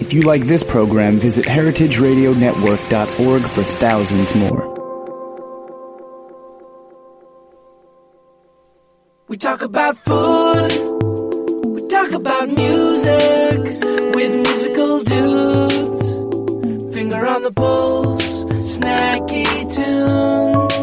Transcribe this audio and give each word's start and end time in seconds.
If 0.00 0.14
you 0.14 0.22
like 0.22 0.46
this 0.46 0.64
program, 0.64 1.18
visit 1.18 1.44
heritageradionetwork.org 1.44 3.42
for 3.42 3.62
thousands 3.62 4.34
more. 4.34 4.66
We 9.28 9.36
talk 9.36 9.60
about 9.62 9.98
food, 9.98 10.72
we 11.66 11.86
talk 11.86 12.12
about 12.12 12.48
music 12.48 13.60
with 14.14 14.34
musical 14.36 15.04
dudes. 15.04 16.94
Finger 16.96 17.26
on 17.26 17.42
the 17.42 17.52
pulse, 17.54 18.44
snacky 18.74 19.46
tunes. 19.72 20.79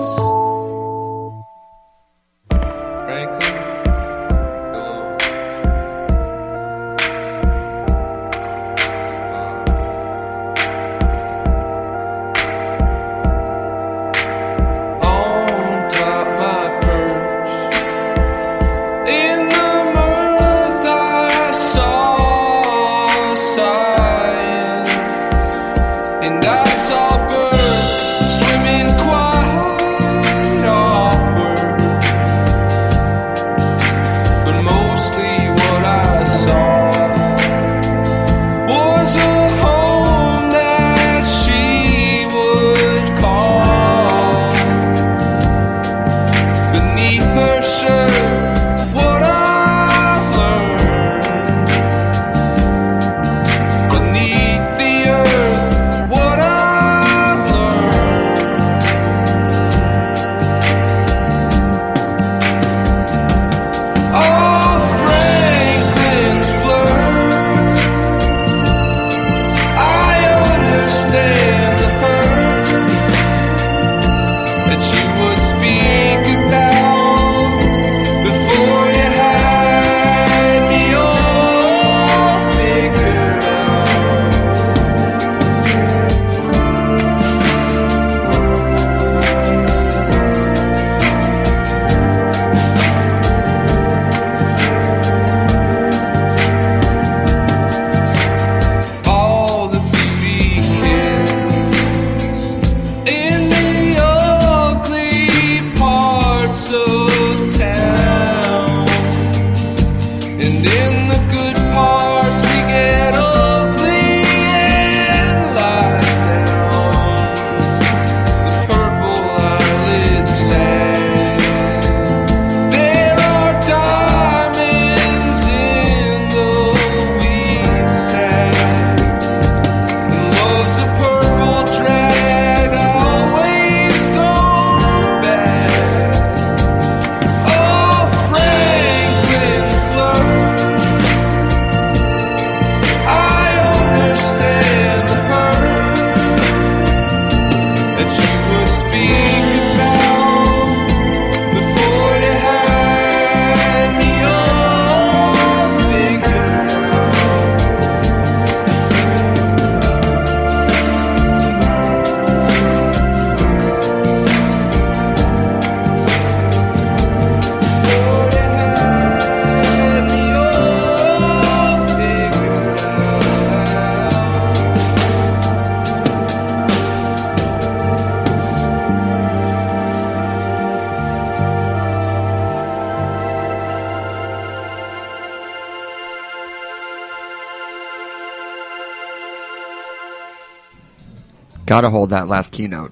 Gotta 191.68 191.90
hold 191.92 192.10
that 192.10 192.28
last 192.28 192.52
keynote. 192.52 192.92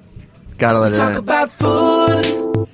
Gotta 0.60 0.80
let 0.80 0.92
it 0.92 0.95
Talk 0.95 1.12
in. 1.12 1.18
about 1.18 1.50
food, 1.50 2.68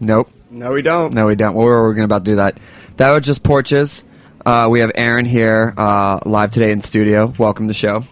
Nope. 0.00 0.30
No, 0.50 0.72
we 0.72 0.82
don't. 0.82 1.14
No, 1.14 1.26
we 1.26 1.34
don't. 1.34 1.54
Well, 1.54 1.66
we're, 1.66 1.82
we're 1.82 1.94
going 1.94 2.08
to 2.08 2.14
about 2.14 2.24
to 2.24 2.30
do 2.32 2.36
that. 2.36 2.58
That 2.98 3.10
was 3.12 3.24
just 3.26 3.42
Porches. 3.42 4.02
Uh, 4.44 4.68
we 4.70 4.80
have 4.80 4.92
Aaron 4.94 5.24
here 5.24 5.74
uh, 5.76 6.20
live 6.24 6.50
today 6.52 6.70
in 6.70 6.80
studio. 6.82 7.32
Welcome 7.38 7.66
to 7.66 7.70
the 7.70 7.74
show. 7.74 8.04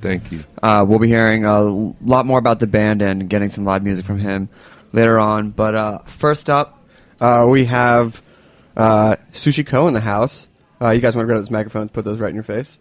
Thank 0.00 0.30
you. 0.30 0.44
Uh, 0.62 0.84
we'll 0.86 0.98
be 1.00 1.08
hearing 1.08 1.44
a 1.44 1.60
lot 1.62 2.24
more 2.26 2.38
about 2.38 2.60
the 2.60 2.66
band 2.68 3.02
and 3.02 3.28
getting 3.28 3.50
some 3.50 3.64
live 3.64 3.82
music 3.82 4.04
from 4.06 4.18
him 4.20 4.48
later 4.92 5.18
on. 5.18 5.50
But 5.50 5.74
uh, 5.74 5.98
first 6.06 6.48
up, 6.50 6.84
Uh, 7.20 7.46
we 7.50 7.64
have 7.64 8.22
uh, 8.76 9.16
Sushi 9.32 9.66
Ko 9.66 9.88
in 9.88 9.94
the 9.94 10.00
house. 10.00 10.46
Uh, 10.80 10.90
you 10.90 11.00
guys 11.00 11.16
want 11.16 11.24
to 11.24 11.26
grab 11.26 11.38
those 11.40 11.50
microphones, 11.50 11.90
put 11.90 12.04
those 12.04 12.20
right 12.20 12.28
in 12.28 12.34
your 12.34 12.44
face? 12.44 12.78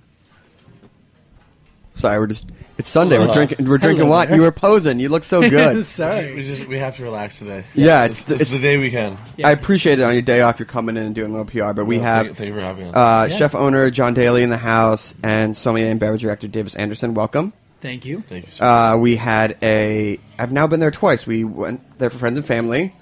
Sorry, 1.95 2.19
we're 2.19 2.27
just. 2.27 2.45
It's 2.77 2.89
Sunday. 2.89 3.17
We're 3.17 3.33
drinking. 3.33 3.65
We're 3.65 3.77
drinking 3.77 4.05
Hello 4.05 4.17
wine. 4.17 4.33
You 4.33 4.41
were 4.41 4.51
posing. 4.51 4.99
You 4.99 5.07
look 5.09 5.23
so 5.23 5.39
good. 5.49 5.85
Sorry. 5.85 6.33
We 6.35 6.43
just 6.43 6.67
we 6.67 6.77
have 6.77 6.97
to 6.97 7.03
relax 7.03 7.39
today. 7.39 7.63
Yeah, 7.73 8.03
it's, 8.05 8.21
it's- 8.23 8.41
it's, 8.41 8.41
it's- 8.41 8.49
the 8.57 8.61
day 8.61 8.77
we 8.77 8.91
can. 8.91 9.17
I 9.43 9.51
appreciate 9.51 9.99
it 9.99 10.03
on 10.03 10.11
your 10.13 10.21
day 10.21 10.41
off. 10.41 10.59
You're 10.59 10.65
coming 10.65 10.97
in 10.97 11.03
and 11.03 11.15
doing 11.15 11.33
a 11.33 11.37
little 11.37 11.45
PR, 11.45 11.73
but 11.73 11.85
we 11.85 11.97
Well, 11.97 12.05
have 12.05 12.25
thank, 12.27 12.37
thank 12.37 12.47
you 12.49 12.53
for 12.55 12.59
having 12.61 12.87
us. 12.87 12.95
uh, 12.95 13.27
Yeah. 13.31 13.37
chef 13.37 13.55
owner 13.55 13.89
John 13.91 14.13
Daley 14.13 14.43
in 14.43 14.49
the 14.49 14.57
house 14.57 15.13
and 15.23 15.55
sommelier 15.57 15.89
and 15.89 15.99
beverage 15.99 16.21
director 16.23 16.47
Davis 16.49 16.75
Anderson. 16.75 17.13
Welcome. 17.13 17.53
Thank 17.79 18.03
you. 18.05 18.23
thank 18.27 18.45
you. 18.47 18.51
Sir. 18.51 18.65
Uh, 18.65 18.97
we 18.97 19.15
had 19.15 19.57
a. 19.63 20.19
I've 20.37 20.51
now 20.51 20.67
been 20.67 20.81
there 20.81 20.91
twice. 20.91 21.25
We 21.25 21.43
went 21.45 21.81
there 21.97 22.09
for 22.09 22.17
friends 22.17 22.37
and 22.37 22.45
family. 22.45 22.93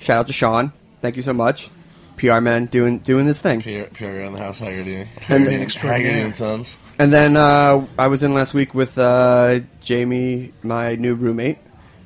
Shout 0.00 0.18
out 0.18 0.26
to 0.26 0.32
Sean. 0.32 0.72
Thank 1.02 1.16
you 1.16 1.22
so 1.22 1.32
much. 1.32 1.70
PR 2.16 2.40
man 2.40 2.66
doing 2.66 2.98
doing 2.98 3.24
this 3.26 3.40
thing. 3.40 3.62
Pierre, 3.62 3.86
Pierre 3.86 4.22
in 4.22 4.32
the 4.34 4.38
house, 4.40 4.58
Haggerty. 4.58 4.96
And- 4.96 5.08
Haggerty 5.22 5.56
extraordinaire. 5.56 6.24
and 6.24 6.34
Sons. 6.34 6.76
And 7.00 7.10
then 7.10 7.34
uh, 7.34 7.86
I 7.98 8.08
was 8.08 8.22
in 8.22 8.34
last 8.34 8.52
week 8.52 8.74
with 8.74 8.98
uh, 8.98 9.60
Jamie, 9.80 10.52
my 10.62 10.96
new 10.96 11.14
roommate. 11.14 11.56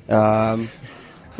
Um, 0.07 0.69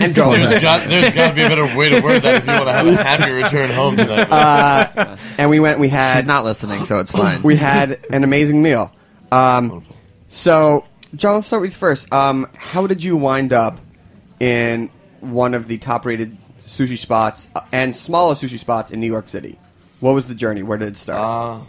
and 0.00 0.12
There's 0.12 0.14
girlfriend. 0.14 0.60
got 0.60 0.88
there's 0.88 1.14
got 1.14 1.28
to 1.28 1.34
be 1.36 1.42
a 1.42 1.48
better 1.48 1.78
way 1.78 1.90
to 1.90 2.00
word 2.00 2.22
that 2.22 2.34
if 2.34 2.44
you 2.44 2.50
want 2.52 2.66
to 2.66 2.72
have 2.72 2.86
a 2.88 2.96
happy 2.96 3.30
return 3.30 3.70
home 3.70 3.96
tonight. 3.96 4.28
Uh, 4.32 5.16
and 5.38 5.48
we 5.48 5.60
went. 5.60 5.78
We 5.78 5.86
he's 5.90 5.96
had 5.96 6.26
not 6.26 6.44
listening, 6.44 6.84
so 6.84 6.98
it's 6.98 7.12
fine. 7.12 7.42
we 7.42 7.54
had 7.54 8.04
an 8.10 8.24
amazing 8.24 8.60
meal. 8.60 8.90
Um, 9.30 9.84
so, 10.28 10.84
John, 11.14 11.34
let's 11.36 11.46
start 11.46 11.62
with 11.62 11.70
you 11.70 11.76
first. 11.76 12.12
Um, 12.12 12.48
how 12.56 12.88
did 12.88 13.04
you 13.04 13.16
wind 13.16 13.52
up 13.52 13.78
in 14.40 14.90
one 15.20 15.54
of 15.54 15.68
the 15.68 15.78
top-rated 15.78 16.36
sushi 16.66 16.98
spots 16.98 17.48
uh, 17.54 17.60
and 17.70 17.94
smallest 17.94 18.42
sushi 18.42 18.58
spots 18.58 18.90
in 18.90 18.98
New 18.98 19.06
York 19.06 19.28
City? 19.28 19.56
What 20.00 20.16
was 20.16 20.26
the 20.26 20.34
journey? 20.34 20.64
Where 20.64 20.78
did 20.78 20.88
it 20.88 20.96
start? 20.96 21.20
Uh, 21.20 21.64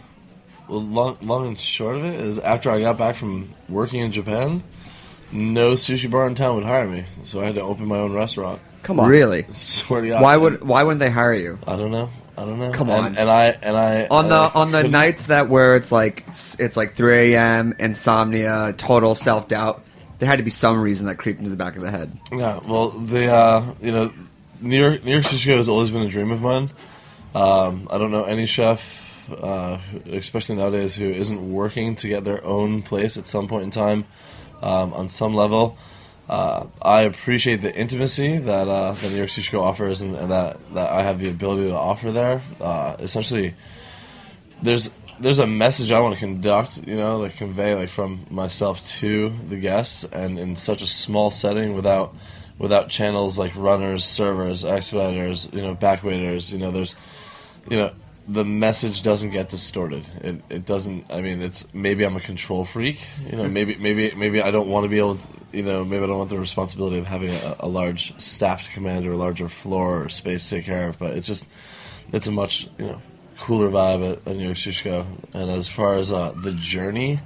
long, 0.68 1.18
long 1.22 1.46
and 1.48 1.58
short 1.60 1.96
of 1.96 2.04
it 2.04 2.20
is 2.20 2.38
after 2.38 2.70
I 2.70 2.80
got 2.80 2.98
back 2.98 3.16
from 3.16 3.50
working 3.68 4.00
in 4.00 4.12
Japan, 4.12 4.62
no 5.32 5.72
sushi 5.72 6.10
bar 6.10 6.26
in 6.26 6.34
town 6.34 6.54
would 6.56 6.64
hire 6.64 6.86
me, 6.86 7.04
so 7.24 7.40
I 7.40 7.44
had 7.46 7.54
to 7.56 7.62
open 7.62 7.86
my 7.86 7.98
own 7.98 8.12
restaurant. 8.12 8.60
Come 8.82 9.00
on, 9.00 9.08
really? 9.08 9.46
Swear 9.52 10.02
to 10.02 10.08
God. 10.08 10.22
Why 10.22 10.36
would 10.36 10.62
why 10.62 10.82
wouldn't 10.82 11.00
they 11.00 11.10
hire 11.10 11.34
you? 11.34 11.58
I 11.66 11.76
don't 11.76 11.90
know. 11.90 12.10
I 12.36 12.44
don't 12.44 12.58
know. 12.58 12.72
Come 12.72 12.90
on. 12.90 13.16
And, 13.16 13.30
I 13.30 13.46
and 13.62 13.76
I 13.76 14.06
On 14.10 14.28
the 14.28 14.34
I 14.34 14.50
on 14.54 14.72
the 14.72 14.78
couldn't- 14.78 14.90
nights 15.02 15.26
that 15.26 15.48
where 15.48 15.76
it's 15.76 15.92
like 15.92 16.24
it's 16.58 16.76
like 16.76 16.94
3 16.94 17.34
a.m. 17.34 17.74
insomnia, 17.78 18.74
total 18.76 19.14
self 19.14 19.46
doubt. 19.48 19.82
There 20.18 20.28
had 20.28 20.36
to 20.36 20.42
be 20.42 20.50
some 20.50 20.80
reason 20.80 21.06
that 21.06 21.16
creeped 21.16 21.38
into 21.38 21.50
the 21.50 21.56
back 21.56 21.76
of 21.76 21.82
the 21.82 21.90
head. 21.90 22.16
Yeah, 22.32 22.58
well, 22.66 22.90
the 22.90 23.32
uh, 23.32 23.64
you 23.80 23.92
know, 23.92 24.12
New 24.60 24.78
York 24.78 25.04
New 25.04 25.12
York 25.12 25.24
Sushi 25.24 25.56
has 25.56 25.68
always 25.68 25.90
been 25.90 26.02
a 26.02 26.08
dream 26.08 26.30
of 26.32 26.40
mine. 26.42 26.70
Um, 27.34 27.88
I 27.90 27.98
don't 27.98 28.10
know 28.12 28.24
any 28.24 28.46
chef, 28.46 28.80
uh, 29.30 29.78
especially 30.06 30.56
nowadays, 30.56 30.94
who 30.94 31.10
isn't 31.10 31.52
working 31.52 31.96
to 31.96 32.08
get 32.08 32.24
their 32.24 32.44
own 32.44 32.82
place 32.82 33.16
at 33.16 33.26
some 33.26 33.48
point 33.48 33.64
in 33.64 33.70
time, 33.70 34.04
um, 34.62 34.92
on 34.92 35.08
some 35.08 35.34
level. 35.34 35.76
Uh, 36.28 36.66
I 36.80 37.02
appreciate 37.02 37.60
the 37.60 37.74
intimacy 37.74 38.38
that 38.38 38.66
uh, 38.66 38.96
New 39.02 39.16
York 39.16 39.28
City 39.28 39.50
Go 39.50 39.62
offers, 39.62 40.00
and, 40.00 40.14
and 40.14 40.30
that 40.30 40.58
that 40.74 40.90
I 40.90 41.02
have 41.02 41.18
the 41.18 41.28
ability 41.28 41.68
to 41.68 41.76
offer 41.76 42.10
there. 42.12 42.40
Uh, 42.60 42.96
essentially, 42.98 43.54
there's 44.62 44.90
there's 45.20 45.38
a 45.38 45.46
message 45.46 45.92
I 45.92 46.00
want 46.00 46.14
to 46.14 46.20
conduct, 46.20 46.86
you 46.86 46.96
know, 46.96 47.18
like 47.18 47.36
convey 47.36 47.74
like 47.74 47.90
from 47.90 48.26
myself 48.30 48.84
to 49.00 49.30
the 49.48 49.56
guests, 49.56 50.04
and 50.04 50.38
in 50.38 50.56
such 50.56 50.80
a 50.82 50.86
small 50.86 51.30
setting 51.30 51.74
without 51.74 52.14
without 52.58 52.88
channels 52.88 53.38
like 53.38 53.54
runners, 53.54 54.04
servers, 54.04 54.64
expediters, 54.64 55.52
you 55.52 55.60
know, 55.60 55.74
backwaiters, 55.74 56.50
you 56.52 56.58
know, 56.58 56.70
there's 56.70 56.96
you 57.70 57.76
know 57.76 57.92
the 58.26 58.44
message 58.44 59.02
doesn't 59.02 59.30
get 59.30 59.48
distorted. 59.48 60.06
It, 60.22 60.42
it 60.48 60.64
doesn't. 60.66 61.12
I 61.12 61.20
mean, 61.20 61.42
it's 61.42 61.72
maybe 61.74 62.04
I'm 62.04 62.16
a 62.16 62.20
control 62.20 62.64
freak. 62.64 63.00
You 63.30 63.36
know, 63.36 63.48
maybe 63.48 63.74
maybe 63.76 64.12
maybe 64.14 64.42
I 64.42 64.50
don't 64.50 64.68
want 64.68 64.84
to 64.84 64.88
be 64.88 64.98
able. 64.98 65.16
To, 65.16 65.22
you 65.52 65.62
know, 65.62 65.84
maybe 65.84 66.02
I 66.02 66.06
don't 66.06 66.18
want 66.18 66.30
the 66.30 66.38
responsibility 66.38 66.98
of 66.98 67.06
having 67.06 67.30
a, 67.30 67.56
a 67.60 67.68
large 67.68 68.18
staff 68.20 68.64
to 68.64 68.70
command 68.70 69.06
or 69.06 69.12
a 69.12 69.16
larger 69.16 69.48
floor 69.48 70.04
or 70.04 70.08
space 70.08 70.48
to 70.48 70.56
take 70.56 70.64
care 70.64 70.88
of. 70.88 70.98
But 70.98 71.16
it's 71.16 71.26
just 71.26 71.46
it's 72.12 72.26
a 72.26 72.32
much 72.32 72.68
you 72.78 72.86
know 72.86 73.02
cooler 73.38 73.68
vibe 73.68 74.12
at, 74.12 74.26
at 74.26 74.36
New 74.36 74.44
York 74.44 74.56
Sushi 74.56 74.84
Ko. 74.84 75.06
And 75.32 75.50
as 75.50 75.68
far 75.68 75.94
as 75.94 76.10
uh, 76.10 76.32
the 76.32 76.52
journey, 76.52 77.20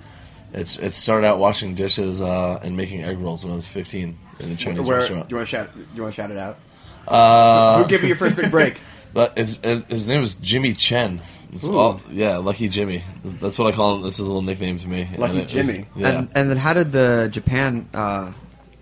it's 0.52 0.78
it 0.78 0.94
started 0.94 1.26
out 1.26 1.38
washing 1.38 1.74
dishes 1.74 2.20
uh, 2.20 2.60
and 2.62 2.76
making 2.76 3.04
egg 3.04 3.18
rolls 3.18 3.44
when 3.44 3.52
I 3.52 3.56
was 3.56 3.66
15 3.66 4.18
in 4.40 4.50
a 4.50 4.56
Chinese 4.56 4.80
Where, 4.80 4.96
do 4.96 5.00
restaurant. 5.00 5.30
you 5.30 5.36
want 5.36 5.48
to 5.48 5.50
shout? 5.56 5.74
Do 5.74 5.84
you 5.94 6.02
want 6.02 6.14
to 6.14 6.20
shout 6.20 6.30
it 6.30 6.38
out? 6.38 6.58
Uh, 7.06 7.82
Who 7.82 7.88
gave 7.88 8.02
you 8.02 8.08
your 8.08 8.16
first 8.16 8.36
big 8.36 8.50
break? 8.50 8.80
But 9.12 9.36
his 9.38 10.06
name 10.06 10.22
is 10.22 10.34
Jimmy 10.34 10.74
Chen. 10.74 11.20
It's 11.52 11.66
all, 11.66 12.00
yeah, 12.10 12.36
Lucky 12.36 12.68
Jimmy. 12.68 13.02
That's 13.24 13.58
what 13.58 13.72
I 13.72 13.76
call 13.76 13.96
him. 13.96 14.02
That's 14.02 14.18
his 14.18 14.26
little 14.26 14.42
nickname 14.42 14.78
to 14.78 14.88
me. 14.88 15.08
Lucky 15.16 15.30
And 15.30 15.38
it 15.38 15.42
was- 15.54 15.66
Jimmy. 15.66 15.86
yeah. 15.96 16.08
And 16.10 16.28
and 16.34 16.50
then 16.50 16.56
how 16.58 16.74
did 16.74 16.92
the 16.92 17.28
Japan 17.32 17.88
uh, 17.94 18.32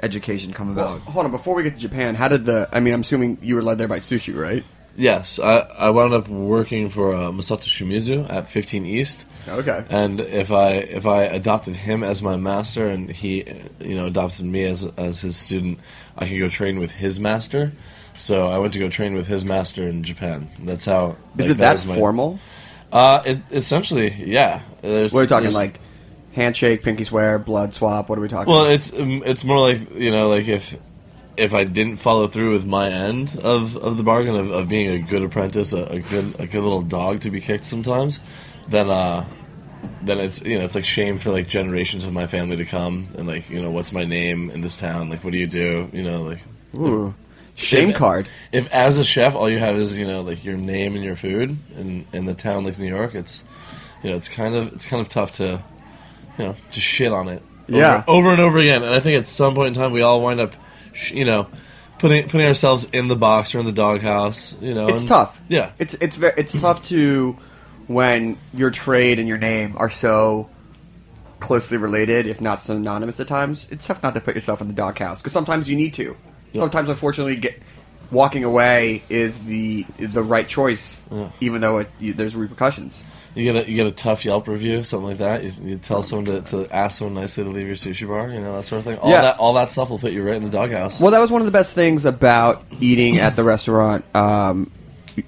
education 0.03 0.53
come 0.53 0.75
Well, 0.75 0.95
about? 0.97 1.01
hold 1.13 1.27
on. 1.27 1.31
Before 1.33 1.55
we 1.55 1.63
get 1.63 1.75
to 1.75 1.81
Japan, 1.81 2.15
how 2.17 2.29
did 2.29 2.45
the? 2.45 2.69
I 2.73 2.81
mean, 2.81 2.93
I'm 2.95 3.03
assuming 3.03 3.39
you 3.41 3.55
were 3.55 3.63
led 3.63 3.79
there 3.79 3.89
by 3.89 3.99
sushi, 4.01 4.37
right? 4.37 4.65
yes, 4.99 5.39
I, 5.39 5.59
I 5.59 5.91
wound 5.91 6.15
up 6.15 6.27
working 6.27 6.89
for 6.89 7.15
uh, 7.15 7.31
Masato 7.31 7.65
Shimizu 7.69 8.31
at 8.31 8.49
15 8.49 8.87
East. 8.87 9.27
Okay. 9.47 9.85
And 9.91 10.21
if 10.21 10.51
I 10.51 10.71
if 10.73 11.07
I 11.07 11.25
adopted 11.25 11.77
him 11.77 12.03
as 12.03 12.23
my 12.23 12.37
master 12.39 12.87
and 12.87 13.11
he 13.11 13.45
you 13.79 13.95
know 13.95 14.07
adopted 14.07 14.47
me 14.47 14.65
as 14.65 14.85
as 14.97 15.21
his 15.21 15.37
student, 15.37 15.79
I 16.19 16.27
could 16.27 16.39
go 16.41 16.49
train 16.49 16.81
with 16.81 16.91
his 16.93 17.21
master. 17.21 17.73
So 18.17 18.49
I 18.49 18.59
went 18.59 18.73
to 18.75 18.79
go 18.79 18.89
train 18.89 19.15
with 19.15 19.27
his 19.27 19.45
master 19.45 19.89
in 19.89 20.03
Japan. 20.03 20.49
That's 20.61 20.85
how. 20.85 21.17
Is 21.39 21.47
like, 21.47 21.51
it 21.51 21.59
that 21.59 21.73
was 21.73 21.87
my- 21.87 21.95
formal? 21.95 22.39
Uh, 22.93 23.23
it 23.27 23.39
essentially, 23.51 24.13
yeah. 24.13 24.63
There's, 24.81 25.13
What 25.13 25.21
are 25.21 25.23
we 25.23 25.29
talking 25.29 25.53
like? 25.53 25.81
Handshake, 26.33 26.83
pinky 26.83 27.05
swear, 27.05 27.39
blood 27.39 27.75
swap. 27.75 28.09
What 28.09 28.19
are 28.19 28.23
we 28.23 28.29
talking? 28.29 28.53
Well, 28.53 28.67
it's 28.67 28.93
um, 28.93 29.23
it's 29.25 29.43
more 29.43 29.59
like 29.59 29.95
you 29.95 30.11
know, 30.11 30.29
like 30.29 30.47
if 30.47 30.77
if 31.37 31.55
I 31.55 31.65
didn't 31.65 31.97
follow 31.97 32.29
through 32.29 32.53
with 32.53 32.67
my 32.67 32.89
end 32.89 33.39
of, 33.43 33.77
of 33.77 33.97
the 33.97 34.03
bargain 34.03 34.35
of, 34.35 34.51
of 34.51 34.69
being 34.69 34.91
a 34.91 34.99
good 34.99 35.23
apprentice, 35.23 35.73
a, 35.73 35.85
a 35.85 36.01
good 36.01 36.41
a 36.41 36.47
good 36.47 36.63
little 36.63 36.83
dog 36.83 37.21
to 37.23 37.31
be 37.31 37.41
kicked 37.41 37.65
sometimes, 37.65 38.21
then 38.69 38.91
uh, 38.91 39.25
then 40.03 40.21
it's 40.21 40.41
you 40.43 40.59
know 40.59 40.65
it's 40.65 40.75
like 40.75 40.85
shame 40.85 41.19
for 41.19 41.31
like 41.31 41.49
generations 41.49 42.05
of 42.05 42.13
my 42.13 42.27
family 42.27 42.57
to 42.57 42.65
come 42.65 43.09
and 43.17 43.27
like 43.27 43.49
you 43.51 43.61
know 43.61 43.71
what's 43.71 43.93
my 43.93 44.05
name 44.05 44.51
in 44.51 44.61
this 44.61 44.77
town? 44.77 45.11
Like 45.11 45.25
what 45.25 45.33
do 45.33 45.39
you 45.39 45.47
do? 45.47 45.91
You 45.93 46.03
know 46.03 46.23
like 46.23 46.41
Ooh, 46.75 47.15
shame 47.57 47.91
if- 47.91 47.97
card. 47.97 48.29
If 48.53 48.71
as 48.73 48.99
a 48.99 49.05
chef 49.05 49.35
all 49.35 49.49
you 49.51 49.59
have 49.59 49.77
is 49.77 49.97
you 49.97 50.07
know 50.07 50.21
like 50.23 50.45
your 50.45 50.57
name 50.57 50.95
and 50.95 51.05
your 51.05 51.17
food 51.17 51.57
and 51.77 52.07
in 52.13 52.25
the 52.27 52.35
town 52.35 52.65
like 52.65 52.79
New 52.79 52.89
York, 52.89 53.15
it's 53.15 53.45
you 54.03 54.11
know 54.11 54.17
it's 54.17 54.29
kind 54.29 54.55
of 54.55 54.73
it's 54.73 54.87
kind 54.87 55.01
of 55.01 55.09
tough 55.09 55.33
to 55.33 55.63
you 56.39 56.45
know 56.45 56.55
to 56.73 56.81
shit 56.81 57.13
on 57.13 57.29
it 57.29 57.43
over, 57.69 57.79
Yeah. 57.79 58.05
over 58.07 58.31
and 58.31 58.41
over 58.41 58.59
again. 58.59 58.83
And 58.83 58.95
I 58.95 59.01
think 59.01 59.19
at 59.19 59.29
some 59.29 59.55
point 59.55 59.69
in 59.69 59.75
time 59.75 59.93
we 59.93 60.03
all 60.03 60.23
wind 60.23 60.39
up 60.41 60.55
sh- 60.93 61.13
you 61.13 61.25
know 61.25 61.49
putting 61.99 62.29
putting 62.29 62.47
ourselves 62.47 62.87
in 62.93 63.09
the 63.09 63.17
box 63.17 63.55
or 63.55 63.59
in 63.61 63.67
the 63.67 63.73
doghouse. 63.73 64.55
You 64.61 64.75
know 64.75 64.87
It's 64.89 65.01
and- 65.03 65.09
tough. 65.09 65.41
Yeah. 65.49 65.71
It's 65.79 65.95
it's 65.95 66.17
very 66.17 66.35
it's 66.37 66.53
tough 66.59 66.87
to 66.89 67.37
when 67.87 68.37
your 68.53 68.71
trade 68.71 69.19
and 69.19 69.29
your 69.29 69.39
name 69.39 69.75
are 69.79 69.89
so 69.91 70.49
closely 71.39 71.77
related, 71.77 72.27
if 72.27 72.41
not 72.41 72.61
synonymous 72.61 73.21
at 73.21 73.29
times. 73.29 73.69
It's 73.71 73.87
tough 73.87 74.03
not 74.03 74.15
to 74.15 74.21
put 74.21 74.35
yourself 74.35 74.61
in 74.61 74.67
the 74.69 74.73
doghouse 74.75 75.21
because 75.23 75.33
sometimes 75.33 75.69
you 75.69 75.77
need 75.77 75.95
to. 75.95 76.17
Sometimes, 76.55 76.89
unfortunately, 76.89 77.37
get 77.37 77.61
walking 78.11 78.45
away 78.45 79.03
is 79.09 79.41
the 79.41 79.85
the 79.99 80.23
right 80.23 80.47
choice, 80.49 80.99
even 81.41 81.61
though 81.61 81.79
it, 81.79 81.91
you, 81.99 82.13
there's 82.13 82.37
repercussions. 82.37 83.05
You 83.35 83.45
get 83.53 83.67
a 83.67 83.69
you 83.71 83.77
get 83.77 83.87
a 83.87 83.93
tough 83.93 84.25
Yelp 84.25 84.49
review, 84.49 84.83
something 84.83 85.09
like 85.09 85.19
that. 85.19 85.45
You, 85.45 85.53
you 85.63 85.77
tell 85.77 86.01
someone 86.01 86.25
to, 86.27 86.41
to 86.53 86.75
ask 86.75 86.99
someone 86.99 87.21
nicely 87.21 87.45
to 87.45 87.51
leave 87.51 87.67
your 87.67 87.77
sushi 87.77 88.09
bar, 88.09 88.31
you 88.31 88.41
know 88.41 88.57
that 88.57 88.65
sort 88.65 88.79
of 88.79 88.85
thing. 88.87 88.99
All 88.99 89.11
Yeah. 89.11 89.21
that 89.23 89.39
all 89.39 89.53
that 89.55 89.71
stuff 89.73 89.91
will 89.91 89.99
put 89.99 90.13
you 90.13 90.23
right 90.23 90.37
in 90.37 90.45
the 90.45 90.49
doghouse. 90.51 91.01
Well, 91.01 91.11
that 91.11 91.19
was 91.21 91.31
one 91.31 91.43
of 91.43 91.47
the 91.47 91.51
best 91.53 91.75
things 91.75 92.07
about 92.07 92.65
eating 92.81 93.19
at 93.19 93.37
the 93.37 93.45
restaurant. 93.45 94.05
Um, 94.17 94.71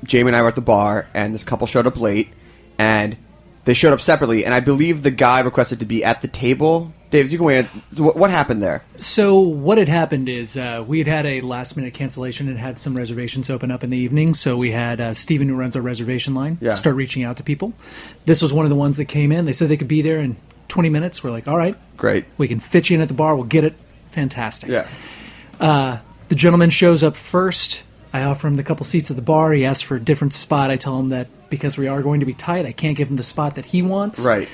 Jamie 0.04 0.28
and 0.28 0.36
I 0.36 0.42
were 0.42 0.48
at 0.48 0.54
the 0.54 0.62
bar, 0.62 1.06
and 1.12 1.34
this 1.34 1.44
couple 1.44 1.66
showed 1.66 1.86
up 1.86 2.00
late, 2.00 2.30
and 2.78 3.16
they 3.64 3.74
showed 3.74 3.92
up 3.92 4.00
separately. 4.00 4.44
And 4.46 4.54
I 4.54 4.60
believe 4.60 5.02
the 5.02 5.10
guy 5.10 5.40
requested 5.40 5.80
to 5.80 5.86
be 5.86 6.02
at 6.02 6.22
the 6.22 6.28
table. 6.28 6.94
Dave, 7.10 7.32
you 7.32 7.38
can 7.38 7.46
weigh 7.46 7.58
in. 7.60 7.68
So 7.92 8.12
what, 8.12 8.30
happened 8.30 8.62
there? 8.62 8.84
So 8.98 9.38
what 9.40 9.78
had 9.78 9.88
happened 9.88 10.28
is 10.28 10.56
uh, 10.58 10.84
we 10.86 10.98
had 10.98 11.06
had 11.06 11.24
a 11.26 11.40
last 11.40 11.74
minute 11.76 11.94
cancellation 11.94 12.48
and 12.48 12.58
had 12.58 12.78
some 12.78 12.94
reservations 12.96 13.48
open 13.48 13.70
up 13.70 13.82
in 13.82 13.88
the 13.90 13.96
evening. 13.96 14.34
So 14.34 14.56
we 14.58 14.72
had 14.72 15.00
uh, 15.00 15.14
Stephen, 15.14 15.48
who 15.48 15.56
runs 15.56 15.74
our 15.74 15.80
reservation 15.82 16.34
line, 16.34 16.58
Yeah. 16.60 16.74
start 16.74 16.96
reaching 16.96 17.22
out 17.24 17.38
to 17.38 17.42
people. 17.42 17.72
This 18.26 18.42
was 18.42 18.52
one 18.52 18.66
of 18.66 18.70
the 18.70 18.76
ones 18.76 18.98
that 18.98 19.06
came 19.06 19.32
in. 19.32 19.46
They 19.46 19.54
said 19.54 19.70
they 19.70 19.78
could 19.78 19.88
be 19.88 20.02
there 20.02 20.20
in 20.20 20.36
20 20.68 20.90
minutes. 20.90 21.24
We're 21.24 21.30
like, 21.30 21.48
all 21.48 21.56
right, 21.56 21.76
Great. 21.96 22.26
we 22.36 22.46
can 22.46 22.60
fit 22.60 22.90
you 22.90 22.96
in 22.96 23.00
at 23.00 23.08
the 23.08 23.14
bar. 23.14 23.34
We'll 23.34 23.44
get 23.46 23.64
it. 23.64 23.74
Fantastic. 24.10 24.68
Yeah. 24.68 24.86
the 26.28 26.34
gentleman 26.34 26.68
shows 26.70 27.02
up 27.02 27.16
first. 27.16 27.84
I 28.12 28.22
offer 28.24 28.48
him 28.48 28.56
the 28.56 28.62
couple 28.62 28.84
seats 28.84 29.10
at 29.10 29.16
the 29.16 29.22
bar. 29.22 29.52
He 29.52 29.64
asks 29.64 29.82
for 29.82 29.96
a 29.96 30.00
different 30.00 30.32
spot. 30.34 30.70
I 30.70 30.76
tell 30.76 30.98
him 30.98 31.08
that 31.08 31.28
because 31.50 31.78
we 31.78 31.88
are 31.88 32.02
going 32.02 32.20
to 32.20 32.26
be 32.26 32.34
tight, 32.34 32.66
I 32.66 32.72
can't 32.72 32.96
give 32.96 33.08
him 33.08 33.16
the 33.16 33.22
spot 33.22 33.54
that 33.54 33.64
he 33.66 33.80
wants. 33.82 34.24
Right. 34.24 34.48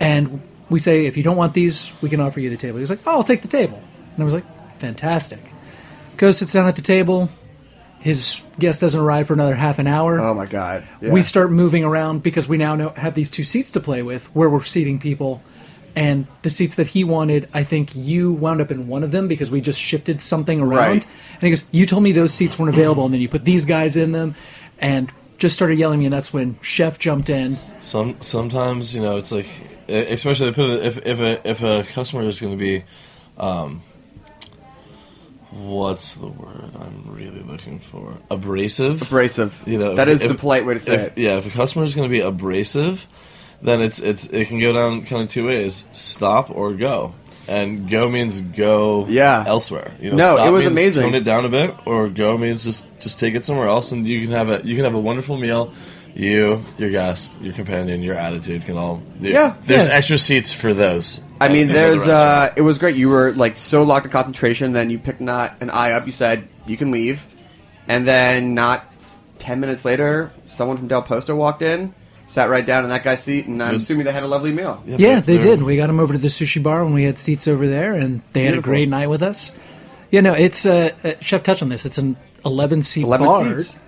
And 0.00 0.40
we 0.70 0.78
say, 0.78 1.06
if 1.06 1.16
you 1.16 1.22
don't 1.22 1.36
want 1.36 1.54
these, 1.54 1.92
we 2.00 2.08
can 2.08 2.20
offer 2.20 2.40
you 2.40 2.50
the 2.50 2.56
table. 2.56 2.78
He's 2.78 2.90
like, 2.90 3.00
oh, 3.06 3.16
I'll 3.16 3.24
take 3.24 3.42
the 3.42 3.48
table. 3.48 3.82
And 4.14 4.22
I 4.22 4.24
was 4.24 4.34
like, 4.34 4.44
fantastic. 4.78 5.40
Goes, 6.16 6.38
sits 6.38 6.52
down 6.52 6.66
at 6.66 6.76
the 6.76 6.82
table. 6.82 7.28
His 8.00 8.40
guest 8.58 8.80
doesn't 8.80 9.00
arrive 9.00 9.26
for 9.26 9.32
another 9.32 9.54
half 9.54 9.78
an 9.78 9.86
hour. 9.86 10.20
Oh 10.20 10.34
my 10.34 10.46
god. 10.46 10.86
Yeah. 11.00 11.10
We 11.10 11.22
start 11.22 11.50
moving 11.50 11.84
around 11.84 12.22
because 12.22 12.46
we 12.46 12.58
now 12.58 12.76
know, 12.76 12.90
have 12.90 13.14
these 13.14 13.30
two 13.30 13.44
seats 13.44 13.70
to 13.72 13.80
play 13.80 14.02
with 14.02 14.26
where 14.34 14.48
we're 14.48 14.62
seating 14.64 14.98
people. 14.98 15.42
And 15.96 16.26
the 16.42 16.50
seats 16.50 16.74
that 16.74 16.88
he 16.88 17.04
wanted, 17.04 17.48
I 17.54 17.64
think 17.64 17.94
you 17.94 18.32
wound 18.32 18.60
up 18.60 18.70
in 18.70 18.88
one 18.88 19.04
of 19.04 19.10
them 19.10 19.28
because 19.28 19.50
we 19.50 19.60
just 19.60 19.80
shifted 19.80 20.20
something 20.20 20.60
around. 20.60 20.88
Right. 20.88 21.06
And 21.34 21.42
he 21.42 21.50
goes, 21.50 21.64
You 21.70 21.86
told 21.86 22.02
me 22.02 22.12
those 22.12 22.34
seats 22.34 22.58
weren't 22.58 22.74
available. 22.74 23.04
And 23.04 23.14
then 23.14 23.20
you 23.20 23.28
put 23.28 23.44
these 23.44 23.64
guys 23.64 23.96
in 23.96 24.12
them. 24.12 24.34
And 24.80 25.10
just 25.38 25.54
started 25.54 25.78
yelling 25.78 25.98
at 25.98 26.00
me. 26.00 26.06
And 26.06 26.12
that's 26.12 26.32
when 26.32 26.58
Chef 26.60 26.98
jumped 26.98 27.30
in. 27.30 27.58
Some 27.80 28.20
sometimes 28.20 28.94
you 28.94 29.02
know 29.02 29.18
it's 29.18 29.32
like, 29.32 29.46
especially 29.88 30.48
if 30.48 30.98
if 31.06 31.20
a 31.20 31.48
if 31.50 31.62
a 31.62 31.84
customer 31.92 32.22
is 32.22 32.40
going 32.40 32.52
to 32.52 32.58
be, 32.58 32.84
um, 33.38 33.82
what's 35.50 36.14
the 36.14 36.26
word 36.26 36.70
I'm 36.80 37.04
really 37.14 37.42
looking 37.42 37.78
for? 37.78 38.16
Abrasive. 38.30 39.02
abrasive. 39.02 39.62
You 39.66 39.78
know 39.78 39.94
that 39.96 40.08
is 40.08 40.22
if- 40.22 40.28
the 40.28 40.34
polite 40.34 40.66
way 40.66 40.74
to 40.74 40.80
say 40.80 40.94
if, 40.94 41.00
it. 41.08 41.18
Yeah, 41.18 41.36
if 41.36 41.46
a 41.46 41.50
customer 41.50 41.84
is 41.84 41.94
going 41.94 42.08
to 42.08 42.12
be 42.12 42.20
abrasive, 42.20 43.06
then 43.62 43.80
it's 43.80 43.98
it's 43.98 44.26
it 44.26 44.46
can 44.48 44.60
go 44.60 44.72
down 44.72 45.04
kind 45.06 45.22
of 45.22 45.28
two 45.28 45.46
ways: 45.46 45.84
stop 45.92 46.50
or 46.50 46.72
go. 46.74 47.14
And 47.46 47.90
go 47.90 48.08
means 48.10 48.40
go 48.40 49.04
Yeah. 49.06 49.44
elsewhere. 49.46 49.92
You 50.00 50.12
know, 50.12 50.16
No, 50.16 50.46
it 50.46 50.50
was 50.50 50.64
amazing. 50.64 51.02
Tone 51.02 51.14
it 51.14 51.24
down 51.24 51.44
a 51.44 51.50
bit, 51.50 51.74
or 51.84 52.08
go 52.08 52.38
means 52.38 52.64
just 52.64 52.86
just 53.00 53.20
take 53.20 53.34
it 53.34 53.44
somewhere 53.44 53.68
else, 53.68 53.92
and 53.92 54.08
you 54.08 54.22
can 54.22 54.30
have 54.30 54.48
a 54.48 54.62
you 54.64 54.74
can 54.74 54.84
have 54.84 54.94
a 54.94 54.98
wonderful 54.98 55.36
meal. 55.36 55.70
You, 56.14 56.64
your 56.78 56.90
guest, 56.90 57.40
your 57.40 57.52
companion, 57.54 58.00
your 58.02 58.14
attitude 58.14 58.64
can 58.64 58.76
all. 58.76 59.02
Yeah. 59.20 59.56
there's 59.64 59.86
Yeah. 59.86 59.92
extra 59.92 60.16
seats 60.16 60.52
for 60.52 60.72
those. 60.72 61.20
I 61.40 61.48
mean, 61.48 61.62
in 61.62 61.68
the 61.68 61.72
there's. 61.74 62.06
uh 62.06 62.52
It 62.56 62.62
was 62.62 62.78
great. 62.78 62.94
You 62.96 63.08
were 63.08 63.32
like 63.32 63.56
so 63.56 63.82
locked 63.82 64.06
in 64.06 64.12
concentration. 64.12 64.72
Then 64.72 64.90
you 64.90 64.98
picked 64.98 65.20
not 65.20 65.56
an 65.60 65.70
eye 65.70 65.92
up. 65.92 66.06
You 66.06 66.12
said 66.12 66.46
you 66.66 66.76
can 66.76 66.90
leave, 66.92 67.26
and 67.88 68.06
then 68.06 68.54
not 68.54 68.84
ten 69.40 69.58
minutes 69.60 69.84
later, 69.84 70.30
someone 70.46 70.76
from 70.76 70.86
Del 70.86 71.02
Posto 71.02 71.34
walked 71.34 71.62
in, 71.62 71.92
sat 72.26 72.48
right 72.48 72.64
down 72.64 72.84
in 72.84 72.90
that 72.90 73.02
guy's 73.02 73.22
seat, 73.24 73.46
and 73.46 73.60
I'm 73.60 73.72
Good. 73.72 73.80
assuming 73.80 74.04
they 74.06 74.12
had 74.12 74.22
a 74.22 74.28
lovely 74.28 74.52
meal. 74.52 74.80
Yeah, 74.86 74.96
they're- 74.96 75.20
they 75.20 75.36
they're- 75.38 75.56
did. 75.56 75.62
We 75.64 75.76
got 75.76 75.88
them 75.88 75.98
over 75.98 76.12
to 76.12 76.18
the 76.18 76.28
sushi 76.28 76.62
bar 76.62 76.84
when 76.84 76.94
we 76.94 77.02
had 77.02 77.18
seats 77.18 77.48
over 77.48 77.66
there, 77.66 77.94
and 77.94 78.22
they 78.32 78.44
had 78.44 78.54
a 78.56 78.60
great 78.62 78.88
night 78.88 79.08
with 79.10 79.22
us. 79.22 79.52
Yeah, 80.12 80.20
no, 80.20 80.32
it's 80.32 80.64
uh, 80.64 80.90
uh, 81.02 81.10
chef 81.20 81.42
touched 81.42 81.62
on 81.62 81.68
this. 81.70 81.84
It's 81.84 81.98
an 81.98 82.16
eleven 82.44 82.82
seat 82.82 83.02
11 83.02 83.26
bar, 83.26 83.58
seats. 83.58 83.78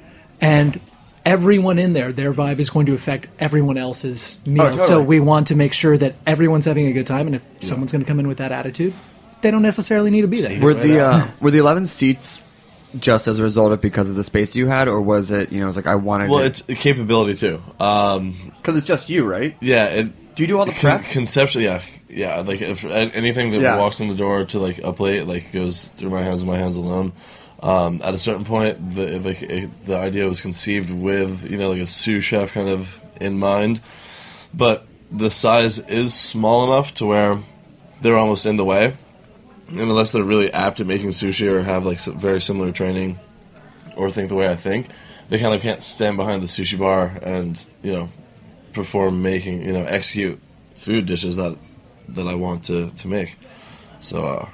and 0.40 0.80
everyone 1.26 1.78
in 1.78 1.92
there, 1.92 2.12
their 2.12 2.32
vibe 2.32 2.58
is 2.60 2.70
going 2.70 2.86
to 2.86 2.94
affect 2.94 3.28
everyone 3.38 3.76
else's 3.76 4.38
meal. 4.46 4.62
Oh, 4.62 4.66
totally. 4.70 4.86
So 4.88 5.02
we 5.02 5.20
want 5.20 5.48
to 5.48 5.54
make 5.56 5.74
sure 5.74 5.98
that 5.98 6.14
everyone's 6.26 6.64
having 6.64 6.86
a 6.86 6.92
good 6.92 7.06
time, 7.06 7.26
and 7.26 7.36
if 7.36 7.42
someone's 7.60 7.92
going 7.92 8.02
to 8.02 8.08
come 8.08 8.20
in 8.20 8.28
with 8.28 8.38
that 8.38 8.52
attitude, 8.52 8.94
they 9.42 9.50
don't 9.50 9.62
necessarily 9.62 10.10
need 10.10 10.22
to 10.22 10.28
be 10.28 10.40
there. 10.40 10.58
Were 10.60 10.72
the 10.72 11.00
uh, 11.00 11.26
were 11.40 11.50
the 11.50 11.58
eleven 11.58 11.86
seats 11.86 12.42
just 12.98 13.28
as 13.28 13.38
a 13.38 13.42
result 13.42 13.72
of 13.72 13.80
because 13.82 14.08
of 14.08 14.14
the 14.14 14.24
space 14.24 14.56
you 14.56 14.66
had, 14.68 14.88
or 14.88 15.00
was 15.02 15.30
it 15.30 15.52
you 15.52 15.60
know 15.60 15.68
it's 15.68 15.76
like 15.76 15.86
I 15.86 15.96
wanted? 15.96 16.30
Well, 16.30 16.40
to, 16.40 16.46
it's 16.46 16.60
a 16.68 16.74
capability 16.74 17.34
too. 17.34 17.60
Um, 17.78 18.34
Because 18.56 18.76
it's 18.76 18.86
just 18.86 19.10
you, 19.10 19.26
right? 19.26 19.54
yeah, 19.60 19.86
it, 19.86 20.34
Do 20.36 20.42
you 20.42 20.46
do 20.46 20.58
all 20.58 20.64
the 20.64 20.72
Con- 20.72 21.00
prep? 21.00 21.04
conceptually, 21.10 21.64
yeah, 21.66 21.82
yeah. 22.08 22.40
Like 22.40 22.62
if 22.62 22.84
anything 22.84 23.50
that 23.50 23.60
Yeah. 23.60 23.78
walks 23.78 24.00
in 24.00 24.08
the 24.08 24.14
door 24.14 24.44
to 24.46 24.58
like 24.58 24.78
a 24.78 24.92
plate, 24.92 25.26
like 25.26 25.52
goes 25.52 25.84
through 25.86 26.10
my 26.10 26.22
hands 26.22 26.42
and 26.42 26.50
my 26.50 26.56
hands 26.56 26.76
alone. 26.76 27.12
Um, 27.60 28.00
at 28.04 28.12
a 28.12 28.18
certain 28.18 28.44
point, 28.44 28.94
the 28.94 29.16
it, 29.16 29.86
the 29.86 29.96
idea 29.96 30.26
was 30.26 30.40
conceived 30.40 30.90
with 30.90 31.50
you 31.50 31.56
know 31.56 31.70
like 31.70 31.80
a 31.80 31.86
sous 31.86 32.22
chef 32.22 32.52
kind 32.52 32.68
of 32.68 33.00
in 33.20 33.38
mind, 33.38 33.80
but 34.52 34.86
the 35.10 35.30
size 35.30 35.78
is 35.78 36.12
small 36.12 36.64
enough 36.64 36.92
to 36.94 37.06
where 37.06 37.38
they're 38.02 38.16
almost 38.16 38.44
in 38.44 38.56
the 38.56 38.64
way, 38.64 38.94
and 39.68 39.80
unless 39.80 40.12
they're 40.12 40.22
really 40.22 40.52
apt 40.52 40.80
at 40.80 40.86
making 40.86 41.10
sushi 41.10 41.50
or 41.50 41.62
have 41.62 41.86
like 41.86 41.98
very 42.00 42.40
similar 42.40 42.72
training, 42.72 43.18
or 43.96 44.10
think 44.10 44.28
the 44.28 44.34
way 44.34 44.48
I 44.48 44.56
think, 44.56 44.88
they 45.28 45.38
kind 45.38 45.54
of 45.54 45.62
can't 45.62 45.82
stand 45.82 46.16
behind 46.16 46.42
the 46.42 46.46
sushi 46.46 46.78
bar 46.78 47.18
and 47.22 47.64
you 47.82 47.92
know 47.92 48.08
perform 48.72 49.22
making 49.22 49.62
you 49.62 49.72
know 49.72 49.84
execute 49.84 50.40
food 50.74 51.06
dishes 51.06 51.36
that 51.36 51.56
that 52.08 52.28
I 52.28 52.34
want 52.34 52.64
to 52.64 52.90
to 52.90 53.08
make. 53.08 53.38
So 54.00 54.26
uh, 54.26 54.48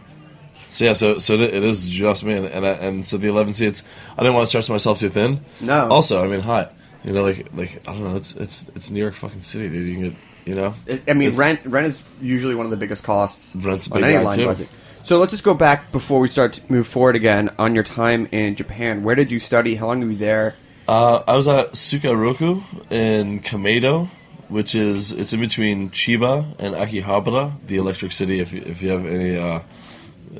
so 0.72 0.84
yeah, 0.86 0.94
so 0.94 1.18
so 1.18 1.34
it 1.34 1.62
is 1.62 1.84
just 1.84 2.24
me, 2.24 2.32
and 2.32 2.46
and, 2.46 2.66
I, 2.66 2.70
and 2.70 3.04
so 3.04 3.18
the 3.18 3.28
eleven 3.28 3.52
seats. 3.52 3.82
I 4.16 4.22
didn't 4.22 4.34
want 4.34 4.44
to 4.44 4.48
stretch 4.48 4.70
myself 4.70 5.00
too 5.00 5.10
thin. 5.10 5.44
No. 5.60 5.88
Also, 5.88 6.24
I 6.24 6.28
mean, 6.28 6.40
hot. 6.40 6.72
you 7.04 7.12
know, 7.12 7.22
like 7.22 7.46
like 7.54 7.86
I 7.86 7.92
don't 7.92 8.04
know, 8.04 8.16
it's 8.16 8.34
it's 8.36 8.68
it's 8.74 8.90
New 8.90 9.00
York 9.00 9.14
fucking 9.14 9.42
city, 9.42 9.68
dude. 9.68 9.86
You 9.86 9.94
can 9.94 10.02
get 10.04 10.18
you 10.46 10.54
know. 10.54 10.74
It, 10.86 11.02
I 11.08 11.12
mean, 11.12 11.30
rent 11.36 11.60
rent 11.66 11.88
is 11.88 12.02
usually 12.22 12.54
one 12.54 12.64
of 12.64 12.70
the 12.70 12.78
biggest 12.78 13.04
costs 13.04 13.54
Rent's 13.54 13.86
a 13.88 13.94
on 13.94 14.04
any 14.04 14.24
line 14.24 14.38
too. 14.38 14.46
budget. 14.46 14.68
So 15.02 15.18
let's 15.18 15.32
just 15.32 15.44
go 15.44 15.52
back 15.52 15.92
before 15.92 16.20
we 16.20 16.28
start 16.28 16.54
to 16.54 16.62
move 16.68 16.86
forward 16.86 17.16
again 17.16 17.50
on 17.58 17.74
your 17.74 17.84
time 17.84 18.28
in 18.32 18.54
Japan. 18.54 19.02
Where 19.02 19.16
did 19.16 19.30
you 19.30 19.40
study? 19.40 19.74
How 19.74 19.88
long 19.88 20.00
were 20.00 20.12
you 20.12 20.16
there? 20.16 20.54
Uh, 20.88 21.22
I 21.26 21.36
was 21.36 21.48
at 21.48 21.72
Sukaroku 21.72 22.62
in 22.90 23.40
Kameido, 23.40 24.08
which 24.48 24.74
is 24.74 25.12
it's 25.12 25.32
in 25.32 25.40
between 25.40 25.90
Chiba 25.90 26.46
and 26.58 26.74
Akihabara, 26.74 27.52
the 27.66 27.76
Electric 27.76 28.12
City. 28.12 28.40
If 28.40 28.52
you, 28.52 28.62
if 28.64 28.80
you 28.80 28.90
have 28.90 29.04
any 29.04 29.36
uh, 29.36 29.60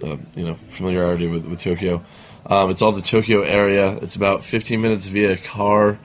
uh, 0.03 0.17
you 0.35 0.45
know 0.45 0.55
familiarity 0.69 1.27
with, 1.27 1.45
with 1.47 1.61
Tokyo, 1.61 2.05
um, 2.47 2.71
it's 2.71 2.83
all 2.83 2.93
the 2.93 3.03
Tokyo 3.03 3.43
area. 3.43 3.97
It's 4.03 4.17
about 4.17 4.45
15 4.45 4.81
minutes 4.81 5.07
via 5.07 5.37
car 5.37 5.99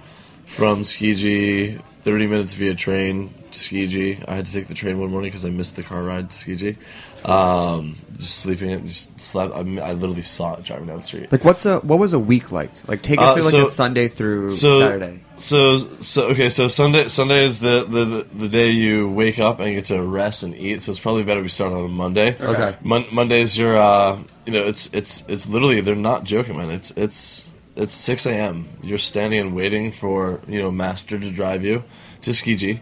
from 0.45 0.81
Tsukiji, 0.81 1.79
30 2.01 2.27
minutes 2.27 2.53
via 2.53 2.75
train 2.75 3.33
to 3.51 3.59
Tsukiji. 3.59 4.27
I 4.27 4.35
had 4.35 4.45
to 4.45 4.51
take 4.51 4.67
the 4.67 4.73
train 4.73 4.99
one 4.99 5.11
morning 5.11 5.29
because 5.29 5.45
I 5.45 5.49
missed 5.49 5.75
the 5.75 5.83
car 5.83 6.03
ride 6.03 6.29
to 6.29 6.35
Tsukiji. 6.35 6.77
Um, 7.25 7.95
just 8.17 8.39
sleeping 8.39 8.69
it, 8.69 8.85
just 8.85 9.19
slept. 9.19 9.53
I, 9.55 9.63
mean, 9.63 9.79
I 9.79 9.93
literally 9.93 10.21
saw 10.23 10.55
it 10.55 10.63
driving 10.63 10.87
down 10.87 10.97
the 10.97 11.03
street. 11.03 11.31
like 11.31 11.43
what's 11.43 11.65
a 11.65 11.79
what 11.79 11.99
was 11.99 12.13
a 12.13 12.19
week 12.19 12.51
like? 12.51 12.71
Like 12.87 13.01
take 13.01 13.19
us 13.19 13.29
Uh, 13.29 13.33
through 13.35 13.43
like 13.43 13.51
so- 13.51 13.63
a 13.63 13.69
Sunday 13.69 14.07
through 14.07 14.51
so, 14.51 14.79
Saturday. 14.79 15.19
So 15.39 15.77
so 16.01 16.27
okay, 16.29 16.49
so 16.49 16.67
Sunday 16.67 17.07
Sunday 17.09 17.45
is 17.45 17.59
the, 17.59 17.85
the 17.87 18.25
the 18.33 18.49
day 18.49 18.71
you 18.71 19.07
wake 19.09 19.37
up 19.37 19.59
and 19.59 19.75
get 19.75 19.85
to 19.85 20.01
rest 20.01 20.41
and 20.41 20.55
eat. 20.55 20.81
So 20.81 20.91
it's 20.91 20.99
probably 20.99 21.23
better 21.23 21.41
we 21.43 21.49
start 21.49 21.73
on 21.73 21.85
a 21.85 21.87
Monday. 21.87 22.35
Okay. 22.41 22.75
Mon- 22.81 23.05
Mondays 23.11 23.55
you're 23.55 23.77
uh 23.77 24.17
you 24.47 24.53
know 24.53 24.65
it's 24.65 24.89
it's 24.93 25.23
it's 25.27 25.47
literally 25.47 25.81
they're 25.81 25.95
not 25.95 26.23
joking 26.23 26.57
man. 26.57 26.71
It's 26.71 26.89
it's 26.97 27.45
it's 27.75 27.93
six 27.93 28.25
a.m. 28.25 28.67
You're 28.81 28.97
standing 28.97 29.39
and 29.39 29.55
waiting 29.55 29.91
for 29.91 30.39
you 30.47 30.59
know 30.59 30.71
master 30.71 31.19
to 31.19 31.29
drive 31.29 31.63
you 31.63 31.83
to 32.23 32.31
Tsukiji, 32.31 32.79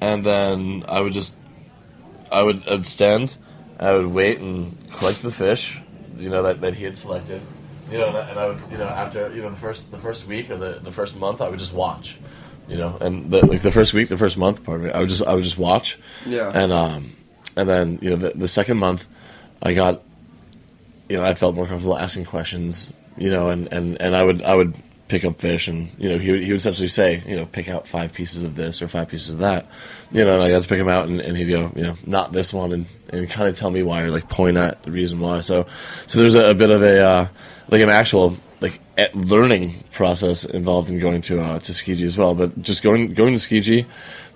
and 0.00 0.24
then 0.24 0.84
I 0.86 1.00
would 1.00 1.12
just 1.12 1.34
I 2.30 2.42
would, 2.42 2.68
I 2.68 2.72
would 2.72 2.86
stand, 2.86 3.36
I 3.78 3.92
would 3.92 4.06
wait 4.06 4.38
and 4.38 4.74
collect 4.92 5.22
the 5.22 5.30
fish, 5.30 5.80
you 6.18 6.30
know 6.30 6.42
that, 6.44 6.60
that 6.62 6.74
he 6.74 6.84
had 6.84 6.96
selected, 6.96 7.42
you 7.90 7.98
know, 7.98 8.08
and 8.08 8.16
I, 8.16 8.30
and 8.30 8.38
I 8.38 8.46
would 8.48 8.58
you 8.70 8.78
know 8.78 8.84
after 8.88 9.34
you 9.34 9.42
know 9.42 9.50
the 9.50 9.56
first 9.56 9.90
the 9.90 9.98
first 9.98 10.26
week 10.26 10.50
or 10.50 10.56
the, 10.56 10.78
the 10.82 10.92
first 10.92 11.16
month 11.16 11.40
I 11.40 11.48
would 11.48 11.58
just 11.58 11.72
watch, 11.74 12.16
you 12.68 12.76
know, 12.76 12.96
and 13.00 13.30
the, 13.30 13.44
like 13.44 13.60
the 13.60 13.70
first 13.72 13.92
week 13.92 14.08
the 14.08 14.16
first 14.18 14.36
month 14.36 14.64
part 14.64 14.80
of 14.80 14.86
it 14.86 14.94
I 14.94 15.00
would 15.00 15.08
just 15.10 15.22
I 15.22 15.34
would 15.34 15.44
just 15.44 15.58
watch, 15.58 15.98
Yeah. 16.24 16.50
and 16.54 16.72
um 16.72 17.10
and 17.56 17.68
then 17.68 17.98
you 18.00 18.10
know 18.10 18.16
the, 18.16 18.30
the 18.30 18.48
second 18.48 18.78
month 18.78 19.06
I 19.62 19.72
got, 19.74 20.02
you 21.08 21.16
know 21.18 21.24
I 21.24 21.34
felt 21.34 21.54
more 21.54 21.66
comfortable 21.66 21.98
asking 21.98 22.24
questions, 22.26 22.92
you 23.16 23.30
know, 23.30 23.48
and, 23.50 23.72
and, 23.72 24.00
and 24.00 24.14
I 24.16 24.22
would 24.22 24.42
I 24.42 24.54
would 24.54 24.74
pick 25.08 25.24
up 25.24 25.36
fish 25.36 25.68
and 25.68 25.88
you 25.98 26.08
know 26.08 26.18
he 26.18 26.32
would, 26.32 26.40
he 26.40 26.50
would 26.50 26.58
essentially 26.58 26.88
say 26.88 27.22
you 27.26 27.36
know 27.36 27.46
pick 27.46 27.68
out 27.68 27.86
five 27.86 28.12
pieces 28.12 28.42
of 28.42 28.56
this 28.56 28.82
or 28.82 28.88
five 28.88 29.06
pieces 29.08 29.30
of 29.30 29.38
that 29.38 29.66
you 30.10 30.24
know 30.24 30.34
and 30.34 30.42
I 30.42 30.50
got 30.50 30.62
to 30.62 30.68
pick 30.68 30.78
him 30.78 30.88
out 30.88 31.08
and, 31.08 31.20
and 31.20 31.36
he'd 31.36 31.48
go 31.48 31.70
you 31.74 31.82
know 31.82 31.94
not 32.06 32.32
this 32.32 32.52
one 32.52 32.72
and, 32.72 32.86
and 33.10 33.28
kind 33.28 33.48
of 33.48 33.56
tell 33.56 33.70
me 33.70 33.82
why 33.82 34.02
or 34.02 34.10
like 34.10 34.28
point 34.28 34.56
at 34.56 34.82
the 34.82 34.90
reason 34.90 35.20
why 35.20 35.40
so 35.40 35.66
so 36.06 36.18
there's 36.18 36.34
a, 36.34 36.50
a 36.50 36.54
bit 36.54 36.70
of 36.70 36.82
a 36.82 37.02
uh, 37.02 37.28
like 37.68 37.82
an 37.82 37.88
actual 37.88 38.36
like 38.60 38.80
learning 39.14 39.74
process 39.92 40.44
involved 40.44 40.88
in 40.88 40.98
going 40.98 41.20
to 41.22 41.40
uh, 41.40 41.58
to 41.58 41.72
Tsukiji 41.72 42.04
as 42.04 42.16
well 42.16 42.34
but 42.34 42.60
just 42.60 42.82
going 42.82 43.14
going 43.14 43.36
to 43.36 43.40
Tsukiji 43.40 43.86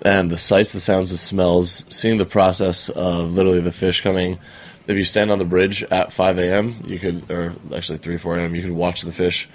and 0.02 0.30
the 0.30 0.38
sights 0.38 0.72
the 0.72 0.80
sounds 0.80 1.10
the 1.10 1.18
smells 1.18 1.84
seeing 1.88 2.18
the 2.18 2.26
process 2.26 2.88
of 2.88 3.32
literally 3.32 3.60
the 3.60 3.72
fish 3.72 4.00
coming 4.00 4.38
if 4.86 4.96
you 4.96 5.04
stand 5.04 5.30
on 5.30 5.38
the 5.38 5.44
bridge 5.44 5.84
at 5.84 6.12
5 6.12 6.38
a.m. 6.38 6.74
you 6.84 6.98
could 6.98 7.30
or 7.30 7.54
actually 7.74 7.98
3 7.98 8.18
4 8.18 8.38
a.m. 8.38 8.54
you 8.54 8.62
could 8.62 8.72
watch 8.72 9.02
the 9.02 9.12
fish 9.12 9.48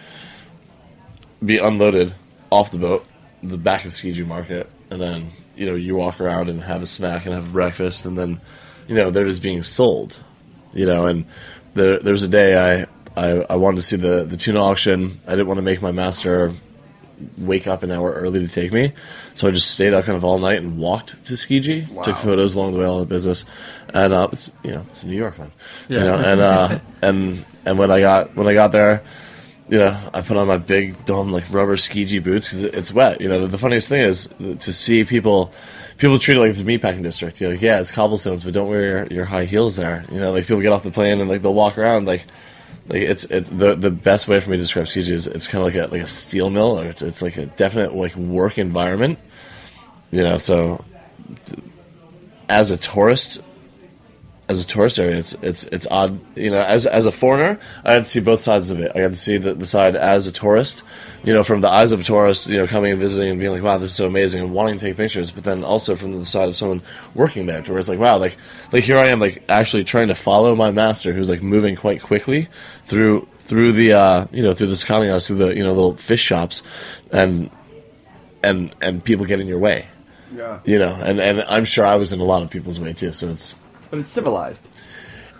be 1.44 1.58
unloaded 1.58 2.14
off 2.52 2.72
the 2.72 2.78
boat, 2.78 3.06
the 3.44 3.58
back 3.58 3.86
of 3.86 3.92
Tsukiji 3.92 4.26
Market, 4.26 4.70
and 4.90 5.02
then 5.02 5.28
you 5.56 5.66
know 5.66 5.76
you 5.76 5.96
walk 5.96 6.20
around 6.20 6.50
and 6.50 6.62
have 6.62 6.82
a 6.82 6.86
snack 6.86 7.26
and 7.26 7.34
have 7.34 7.48
a 7.48 7.52
breakfast, 7.52 8.06
and 8.06 8.18
then 8.18 8.42
you 8.88 8.96
know 8.96 9.12
they're 9.12 9.28
just 9.28 9.42
being 9.42 9.64
sold, 9.64 10.22
you 10.74 10.86
know. 10.86 11.06
And 11.06 11.26
there, 11.74 12.00
there 12.00 12.12
was 12.12 12.24
a 12.24 12.28
day 12.28 12.56
I, 12.58 12.88
I 13.16 13.46
I 13.50 13.56
wanted 13.56 13.78
to 13.78 13.82
see 13.82 13.98
the 13.98 14.24
the 14.24 14.38
tuna 14.38 14.62
auction. 14.62 15.20
I 15.28 15.32
didn't 15.32 15.48
want 15.48 15.58
to 15.58 15.64
make 15.64 15.82
my 15.82 15.92
master 15.92 16.54
wake 17.38 17.66
up 17.66 17.82
an 17.82 17.92
hour 17.92 18.12
early 18.12 18.46
to 18.46 18.48
take 18.48 18.74
me, 18.74 18.92
so 19.36 19.48
I 19.48 19.52
just 19.52 19.72
stayed 19.72 19.94
up 19.94 20.06
kind 20.06 20.18
of 20.18 20.26
all 20.26 20.38
night 20.38 20.58
and 20.58 20.78
walked 20.78 21.12
to 21.26 21.34
Tsukiji, 21.34 22.04
took 22.04 22.18
photos 22.18 22.56
along 22.56 22.74
the 22.74 22.80
way, 22.80 22.86
all 22.86 23.00
the 23.00 23.06
business, 23.06 23.46
and 23.94 24.14
uh, 24.14 24.28
it's 24.32 24.52
you 24.64 24.72
know 24.72 24.86
it's 24.90 25.04
New 25.04 25.16
York, 25.16 25.40
man, 25.40 25.52
you 25.88 26.00
know, 26.00 26.16
and 26.16 26.42
uh, 26.42 26.80
and 27.02 27.46
and 27.66 27.80
when 27.80 27.92
I 27.92 28.00
got 28.00 28.36
when 28.36 28.48
I 28.48 28.54
got 28.54 28.72
there, 28.72 29.04
you 29.68 29.80
know, 29.80 29.98
I 30.14 30.22
put 30.22 30.38
on 30.38 30.48
my 30.48 30.58
big 30.58 31.06
dumb 31.06 31.32
like 31.32 31.52
rubber 31.52 31.78
ski 31.78 32.20
boots 32.20 32.48
because 32.48 32.64
it's 32.64 32.94
wet. 32.94 33.20
You 33.20 33.30
know, 33.30 33.42
the, 33.42 33.48
the 33.48 33.58
funniest 33.58 33.90
thing 33.90 34.02
is 34.02 34.28
to 34.60 34.74
see 34.74 35.04
people 35.04 35.52
people 35.98 36.20
treat 36.20 36.38
it 36.38 36.40
like 36.40 36.52
it's 36.52 36.62
a 36.62 36.64
meatpacking 36.64 37.02
district. 37.02 37.42
You're 37.42 37.52
like, 37.52 37.62
yeah, 37.62 37.80
it's 37.80 37.92
cobblestones, 37.92 38.44
but 38.44 38.54
don't 38.54 38.70
wear 38.70 38.82
your, 38.82 39.08
your 39.08 39.26
high 39.26 39.46
heels 39.46 39.76
there. 39.76 40.04
You 40.12 40.20
know, 40.20 40.32
like 40.32 40.46
people 40.46 40.62
get 40.62 40.72
off 40.72 40.84
the 40.84 40.92
plane 40.92 41.20
and 41.20 41.30
like 41.30 41.42
they'll 41.42 41.54
walk 41.54 41.78
around 41.78 42.06
like 42.06 42.26
like 42.88 43.02
it's 43.02 43.24
it's 43.26 43.50
the 43.50 43.76
the 43.76 43.90
best 43.90 44.28
way 44.28 44.40
for 44.40 44.52
me 44.52 44.58
to 44.58 44.64
describe 44.64 44.86
Tsukiji 44.86 45.10
is 45.10 45.26
it's 45.26 45.48
kind 45.48 45.66
of 45.66 45.74
like 45.74 45.84
a 45.84 45.92
like 45.92 46.04
a 46.04 46.08
steel 46.08 46.52
mill 46.52 46.80
or 46.80 46.86
it's, 46.86 47.02
it's 47.02 47.22
like 47.24 47.38
a 47.38 47.48
definite 47.48 47.96
like 47.96 48.16
work 48.16 48.60
environment. 48.60 49.18
You 50.12 50.22
know, 50.22 50.38
so 50.38 50.86
as 52.48 52.70
a 52.70 52.78
tourist, 52.78 53.42
as 54.48 54.64
a 54.64 54.68
tourist 54.68 55.00
area, 55.00 55.18
it's 55.18 55.34
it's 55.42 55.64
it's 55.66 55.88
odd. 55.90 56.20
You 56.36 56.52
know, 56.52 56.62
as 56.62 56.86
as 56.86 57.06
a 57.06 57.12
foreigner, 57.12 57.60
I 57.84 57.94
had 57.94 58.04
to 58.04 58.10
see 58.10 58.20
both 58.20 58.42
sides 58.42 58.70
of 58.70 58.80
it. 58.80 58.92
I 58.94 59.00
got 59.00 59.10
to 59.10 59.16
see 59.16 59.38
the, 59.38 59.56
the 59.56 59.66
side 59.66 59.96
as 59.96 60.28
a 60.28 60.32
tourist, 60.32 60.84
you 61.24 61.34
know, 61.34 61.44
from 61.44 61.62
the 61.62 61.70
eyes 61.70 61.92
of 61.92 62.02
a 62.02 62.04
tourist, 62.04 62.48
you 62.48 62.58
know, 62.58 62.68
coming 62.68 62.92
and 62.92 63.02
visiting 63.02 63.32
and 63.32 63.40
being 63.40 63.52
like, 63.52 63.64
"Wow, 63.64 63.80
this 63.80 63.90
is 63.90 63.96
so 63.96 64.06
amazing," 64.06 64.42
and 64.42 64.54
wanting 64.54 64.78
to 64.78 64.86
take 64.86 64.98
pictures. 64.98 65.32
But 65.32 65.46
then 65.46 65.64
also 65.64 65.96
from 65.96 66.20
the 66.20 66.26
side 66.26 66.48
of 66.48 66.56
someone 66.56 66.84
working 67.16 67.48
there, 67.48 67.62
to 67.64 67.72
where 67.72 67.80
it's 67.80 67.90
like, 67.90 68.00
"Wow, 68.00 68.18
like 68.18 68.38
like 68.72 68.84
here 68.84 68.98
I 68.98 69.08
am, 69.08 69.20
like 69.20 69.44
actually 69.50 69.84
trying 69.84 70.10
to 70.10 70.16
follow 70.16 70.56
my 70.56 70.70
master, 70.70 71.12
who's 71.12 71.30
like 71.30 71.42
moving 71.42 71.76
quite 71.76 72.04
quickly 72.04 72.48
through 72.86 73.28
through 73.40 73.72
the 73.72 73.94
uh, 73.94 74.28
you 74.32 74.44
know 74.44 74.54
through 74.54 74.68
the 74.68 74.76
scouting 74.76 75.10
house, 75.10 75.26
through 75.28 75.38
the 75.38 75.56
you 75.56 75.64
know 75.64 75.74
little 75.74 75.98
fish 75.98 76.22
shops, 76.22 76.62
and 77.12 77.50
and 78.44 78.76
and 78.80 79.04
people 79.04 79.26
get 79.26 79.40
in 79.40 79.48
your 79.48 79.60
way." 79.60 79.88
Yeah. 80.36 80.60
You 80.66 80.80
know, 80.80 80.94
and, 81.02 81.20
and 81.20 81.42
I'm 81.44 81.64
sure 81.64 81.86
I 81.86 81.96
was 81.96 82.12
in 82.12 82.20
a 82.20 82.24
lot 82.24 82.44
of 82.44 82.50
people's 82.50 82.78
way 82.78 82.92
too. 82.92 83.14
So 83.14 83.30
it's 83.30 83.56
But 83.90 84.00
it's 84.00 84.12
civilized. 84.12 84.68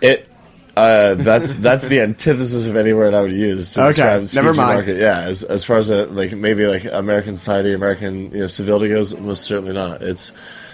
it. 0.00 0.28
Uh, 0.76 1.14
that's 1.14 1.54
that's 1.54 1.86
the 1.86 2.00
antithesis 2.00 2.66
of 2.66 2.76
any 2.76 2.92
word 2.92 3.14
I 3.14 3.22
would 3.22 3.32
use 3.32 3.70
to 3.70 3.82
Okay, 3.84 4.20
describe 4.20 4.44
never 4.44 4.54
mind. 4.54 4.76
market. 4.76 4.98
Yeah, 4.98 5.20
as 5.20 5.42
as 5.42 5.64
far 5.64 5.78
as 5.78 5.88
a, 5.88 6.04
like 6.04 6.32
maybe 6.32 6.66
like 6.66 6.84
American 6.84 7.38
society, 7.38 7.72
American 7.72 8.30
you 8.30 8.40
know 8.40 8.46
civility 8.46 8.90
goes, 8.90 9.16
most 9.16 9.44
certainly 9.44 9.72
not. 9.72 10.02
It's 10.02 10.32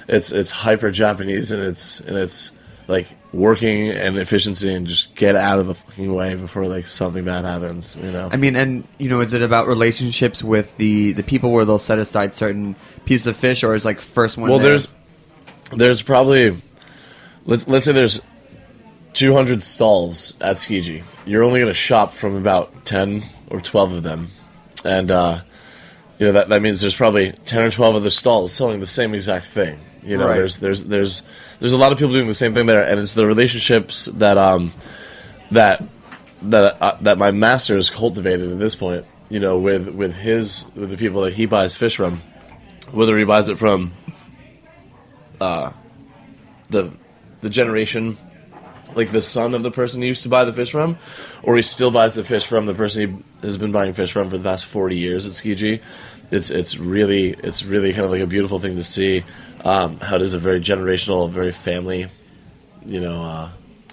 it's 0.08 0.32
it's 0.32 0.50
hyper 0.50 0.90
Japanese 0.90 1.52
and 1.52 1.62
it's 1.62 2.00
and 2.00 2.16
it's 2.18 2.50
like 2.88 3.06
working 3.32 3.90
and 3.90 4.18
efficiency 4.18 4.74
and 4.74 4.88
just 4.88 5.14
get 5.14 5.36
out 5.36 5.60
of 5.60 5.68
the 5.68 5.76
fucking 5.76 6.12
way 6.12 6.34
before 6.34 6.66
like 6.66 6.88
something 6.88 7.24
bad 7.24 7.44
happens. 7.44 7.94
You 7.94 8.10
know. 8.10 8.28
I 8.32 8.36
mean, 8.36 8.56
and 8.56 8.82
you 8.98 9.08
know, 9.08 9.20
is 9.20 9.32
it 9.34 9.42
about 9.42 9.68
relationships 9.68 10.42
with 10.42 10.76
the 10.78 11.12
the 11.12 11.22
people 11.22 11.52
where 11.52 11.64
they'll 11.64 11.78
set 11.78 12.00
aside 12.00 12.34
certain 12.34 12.74
pieces 13.04 13.28
of 13.28 13.36
fish, 13.36 13.62
or 13.62 13.72
is 13.76 13.84
like 13.84 14.00
first 14.00 14.36
one? 14.36 14.50
well, 14.50 14.58
there? 14.58 14.70
there's 14.70 14.88
there's 15.76 16.02
probably 16.02 16.56
let's 17.46 17.66
let's 17.68 17.84
say 17.84 17.92
there's 17.92 18.20
200 19.14 19.62
stalls 19.62 20.34
at 20.40 20.56
Tsukiji. 20.56 21.04
You're 21.26 21.42
only 21.42 21.60
going 21.60 21.70
to 21.70 21.74
shop 21.74 22.14
from 22.14 22.36
about 22.36 22.84
10 22.84 23.22
or 23.50 23.60
12 23.60 23.92
of 23.92 24.02
them, 24.02 24.28
and 24.84 25.10
uh, 25.10 25.42
you 26.18 26.26
know 26.26 26.32
that 26.32 26.48
that 26.48 26.62
means 26.62 26.80
there's 26.80 26.96
probably 26.96 27.32
10 27.32 27.62
or 27.62 27.70
12 27.70 27.96
other 27.96 28.10
stalls 28.10 28.52
selling 28.52 28.80
the 28.80 28.86
same 28.86 29.14
exact 29.14 29.46
thing. 29.46 29.78
You 30.04 30.16
know, 30.16 30.26
Right. 30.28 30.36
there's 30.36 30.56
there's 30.58 30.84
there's 30.84 31.22
there's 31.60 31.72
a 31.74 31.78
lot 31.78 31.92
of 31.92 31.98
people 31.98 32.12
doing 32.12 32.26
the 32.26 32.34
same 32.34 32.54
thing 32.54 32.66
there, 32.66 32.82
and 32.82 32.98
it's 32.98 33.14
the 33.14 33.26
relationships 33.26 34.06
that 34.06 34.36
um 34.38 34.72
that 35.52 35.82
that 36.42 36.76
uh, 36.82 36.96
that 37.02 37.18
my 37.18 37.30
master 37.30 37.76
has 37.76 37.88
cultivated 37.90 38.50
at 38.50 38.58
this 38.58 38.74
point. 38.74 39.04
You 39.28 39.38
know, 39.40 39.58
with 39.58 39.88
with 39.90 40.14
his 40.16 40.64
with 40.74 40.90
the 40.90 40.96
people 40.96 41.22
that 41.22 41.34
he 41.34 41.46
buys 41.46 41.76
fish 41.76 41.96
from, 41.96 42.20
whether 42.90 43.16
he 43.16 43.24
buys 43.24 43.48
it 43.48 43.58
from 43.58 43.92
uh, 45.40 45.72
the 46.70 46.90
the 47.42 47.50
generation 47.50 48.16
like 48.94 49.10
the 49.10 49.22
son 49.22 49.54
of 49.54 49.62
the 49.62 49.70
person 49.70 50.02
he 50.02 50.08
used 50.08 50.22
to 50.22 50.28
buy 50.28 50.44
the 50.44 50.52
fish 50.52 50.70
from, 50.70 50.98
or 51.42 51.56
he 51.56 51.62
still 51.62 51.90
buys 51.90 52.14
the 52.14 52.24
fish 52.24 52.46
from 52.46 52.66
the 52.66 52.74
person 52.74 53.16
he 53.40 53.46
has 53.46 53.56
been 53.56 53.72
buying 53.72 53.92
fish 53.92 54.12
from 54.12 54.30
for 54.30 54.38
the 54.38 54.44
past 54.44 54.66
forty 54.66 54.96
years 54.96 55.26
at 55.26 55.32
Tsukiji. 55.32 55.80
It's 56.30 56.50
it's 56.50 56.78
really 56.78 57.30
it's 57.30 57.64
really 57.64 57.92
kind 57.92 58.04
of 58.04 58.10
like 58.10 58.22
a 58.22 58.26
beautiful 58.26 58.58
thing 58.58 58.76
to 58.76 58.84
see 58.84 59.24
um, 59.64 59.98
how 60.00 60.16
it 60.16 60.22
is 60.22 60.34
a 60.34 60.38
very 60.38 60.60
generational, 60.60 61.30
very 61.30 61.52
family, 61.52 62.06
you 62.84 63.00
know, 63.00 63.22
uh, 63.22 63.50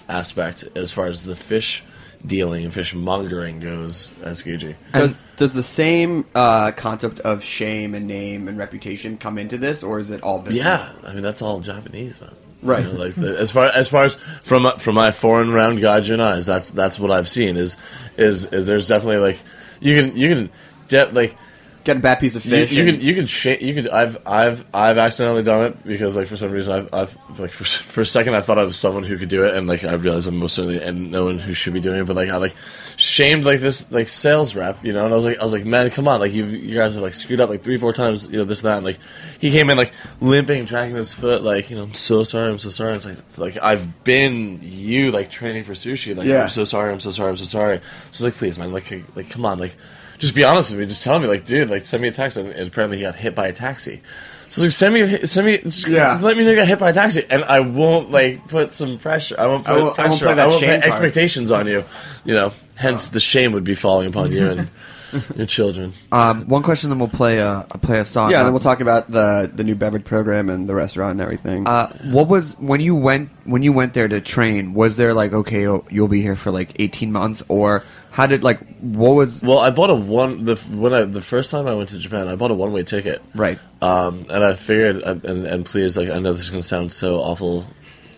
aspect 0.08 0.64
as 0.74 0.92
far 0.92 1.06
as 1.06 1.24
the 1.24 1.36
fish 1.36 1.82
dealing 2.26 2.64
and 2.64 2.74
fish 2.74 2.94
mongering 2.94 3.60
goes 3.60 4.08
at 4.22 4.36
Tsukiji. 4.36 4.74
Does 4.92 5.18
does 5.36 5.52
the 5.52 5.62
same 5.62 6.26
uh, 6.34 6.72
concept 6.72 7.20
of 7.20 7.42
shame 7.42 7.94
and 7.94 8.06
name 8.06 8.48
and 8.48 8.58
reputation 8.58 9.16
come 9.16 9.38
into 9.38 9.56
this, 9.58 9.82
or 9.82 9.98
is 9.98 10.10
it 10.10 10.22
all 10.22 10.40
business? 10.40 10.64
Yeah, 10.64 10.92
I 11.04 11.14
mean 11.14 11.22
that's 11.22 11.42
all 11.42 11.60
Japanese, 11.60 12.20
man. 12.20 12.34
Right. 12.62 12.84
You 12.84 12.92
know, 12.92 12.98
like 12.98 13.18
as 13.18 13.50
far 13.50 13.66
as 13.66 13.88
far 13.88 14.04
as 14.04 14.16
from 14.42 14.70
from 14.78 14.94
my 14.94 15.10
foreign 15.10 15.52
round 15.52 15.78
gaijin 15.78 16.20
eyes, 16.20 16.46
that's 16.46 16.70
that's 16.70 16.98
what 16.98 17.10
I've 17.10 17.28
seen. 17.28 17.56
Is 17.56 17.76
is 18.16 18.44
is 18.46 18.66
there's 18.66 18.88
definitely 18.88 19.18
like 19.18 19.42
you 19.80 19.96
can 19.96 20.16
you 20.16 20.28
can 20.28 20.50
de- 20.88 21.10
like 21.10 21.36
Get 21.82 21.96
a 21.96 22.00
bad 22.00 22.20
piece 22.20 22.36
of 22.36 22.44
you, 22.44 22.50
fish. 22.50 22.72
you 22.72 22.82
and- 22.82 22.90
can 22.98 23.00
you 23.00 23.14
can 23.14 23.26
sh- 23.26 23.46
you 23.60 23.72
could 23.74 23.88
I've 23.88 24.18
I've 24.26 24.66
I've 24.74 24.98
accidentally 24.98 25.42
done 25.42 25.64
it 25.64 25.82
because 25.86 26.14
like 26.14 26.26
for 26.26 26.36
some 26.36 26.50
reason 26.50 26.72
I've, 26.74 26.92
I've 26.92 27.38
like 27.40 27.52
for 27.52 27.64
for 27.92 28.02
a 28.02 28.06
second 28.06 28.34
I 28.34 28.42
thought 28.42 28.58
I 28.58 28.64
was 28.64 28.76
someone 28.78 29.02
who 29.02 29.16
could 29.16 29.30
do 29.30 29.44
it 29.44 29.54
and 29.56 29.66
like 29.66 29.84
I 29.84 29.94
realized 29.94 30.26
I'm 30.26 30.36
most 30.38 30.56
certainly 30.56 30.82
and 30.82 31.10
no 31.10 31.24
one 31.24 31.38
who 31.38 31.54
should 31.54 31.72
be 31.72 31.80
doing 31.80 32.00
it 32.00 32.04
but 32.04 32.16
like 32.16 32.28
I 32.28 32.36
like 32.36 32.54
shamed 32.96 33.46
like 33.46 33.60
this 33.60 33.90
like 33.90 34.08
sales 34.08 34.54
rep 34.54 34.84
you 34.84 34.92
know 34.92 35.04
and 35.06 35.12
I 35.12 35.16
was 35.16 35.24
like 35.24 35.38
I 35.38 35.42
was 35.42 35.54
like 35.54 35.64
man 35.64 35.88
come 35.90 36.06
on 36.06 36.20
like 36.20 36.32
you 36.34 36.44
you 36.44 36.74
guys 36.76 36.94
have 36.96 37.02
like 37.02 37.14
screwed 37.14 37.40
up 37.40 37.48
like 37.48 37.62
three 37.62 37.78
four 37.78 37.94
times 37.94 38.28
you 38.30 38.36
know 38.36 38.44
this 38.44 38.62
and 38.62 38.68
that 38.70 38.76
and 38.76 38.84
like 38.84 38.98
he 39.40 39.50
came 39.50 39.70
in 39.70 39.78
like 39.78 39.92
limping 40.20 40.66
dragging 40.66 40.96
his 40.96 41.14
foot 41.14 41.42
like 41.42 41.70
you 41.70 41.76
know 41.76 41.84
I'm 41.84 41.94
so 41.94 42.24
sorry 42.24 42.50
I'm 42.50 42.58
so 42.58 42.68
sorry 42.68 42.92
it's 42.94 43.06
like 43.06 43.18
it's 43.18 43.38
like 43.38 43.56
I've 43.62 44.04
been 44.04 44.60
you 44.62 45.12
like 45.12 45.30
training 45.30 45.64
for 45.64 45.72
sushi 45.72 46.14
like 46.14 46.26
Yeah. 46.26 46.42
I'm 46.42 46.50
so 46.50 46.66
sorry 46.66 46.92
I'm 46.92 47.00
so 47.00 47.10
sorry 47.10 47.30
I'm 47.30 47.38
so 47.38 47.46
sorry 47.46 47.78
so 47.78 47.82
I 47.82 48.08
was 48.10 48.20
like 48.20 48.34
please 48.34 48.58
man 48.58 48.70
like 48.70 48.92
like 49.16 49.30
come 49.30 49.46
on 49.46 49.58
like 49.58 49.76
just 50.20 50.34
be 50.36 50.44
honest 50.44 50.70
with 50.70 50.78
me. 50.78 50.86
Just 50.86 51.02
tell 51.02 51.18
me, 51.18 51.26
like, 51.26 51.44
dude, 51.44 51.68
like, 51.68 51.84
send 51.84 52.00
me 52.02 52.08
a 52.08 52.12
text. 52.12 52.36
And, 52.36 52.50
and 52.50 52.68
apparently, 52.68 52.98
he 52.98 53.02
got 53.02 53.16
hit 53.16 53.34
by 53.34 53.48
a 53.48 53.52
taxi. 53.52 54.00
So 54.48 54.62
like, 54.62 54.72
send 54.72 54.94
me, 54.94 55.26
send 55.26 55.46
me, 55.46 55.58
just 55.58 55.86
Yeah. 55.86 56.18
let 56.20 56.36
me 56.36 56.42
know 56.44 56.50
you 56.50 56.56
got 56.56 56.66
hit 56.68 56.78
by 56.80 56.90
a 56.90 56.92
taxi, 56.92 57.24
and 57.30 57.44
I 57.44 57.60
won't 57.60 58.10
like 58.10 58.46
put 58.48 58.72
some 58.74 58.98
pressure. 58.98 59.36
I 59.38 59.46
won't 59.46 59.64
put 59.64 59.72
I 59.72 59.78
won't- 59.82 59.98
I 60.00 60.08
won't 60.08 60.20
play 60.20 60.34
that 60.34 60.38
I 60.40 60.46
won't 60.48 60.58
shame 60.60 60.70
put 60.70 60.80
card. 60.82 60.88
expectations 60.92 61.50
on 61.52 61.66
you. 61.68 61.84
You 62.24 62.34
know, 62.34 62.52
hence 62.74 63.08
the 63.08 63.20
shame 63.20 63.52
would 63.52 63.62
be 63.64 63.76
falling 63.76 64.08
upon 64.08 64.32
you 64.32 64.50
and 64.50 64.70
your 65.36 65.46
children. 65.46 65.92
um, 66.10 66.46
one 66.48 66.64
question, 66.64 66.90
then 66.90 66.98
we'll 66.98 67.06
play 67.08 67.38
a 67.38 67.48
I'll 67.58 67.80
play 67.80 68.00
a 68.00 68.04
song. 68.04 68.32
yeah, 68.32 68.38
and 68.38 68.46
then 68.46 68.52
we'll 68.52 68.58
talk 68.60 68.80
about 68.80 69.08
the 69.10 69.48
the 69.54 69.62
new 69.62 69.76
beverage 69.76 70.04
program 70.04 70.48
and 70.50 70.68
the 70.68 70.74
restaurant 70.74 71.12
and 71.12 71.20
everything. 71.20 71.68
Uh, 71.68 71.86
what 72.10 72.26
was 72.26 72.58
when 72.58 72.80
you 72.80 72.96
went 72.96 73.30
when 73.44 73.62
you 73.62 73.72
went 73.72 73.94
there 73.94 74.08
to 74.08 74.20
train? 74.20 74.74
Was 74.74 74.96
there 74.96 75.14
like 75.14 75.32
okay, 75.32 75.60
you'll, 75.60 75.86
you'll 75.90 76.08
be 76.08 76.22
here 76.22 76.34
for 76.34 76.50
like 76.50 76.72
eighteen 76.80 77.12
months, 77.12 77.44
or 77.48 77.84
how 78.10 78.26
did 78.26 78.42
like 78.44 78.60
what 78.80 79.12
was 79.14 79.40
Well, 79.42 79.58
I 79.58 79.70
bought 79.70 79.90
a 79.90 79.94
one 79.94 80.44
the 80.44 80.56
when 80.72 80.92
I 80.92 81.04
the 81.04 81.20
first 81.20 81.50
time 81.50 81.66
I 81.66 81.74
went 81.74 81.90
to 81.90 81.98
Japan, 81.98 82.28
I 82.28 82.34
bought 82.36 82.50
a 82.50 82.54
one 82.54 82.72
way 82.72 82.82
ticket. 82.82 83.22
right? 83.34 83.58
Um, 83.82 84.26
and 84.30 84.44
I 84.44 84.54
figured, 84.54 84.96
and, 85.02 85.24
and 85.46 85.64
please, 85.64 85.96
like, 85.96 86.10
I 86.10 86.18
know 86.18 86.32
this 86.32 86.42
is 86.42 86.50
going 86.50 86.60
to 86.62 86.68
sound 86.68 86.92
so 86.92 87.20
awful. 87.20 87.66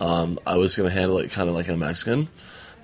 Um, 0.00 0.38
I 0.46 0.56
was 0.56 0.74
going 0.74 0.88
to 0.88 0.94
handle 0.94 1.18
it 1.18 1.30
kind 1.30 1.48
of 1.48 1.54
like 1.54 1.68
a 1.68 1.76
Mexican 1.76 2.28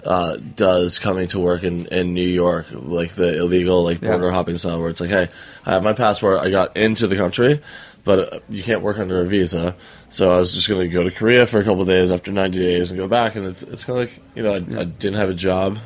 uh, 0.04 0.36
does 0.36 1.00
coming 1.00 1.26
to 1.28 1.40
work 1.40 1.64
in, 1.64 1.86
in 1.86 2.14
New 2.14 2.28
York, 2.28 2.66
like 2.70 3.14
the 3.16 3.36
illegal, 3.38 3.82
like, 3.82 4.00
Yeah. 4.00 4.10
border 4.10 4.30
hopping 4.30 4.56
style, 4.58 4.78
where 4.78 4.90
it's 4.90 5.00
like, 5.00 5.10
hey, 5.10 5.26
I 5.66 5.72
have 5.72 5.82
my 5.82 5.92
passport, 5.92 6.38
I 6.40 6.50
got 6.50 6.76
into 6.76 7.08
the 7.08 7.16
country, 7.16 7.60
but 8.04 8.32
uh, 8.32 8.38
you 8.48 8.62
can't 8.62 8.82
work 8.82 8.98
under 9.00 9.20
a 9.20 9.24
visa. 9.24 9.74
So 10.08 10.30
I 10.32 10.36
was 10.36 10.52
just 10.54 10.68
going 10.68 10.82
to 10.82 10.88
go 10.88 11.02
to 11.02 11.10
Korea 11.10 11.46
for 11.46 11.58
a 11.58 11.64
couple 11.64 11.80
of 11.82 11.88
days 11.88 12.12
after 12.12 12.30
90 12.30 12.56
days 12.58 12.92
and 12.92 13.00
go 13.00 13.08
back. 13.08 13.34
And 13.34 13.44
it's, 13.44 13.64
it's 13.64 13.84
kind 13.84 13.98
of 13.98 14.08
like, 14.08 14.22
you 14.36 14.44
know, 14.44 14.52
I, 14.52 14.82
I 14.82 14.84
didn't 14.84 15.16
have 15.16 15.30
a 15.30 15.34
job 15.34 15.78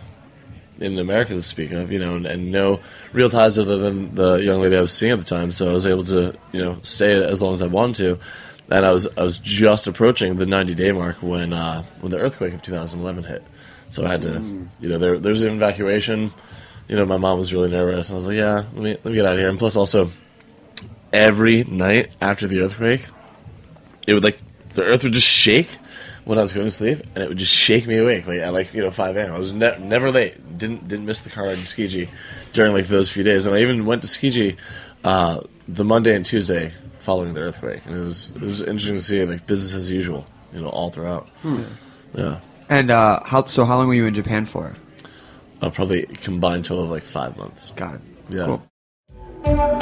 in 0.80 0.98
America 0.98 1.34
to 1.34 1.42
speak 1.42 1.70
of, 1.72 1.92
you 1.92 1.98
know, 1.98 2.16
and, 2.16 2.26
and 2.26 2.50
no 2.50 2.80
real 3.12 3.30
ties 3.30 3.58
other 3.58 3.78
than 3.78 4.14
the 4.14 4.34
young 4.36 4.60
lady 4.60 4.76
I 4.76 4.80
was 4.80 4.92
seeing 4.92 5.12
at 5.12 5.18
the 5.18 5.24
time. 5.24 5.52
So 5.52 5.68
I 5.68 5.72
was 5.72 5.86
able 5.86 6.04
to, 6.04 6.34
you 6.52 6.62
know, 6.62 6.78
stay 6.82 7.14
as 7.14 7.42
long 7.42 7.52
as 7.52 7.62
I 7.62 7.66
wanted 7.66 7.96
to. 7.96 8.18
And 8.70 8.86
I 8.86 8.90
was 8.90 9.06
I 9.16 9.22
was 9.22 9.38
just 9.38 9.86
approaching 9.86 10.36
the 10.36 10.46
90 10.46 10.74
day 10.74 10.92
mark 10.92 11.16
when 11.22 11.52
uh, 11.52 11.82
when 12.00 12.10
the 12.10 12.18
earthquake 12.18 12.54
of 12.54 12.62
2011 12.62 13.24
hit. 13.24 13.44
So 13.90 14.06
I 14.06 14.08
had 14.08 14.22
to, 14.22 14.68
you 14.80 14.88
know, 14.88 14.98
there 14.98 15.18
there 15.18 15.32
was 15.32 15.42
an 15.42 15.52
evacuation. 15.52 16.32
You 16.88 16.96
know, 16.96 17.04
my 17.04 17.18
mom 17.18 17.38
was 17.38 17.52
really 17.52 17.70
nervous, 17.70 18.08
and 18.08 18.14
I 18.14 18.16
was 18.16 18.26
like, 18.26 18.36
yeah, 18.36 18.54
let 18.54 18.74
me 18.74 18.90
let 18.90 19.04
me 19.04 19.12
get 19.14 19.26
out 19.26 19.34
of 19.34 19.38
here. 19.38 19.48
And 19.48 19.58
plus, 19.58 19.76
also, 19.76 20.10
every 21.12 21.64
night 21.64 22.10
after 22.20 22.46
the 22.46 22.60
earthquake, 22.60 23.06
it 24.06 24.14
would 24.14 24.24
like 24.24 24.38
the 24.70 24.84
earth 24.84 25.04
would 25.04 25.12
just 25.12 25.26
shake 25.28 25.78
when 26.24 26.38
I 26.38 26.42
was 26.42 26.52
going 26.52 26.66
to 26.66 26.70
sleep, 26.70 27.00
and 27.14 27.24
it 27.24 27.28
would 27.28 27.38
just 27.38 27.52
shake 27.52 27.86
me 27.86 27.98
awake. 27.98 28.26
Like 28.26 28.38
at 28.40 28.52
like 28.52 28.72
you 28.74 28.80
know 28.82 28.90
five 28.90 29.16
a.m. 29.16 29.32
I 29.32 29.38
was 29.38 29.52
ne- 29.52 29.78
never 29.78 30.10
late. 30.10 30.58
Didn't 30.58 30.88
didn't 30.88 31.06
miss 31.06 31.22
the 31.22 31.30
car 31.30 31.44
ride 31.46 31.58
to 31.58 31.62
Tsukiji 31.64 32.08
during 32.52 32.72
like 32.72 32.86
those 32.86 33.10
few 33.10 33.22
days, 33.22 33.46
and 33.46 33.54
I 33.54 33.60
even 33.60 33.86
went 33.86 34.02
to 34.02 34.08
Tsukiji 34.08 34.56
uh, 35.04 35.40
the 35.68 35.84
Monday 35.84 36.14
and 36.14 36.24
Tuesday 36.24 36.72
following 37.00 37.34
the 37.34 37.40
earthquake, 37.40 37.84
and 37.86 37.96
it 37.96 38.00
was 38.04 38.30
it 38.36 38.42
was 38.42 38.60
interesting 38.60 38.94
to 38.94 39.00
see 39.02 39.24
like 39.24 39.46
business 39.46 39.74
as 39.74 39.90
usual, 39.90 40.24
you 40.52 40.60
know, 40.60 40.68
all 40.68 40.90
throughout. 40.90 41.28
Yeah, 42.14 42.40
And 42.68 42.90
uh, 42.90 43.20
how 43.24 43.44
so? 43.44 43.64
How 43.64 43.78
long 43.78 43.88
were 43.88 43.94
you 43.94 44.06
in 44.06 44.14
Japan 44.14 44.44
for? 44.46 44.72
uh, 45.62 45.70
probably 45.70 46.02
combined 46.06 46.64
total 46.64 46.84
of 46.84 46.90
like 46.90 47.04
five 47.04 47.36
months. 47.36 47.72
Got 47.72 47.94
it. 47.94 48.00
Yeah. 48.28 48.58
Cool. 49.44 49.81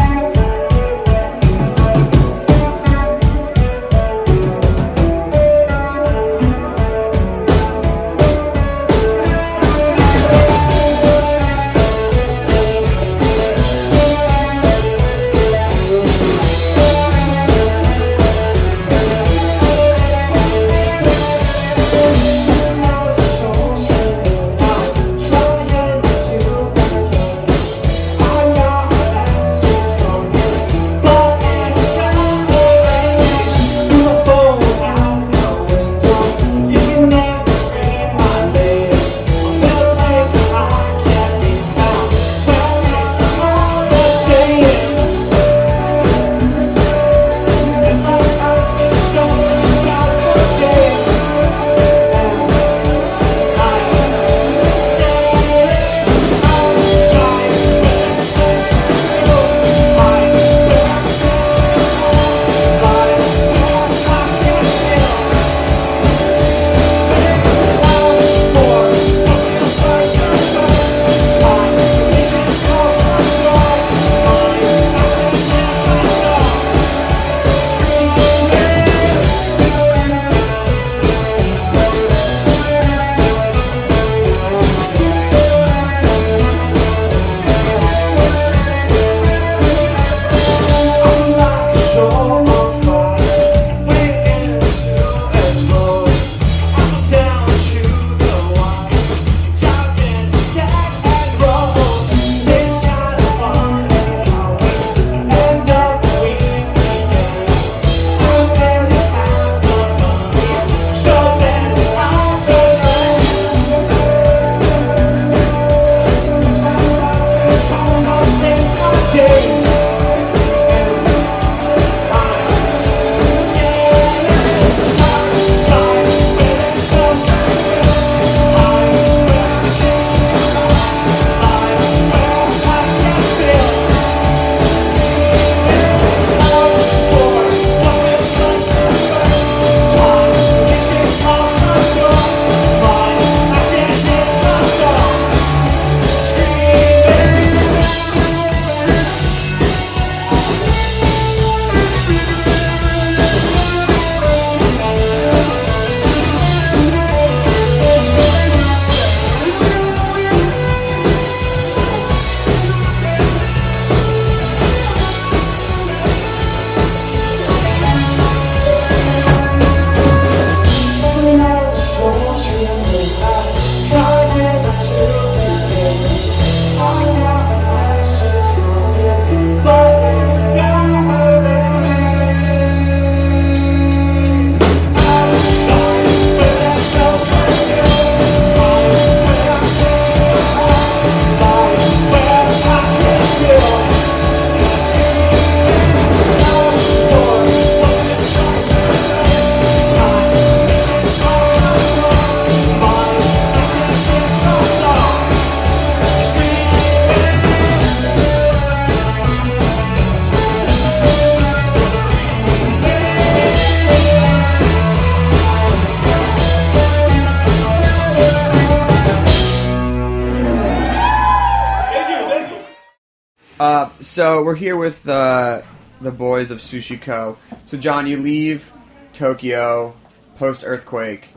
We're 224.51 224.57
here 224.57 224.77
with 224.77 225.09
uh, 225.09 225.63
the 226.01 226.11
boys 226.11 226.51
of 226.51 226.59
Sushi 226.59 227.01
Ko. 227.01 227.37
So 227.67 227.79
John, 227.79 228.09
you 228.09 228.17
leave 228.17 228.73
Tokyo 229.13 229.95
post 230.39 230.65
earthquake, 230.67 231.29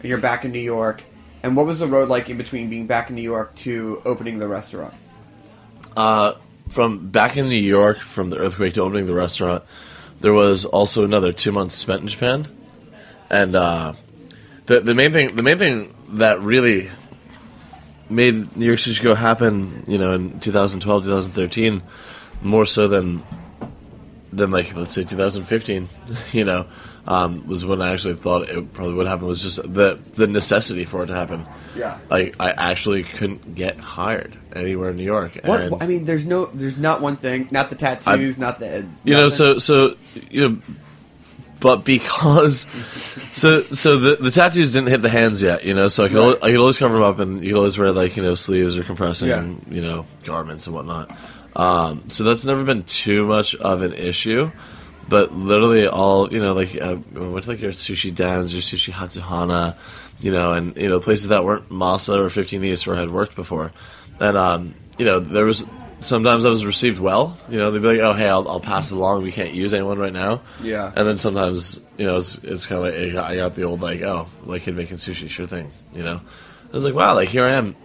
and 0.00 0.08
you're 0.08 0.16
back 0.16 0.46
in 0.46 0.52
New 0.52 0.58
York. 0.58 1.02
And 1.42 1.54
what 1.54 1.66
was 1.66 1.80
the 1.80 1.86
road 1.86 2.08
like 2.08 2.30
in 2.30 2.38
between 2.38 2.70
being 2.70 2.86
back 2.86 3.10
in 3.10 3.16
New 3.16 3.20
York 3.20 3.54
to 3.56 4.00
opening 4.06 4.38
the 4.38 4.48
restaurant? 4.48 4.94
Uh, 5.94 6.32
from 6.70 7.10
back 7.10 7.36
in 7.36 7.50
New 7.50 7.56
York, 7.56 8.00
from 8.00 8.30
the 8.30 8.38
earthquake 8.38 8.72
to 8.72 8.80
opening 8.80 9.04
the 9.04 9.12
restaurant, 9.12 9.64
there 10.22 10.32
was 10.32 10.64
also 10.64 11.04
another 11.04 11.30
two 11.30 11.52
months 11.52 11.76
spent 11.76 12.00
in 12.00 12.08
Japan, 12.08 12.48
and 13.28 13.54
uh, 13.54 13.92
the 14.64 14.80
the 14.80 14.94
main 14.94 15.12
thing 15.12 15.36
the 15.36 15.42
main 15.42 15.58
thing 15.58 15.94
that 16.12 16.40
really 16.40 16.90
made 18.08 18.56
New 18.56 18.64
York 18.64 18.78
Sushi 18.78 19.02
Ko 19.02 19.14
happen, 19.14 19.84
you 19.86 19.98
know, 19.98 20.12
in 20.12 20.40
2012, 20.40 21.04
2013, 21.04 21.82
more 22.42 22.66
so 22.66 22.88
than 22.88 23.22
than 24.32 24.50
like 24.50 24.74
let's 24.74 24.94
say 24.94 25.04
2015, 25.04 25.88
you 26.32 26.44
know, 26.44 26.66
um, 27.06 27.46
was 27.46 27.64
when 27.64 27.82
I 27.82 27.92
actually 27.92 28.14
thought 28.14 28.48
it 28.48 28.72
probably 28.72 28.94
would 28.94 29.06
happen. 29.06 29.26
Was 29.26 29.42
just 29.42 29.56
the 29.62 29.98
the 30.14 30.26
necessity 30.26 30.84
for 30.84 31.02
it 31.04 31.06
to 31.08 31.14
happen. 31.14 31.46
Yeah. 31.76 31.98
Like 32.10 32.36
I 32.40 32.50
actually 32.50 33.02
couldn't 33.02 33.54
get 33.54 33.78
hired 33.78 34.36
anywhere 34.54 34.90
in 34.90 34.96
New 34.96 35.04
York. 35.04 35.38
What 35.44 35.60
and- 35.60 35.82
I 35.82 35.86
mean, 35.86 36.04
there's 36.04 36.24
no, 36.26 36.46
there's 36.46 36.76
not 36.76 37.00
one 37.00 37.16
thing, 37.16 37.48
not 37.50 37.70
the 37.70 37.76
tattoos, 37.76 38.36
not 38.38 38.58
the, 38.60 38.86
you 39.04 39.14
know 39.14 39.28
so 39.30 39.58
so 39.58 39.96
you 40.30 40.48
know 40.48 40.58
but 41.60 41.84
because 41.84 42.66
so 43.32 43.62
so 43.62 43.96
the 43.96 44.16
the 44.16 44.30
tattoos 44.30 44.72
didn't 44.72 44.88
hit 44.88 45.00
the 45.00 45.08
hands 45.08 45.40
yet 45.40 45.64
you 45.64 45.72
know 45.72 45.86
so 45.86 46.04
i 46.04 46.08
could 46.08 46.16
al- 46.18 46.44
i 46.44 46.50
could 46.50 46.56
always 46.58 46.76
cover 46.76 46.94
them 46.94 47.04
up 47.04 47.20
and 47.20 47.42
you 47.44 47.50
could 47.50 47.56
always 47.58 47.78
wear 47.78 47.92
like 47.92 48.16
you 48.16 48.22
know 48.22 48.34
sleeves 48.34 48.76
or 48.76 48.82
compressing 48.82 49.28
Yeah. 49.28 49.46
you 49.70 49.80
know 49.80 50.04
garments 50.24 50.66
and 50.66 50.74
whatnot 50.74 51.16
um 51.56 52.08
so 52.08 52.24
that's 52.24 52.44
never 52.44 52.64
been 52.64 52.82
too 52.84 53.26
much 53.26 53.54
of 53.56 53.82
an 53.82 53.92
issue 53.92 54.50
but 55.08 55.32
literally 55.32 55.86
all 55.86 56.32
you 56.32 56.40
know 56.40 56.52
like 56.54 56.74
uh, 56.80 56.96
I 57.14 57.18
went 57.18 57.44
to 57.44 57.50
like 57.50 57.60
your 57.60 57.72
sushi 57.72 58.14
dens 58.14 58.52
your 58.52 58.62
sushi 58.62 58.92
hatsuhana 58.92 59.76
you 60.20 60.32
know 60.32 60.52
and 60.52 60.76
you 60.76 60.88
know 60.88 61.00
places 61.00 61.28
that 61.28 61.44
weren't 61.44 61.68
masa 61.68 62.16
or 62.18 62.30
15 62.30 62.64
east 62.64 62.86
where 62.86 62.96
i 62.96 63.00
had 63.00 63.10
worked 63.10 63.34
before 63.34 63.72
and 64.20 64.36
um 64.36 64.74
you 64.98 65.04
know 65.04 65.20
there 65.20 65.44
was 65.44 65.66
sometimes 66.02 66.44
I 66.44 66.50
was 66.50 66.66
received 66.66 66.98
well. 66.98 67.36
You 67.48 67.58
know, 67.58 67.70
they'd 67.70 67.80
be 67.80 67.88
like, 67.88 68.00
"Oh, 68.00 68.12
hey, 68.12 68.28
I'll, 68.28 68.48
I'll 68.48 68.60
pass 68.60 68.90
it 68.90 68.94
along. 68.94 69.22
We 69.22 69.32
can't 69.32 69.54
use 69.54 69.72
anyone 69.72 69.98
right 69.98 70.12
now." 70.12 70.42
Yeah. 70.62 70.92
And 70.94 71.08
then 71.08 71.18
sometimes, 71.18 71.80
you 71.96 72.06
know, 72.06 72.18
it's, 72.18 72.36
it's 72.38 72.66
kind 72.66 72.84
of 72.84 72.92
like 72.92 73.02
I 73.02 73.08
got, 73.10 73.30
I 73.30 73.36
got 73.36 73.54
the 73.54 73.62
old 73.62 73.80
like, 73.80 74.02
"Oh, 74.02 74.28
like 74.44 74.62
kid 74.62 74.76
making 74.76 74.98
sushi, 74.98 75.28
sure 75.28 75.46
thing." 75.46 75.70
You 75.94 76.02
know, 76.02 76.20
I 76.72 76.76
was 76.76 76.84
like, 76.84 76.94
"Wow, 76.94 77.14
like 77.14 77.28
here 77.28 77.44
I 77.44 77.52
am." 77.52 77.76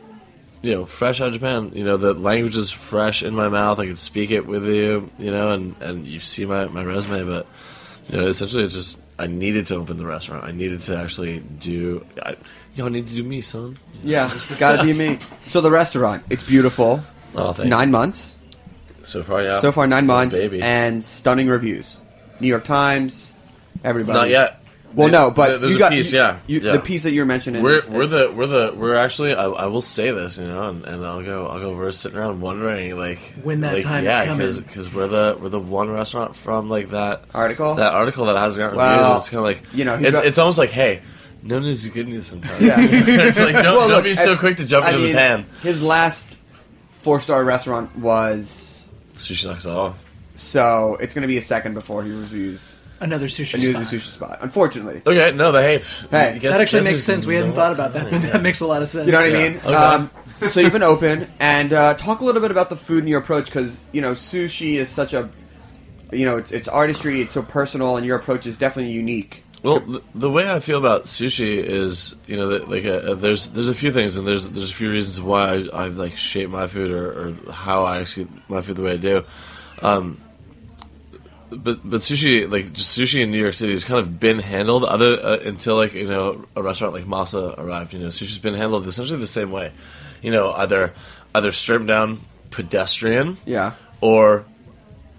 You 0.62 0.74
know, 0.74 0.86
fresh 0.86 1.22
out 1.22 1.28
of 1.28 1.34
Japan. 1.34 1.72
You 1.74 1.84
know, 1.84 1.98
the 1.98 2.14
language 2.14 2.56
is 2.58 2.72
fresh 2.72 3.22
in 3.24 3.36
my 3.36 3.48
mouth. 3.50 3.80
I 3.80 3.86
could 3.86 4.00
speak 4.00 4.32
it 4.32 4.46
with 4.48 4.66
you. 4.66 5.10
You 5.20 5.32
know, 5.32 5.52
and 5.52 5.76
and 5.82 6.08
you 6.08 6.20
see 6.20 6.46
my 6.46 6.66
my 6.66 6.84
resume, 6.84 7.26
but 7.26 7.46
you 8.10 8.18
know, 8.18 8.28
essentially, 8.28 8.64
it's 8.64 8.74
just 8.74 9.00
I 9.20 9.28
needed 9.28 9.66
to 9.68 9.76
open 9.76 9.98
the 9.98 10.06
restaurant. 10.06 10.44
I 10.44 10.52
needed 10.52 10.82
to 10.82 10.98
actually 10.98 11.40
do. 11.40 12.06
I, 12.24 12.36
y'all 12.76 12.90
need 12.90 13.08
to 13.08 13.14
do 13.14 13.24
me, 13.24 13.42
son. 13.42 13.78
yeah, 14.02 14.32
gotta 14.60 14.84
be 14.84 14.94
me. 14.94 15.20
So 15.48 15.62
the 15.62 15.72
restaurant, 15.72 16.24
it's 16.30 16.44
beautiful. 16.44 17.04
Oh, 17.36 17.52
thank 17.54 17.70
Nine 17.70 17.92
months 17.92 18.36
So 19.04 19.22
far, 19.24 19.44
yeah. 19.44 19.60
so 19.60 19.72
far, 19.72 19.86
nine 19.86 20.06
months, 20.08 20.40
baby. 20.40 20.62
and 20.62 21.04
stunning 21.04 21.48
reviews. 21.48 21.98
New 22.40 22.48
York 22.48 22.64
Times, 22.64 23.34
everybody. 23.84 24.18
Not 24.18 24.30
yet. 24.30 24.62
Well, 24.94 25.10
no, 25.10 25.30
but 25.30 25.48
there- 25.48 25.58
there's 25.60 25.72
you 25.74 25.78
a 25.78 25.80
got 25.80 25.92
piece, 25.92 26.12
you- 26.12 26.18
yeah, 26.20 26.38
you- 26.48 26.60
yeah. 26.62 26.72
the 26.72 26.80
piece 26.80 27.04
that 27.04 27.12
you're 27.12 27.26
mentioning. 27.26 27.62
We're 27.62 27.76
is- 27.76 27.90
we're 27.90 28.08
the 28.08 28.32
we're 28.36 28.48
the 28.48 28.74
we're 28.76 28.96
actually 28.96 29.34
I, 29.36 29.46
I 29.46 29.66
will 29.68 29.82
say 29.82 30.12
this 30.12 30.38
you 30.38 30.48
know 30.48 30.70
and, 30.70 30.86
and 30.86 31.06
I'll 31.06 31.22
go 31.24 31.46
I'll 31.48 31.60
go 31.60 31.76
we're 31.76 31.92
sitting 31.92 32.18
around 32.18 32.42
wondering 32.42 32.98
like 32.98 33.20
When 33.44 33.62
that 33.62 33.74
like, 33.76 33.84
time 33.84 34.00
is 34.06 34.06
yeah 34.06 34.26
coming. 34.26 34.48
because 34.58 34.92
we're 34.94 35.08
the 35.08 35.38
we're 35.40 35.50
the 35.50 35.60
one 35.60 35.92
restaurant 35.92 36.36
from 36.36 36.70
like 36.70 36.90
that 36.92 37.26
Article? 37.34 37.76
that 37.76 37.94
article 37.94 38.26
that 38.28 38.38
hasn't 38.38 38.64
gotten 38.64 38.78
Well, 38.78 38.98
reviewed. 39.04 39.18
It's 39.20 39.30
kind 39.30 39.38
of 39.40 39.44
like 39.44 39.64
you 39.74 39.86
know, 39.86 39.96
it's, 39.96 40.12
got- 40.12 40.26
it's 40.26 40.38
almost 40.38 40.58
like 40.58 40.72
hey 40.72 41.02
no 41.44 41.60
news 41.60 41.86
is 41.86 41.92
good 41.92 42.08
news 42.08 42.26
sometimes 42.28 42.62
Yeah. 42.64 42.76
it's 42.80 43.40
like 43.40 43.54
don't, 43.54 43.64
Well, 43.66 43.88
don't 43.88 43.98
look, 43.98 44.04
be 44.06 44.16
so 44.16 44.34
I- 44.34 44.38
quick 44.38 44.58
to 44.58 44.66
jump 44.66 44.86
I 44.86 44.90
into 44.92 45.02
mean, 45.04 45.12
the 45.12 45.18
pan 45.18 45.46
His 45.62 45.84
last 45.84 46.38
four 46.90 47.20
star 47.20 47.44
restaurant 47.44 47.96
was 47.98 48.88
sushi 49.16 49.46
knocks 49.46 49.66
off 49.66 50.04
so 50.36 50.98
it's 51.00 51.14
going 51.14 51.22
to 51.24 51.28
be 51.28 51.38
a 51.38 51.42
second 51.42 51.74
before 51.74 52.04
he 52.04 52.12
reviews 52.12 52.80
Another 53.00 53.28
sushi 53.28 53.60
new 53.60 53.72
spot. 53.74 53.84
sushi 53.84 54.00
spot. 54.10 54.38
Unfortunately, 54.42 55.02
okay 55.06 55.32
no 55.36 55.52
the 55.52 55.62
hey 55.62 55.78
Hey, 56.10 56.40
guess- 56.40 56.54
that 56.54 56.62
actually 56.62 56.80
guess 56.80 56.86
makes 56.86 56.90
who's 56.92 57.04
sense. 57.04 57.26
We 57.28 57.36
hadn't 57.36 57.54
thought 57.54 57.72
about 57.72 57.94
that, 57.94 58.04
but 58.12 58.22
that 58.22 58.42
makes 58.42 58.60
a 58.60 58.68
lot 58.68 58.82
of 58.82 58.88
sense. 58.90 59.06
you 59.06 59.12
know 59.12 59.20
what 59.20 59.30
I 59.30 59.34
mean. 59.34 59.58
Okay. 59.58 59.74
Um, 59.74 60.10
so 60.48 60.60
you've 60.60 60.72
been 60.74 60.84
open, 60.84 61.28
and 61.40 61.74
uh, 61.74 61.94
talk 61.96 62.20
a 62.22 62.26
little 62.26 62.42
bit 62.42 62.52
about 62.52 62.70
the 62.70 62.76
food 62.76 63.00
and 63.00 63.10
your 63.10 63.20
approach 63.20 63.46
because 63.46 63.84
you 63.92 64.02
know 64.02 64.12
sushi 64.14 64.76
is 64.76 64.88
such 64.90 65.14
a, 65.14 65.30
you 66.12 66.26
know, 66.26 66.38
it's, 66.38 66.52
it's 66.52 66.68
artistry, 66.68 67.22
it's 67.22 67.34
so 67.34 67.42
personal, 67.42 67.98
and 67.98 68.06
your 68.06 68.18
approach 68.18 68.46
is 68.46 68.56
definitely 68.56 68.92
unique. 68.94 69.44
Well, 69.64 69.80
the, 69.80 70.04
the 70.14 70.30
way 70.30 70.48
I 70.52 70.60
feel 70.60 70.78
about 70.78 71.06
sushi 71.06 71.58
is, 71.58 72.14
you 72.28 72.38
know, 72.38 72.50
that, 72.50 72.70
like 72.70 72.86
uh, 72.86 73.16
there's 73.16 73.48
there's 73.48 73.68
a 73.68 73.74
few 73.74 73.92
things, 73.92 74.16
and 74.16 74.28
there's 74.28 74.48
there's 74.50 74.70
a 74.70 74.74
few 74.76 74.92
reasons 74.92 75.20
why 75.20 75.54
I, 75.74 75.86
I 75.86 75.88
like 75.88 76.16
shape 76.18 76.52
my 76.52 76.68
food 76.68 76.92
or, 76.92 77.30
or 77.48 77.52
how 77.52 77.86
I 77.86 78.00
execute 78.02 78.30
my 78.48 78.62
food 78.62 78.76
the 78.76 78.84
way 78.84 78.94
I 78.94 78.98
do. 78.98 79.24
Um, 79.82 80.22
but 81.50 81.80
but 81.90 82.02
sushi, 82.02 82.50
like 82.50 82.74
just 82.74 82.98
sushi 82.98 83.22
in 83.22 83.32
New 83.32 83.40
York 83.40 83.54
City, 83.54 83.72
has 83.72 83.84
kind 83.84 84.00
of 84.00 84.20
been 84.20 84.40
handled 84.40 84.84
other 84.84 85.14
uh, 85.24 85.38
until 85.46 85.76
like 85.76 85.94
you 85.94 86.08
know 86.08 86.46
a 86.56 86.62
restaurant 86.64 86.94
like 86.94 87.06
Masa 87.06 87.58
arrived. 87.58 87.94
You 87.94 88.00
know, 88.00 88.08
sushi's 88.10 88.38
been 88.38 88.54
handled 88.56 88.86
essentially 88.88 89.20
the 89.20 89.28
same 89.28 89.52
way. 89.52 89.72
You 90.22 90.32
know, 90.32 90.52
either 90.52 90.94
either 91.36 91.52
stripped 91.52 91.88
down, 91.88 92.20
pedestrian, 92.52 93.38
Yeah. 93.46 93.74
or 94.02 94.46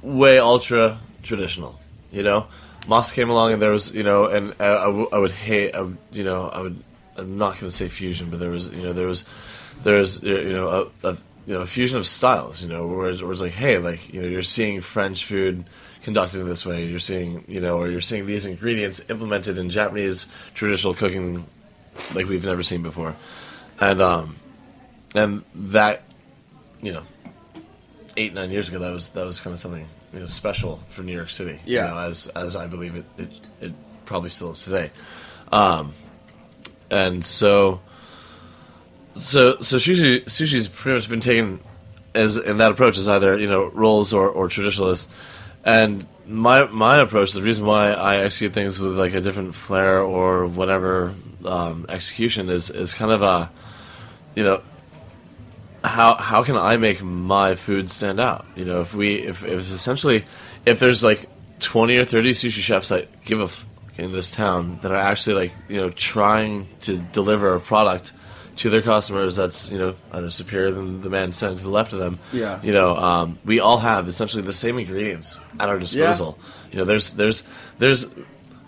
way 0.03 0.39
ultra 0.39 0.99
traditional. 1.23 1.79
You 2.13 2.23
know, 2.23 2.47
Masa 2.87 3.13
came 3.15 3.31
along 3.31 3.53
and 3.55 3.63
there 3.63 3.71
was 3.71 3.95
you 3.95 4.03
know, 4.03 4.27
and 4.27 4.55
I, 4.61 4.67
I, 4.67 4.85
w- 4.87 5.09
I 5.13 5.19
would 5.19 5.31
hate, 5.31 5.75
I 5.75 5.83
would, 5.83 5.99
you 6.13 6.25
know, 6.25 6.49
I 6.49 6.61
would. 6.63 6.83
I'm 7.17 7.37
not 7.37 7.59
going 7.59 7.71
to 7.71 7.77
say 7.77 7.89
fusion, 7.89 8.31
but 8.31 8.39
there 8.39 8.51
was 8.51 8.69
you 8.69 8.83
know 8.83 8.93
there 8.93 9.07
was 9.09 9.25
there 9.83 9.97
was 9.99 10.23
you 10.23 10.53
know 10.53 10.91
a, 11.03 11.09
a 11.09 11.17
you 11.47 11.55
know 11.55 11.63
a 11.63 11.67
fusion 11.67 11.99
of 11.99 12.07
styles. 12.07 12.63
You 12.63 12.69
know, 12.69 12.87
where 12.87 13.09
it's, 13.11 13.21
where 13.23 13.33
it's 13.33 13.41
like 13.41 13.53
hey, 13.53 13.79
like 13.79 14.13
you 14.13 14.23
know 14.23 14.29
you're 14.29 14.43
seeing 14.45 14.81
French 14.83 15.25
food 15.25 15.65
conducted 16.03 16.45
this 16.45 16.65
way. 16.65 16.87
You're 16.87 17.01
seeing 17.01 17.45
you 17.49 17.61
know, 17.61 17.79
or 17.79 17.89
you're 17.89 18.01
seeing 18.01 18.27
these 18.27 18.47
ingredients 18.47 19.01
implemented 19.09 19.59
in 19.59 19.71
Japanese 19.71 20.27
traditional 20.55 20.95
cooking 20.95 21.47
like 22.15 22.27
we've 22.27 22.45
never 22.45 22.63
seen 22.63 22.83
before, 22.83 23.15
and 23.81 24.03
um, 24.03 24.37
and 25.15 25.45
that 25.55 26.03
you 26.81 26.93
know 26.93 27.03
eight 28.17 28.35
nine 28.35 28.51
years 28.51 28.69
ago 28.69 28.79
that 28.79 28.93
was 28.93 29.11
that 29.11 29.25
was 29.25 29.41
kind 29.41 29.55
of 29.55 29.61
something 29.61 29.87
you 30.13 30.21
know 30.21 30.27
special 30.27 30.81
for 30.91 31.03
New 31.03 31.15
York 31.15 31.31
City. 31.31 31.61
Yeah. 31.65 31.89
You 31.89 31.95
know, 31.95 31.99
as 32.01 32.27
as 32.29 32.57
I 32.57 32.67
believe 32.67 32.97
it 32.97 33.05
it, 33.17 33.31
it 33.61 33.73
probably 34.05 34.31
still 34.31 34.53
is 34.53 34.63
today. 34.63 34.91
Um, 35.53 35.95
and 36.91 37.25
so 37.25 37.81
so 39.17 39.59
so 39.61 39.77
sushi 39.77 40.25
sushi's 40.25 40.69
pretty 40.69 40.97
much 40.97 41.09
been 41.09 41.21
taken 41.21 41.61
as 42.15 42.37
in 42.37 42.59
that 42.59 42.71
approach 42.71 42.97
as 42.97 43.09
either 43.09 43.39
you 43.39 43.49
know 43.49 43.67
rolls 43.67 44.13
or, 44.13 44.29
or 44.29 44.49
traditionalist. 44.49 45.07
And 45.65 46.07
my 46.27 46.67
my 46.67 46.99
approach, 46.99 47.33
the 47.33 47.43
reason 47.43 47.65
why 47.65 47.93
I 47.93 48.17
execute 48.17 48.53
things 48.53 48.81
with 48.81 48.99
like 48.99 49.15
a 49.15 49.21
different 49.21 49.55
flair 49.55 50.01
or 50.01 50.47
whatever 50.47 51.15
um, 51.45 51.87
execution 51.89 52.49
is 52.49 52.71
is 52.71 52.95
kind 52.95 53.11
of 53.11 53.23
a 53.23 53.51
you 54.35 54.45
know 54.45 54.63
how 55.85 56.15
how 56.17 56.43
can 56.43 56.57
I 56.57 56.77
make 56.77 57.03
my 57.03 57.55
food 57.55 57.91
stand 57.91 58.21
out? 58.21 58.47
You 58.57 58.65
know, 58.65 58.81
if 58.81 58.95
we 58.95 59.17
if, 59.17 59.45
if 59.45 59.73
essentially 59.73 60.25
if 60.67 60.81
there's 60.81 61.03
like 61.03 61.29
twenty 61.61 61.97
or 61.97 62.05
thirty 62.05 62.33
sushi 62.33 62.61
chefs 62.61 62.89
that 62.89 63.25
give 63.25 63.41
a 63.41 63.45
f- 63.45 63.67
in 63.97 64.13
this 64.13 64.31
town 64.31 64.79
that 64.83 64.93
are 64.93 64.97
actually 64.97 65.35
like 65.35 65.53
you 65.69 65.77
know 65.77 65.91
trying 65.91 66.69
to 66.83 66.99
deliver 66.99 67.55
a 67.55 67.61
product 67.61 68.13
to 68.59 68.71
their 68.71 68.83
customers 68.83 69.37
that's 69.37 69.71
you 69.71 69.79
know 69.79 69.95
either 70.13 70.31
superior 70.31 70.71
than 70.71 71.01
the 71.01 71.11
man 71.11 71.33
standing 71.33 71.59
to 71.59 71.65
the 71.65 71.71
left 71.71 71.93
of 71.93 71.99
them. 72.01 72.19
Yeah. 72.33 72.61
You 72.63 72.73
know, 72.73 72.97
um, 72.97 73.39
we 73.45 73.61
all 73.61 73.79
have 73.79 74.09
essentially 74.09 74.43
the 74.43 74.53
same 74.53 74.79
ingredients 74.79 75.39
at 75.61 75.69
our 75.69 75.79
disposal. 75.79 76.39
Yeah. 76.39 76.71
You 76.73 76.79
know, 76.79 76.85
there's 76.85 77.11
there's 77.11 77.43
there's 77.79 78.07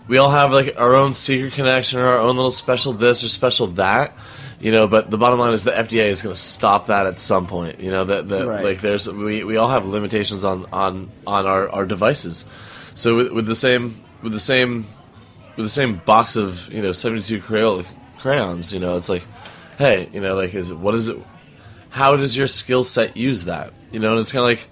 we 0.07 0.17
all 0.17 0.31
have 0.31 0.51
like 0.51 0.75
our 0.79 0.95
own 0.95 1.13
secret 1.13 1.53
connection 1.53 1.99
or 1.99 2.07
our 2.07 2.17
own 2.19 2.35
little 2.35 2.51
special 2.51 2.93
this 2.93 3.23
or 3.23 3.29
special 3.29 3.67
that. 3.67 4.15
You 4.59 4.71
know, 4.71 4.87
but 4.87 5.09
the 5.09 5.17
bottom 5.17 5.39
line 5.39 5.53
is 5.53 5.63
the 5.63 5.71
FDA 5.71 6.05
is 6.05 6.21
going 6.21 6.35
to 6.35 6.39
stop 6.39 6.85
that 6.87 7.07
at 7.07 7.19
some 7.19 7.47
point. 7.47 7.79
You 7.79 7.89
know 7.91 8.05
that 8.05 8.29
that 8.29 8.47
Right. 8.47 8.63
like 8.63 8.81
there's 8.81 9.07
we, 9.09 9.43
we 9.43 9.57
all 9.57 9.69
have 9.69 9.85
limitations 9.87 10.45
on 10.45 10.67
on 10.71 11.09
on 11.27 11.45
our, 11.47 11.67
our 11.69 11.85
devices. 11.85 12.45
So 12.95 13.17
with, 13.17 13.31
with 13.31 13.45
the 13.47 13.55
same 13.55 13.99
with 14.21 14.31
the 14.33 14.39
same 14.39 14.85
with 15.57 15.65
the 15.65 15.69
same 15.69 15.95
box 16.05 16.35
of 16.35 16.71
you 16.71 16.81
know 16.81 16.91
72 16.91 17.41
Crayola 17.41 17.85
crayons, 18.19 18.71
you 18.71 18.79
know, 18.79 18.97
it's 18.97 19.09
like, 19.09 19.23
hey, 19.81 20.09
you 20.13 20.21
know, 20.21 20.35
like 20.35 20.53
is 20.53 20.71
what 20.73 20.95
is 20.95 21.07
it? 21.07 21.17
How 21.89 22.15
does 22.15 22.37
your 22.37 22.47
skill 22.47 22.83
set 22.83 23.17
use 23.17 23.45
that? 23.45 23.73
You 23.91 23.99
know, 23.99 24.11
and 24.11 24.19
it's 24.21 24.31
kind 24.31 24.43
of 24.43 24.49
like 24.49 24.67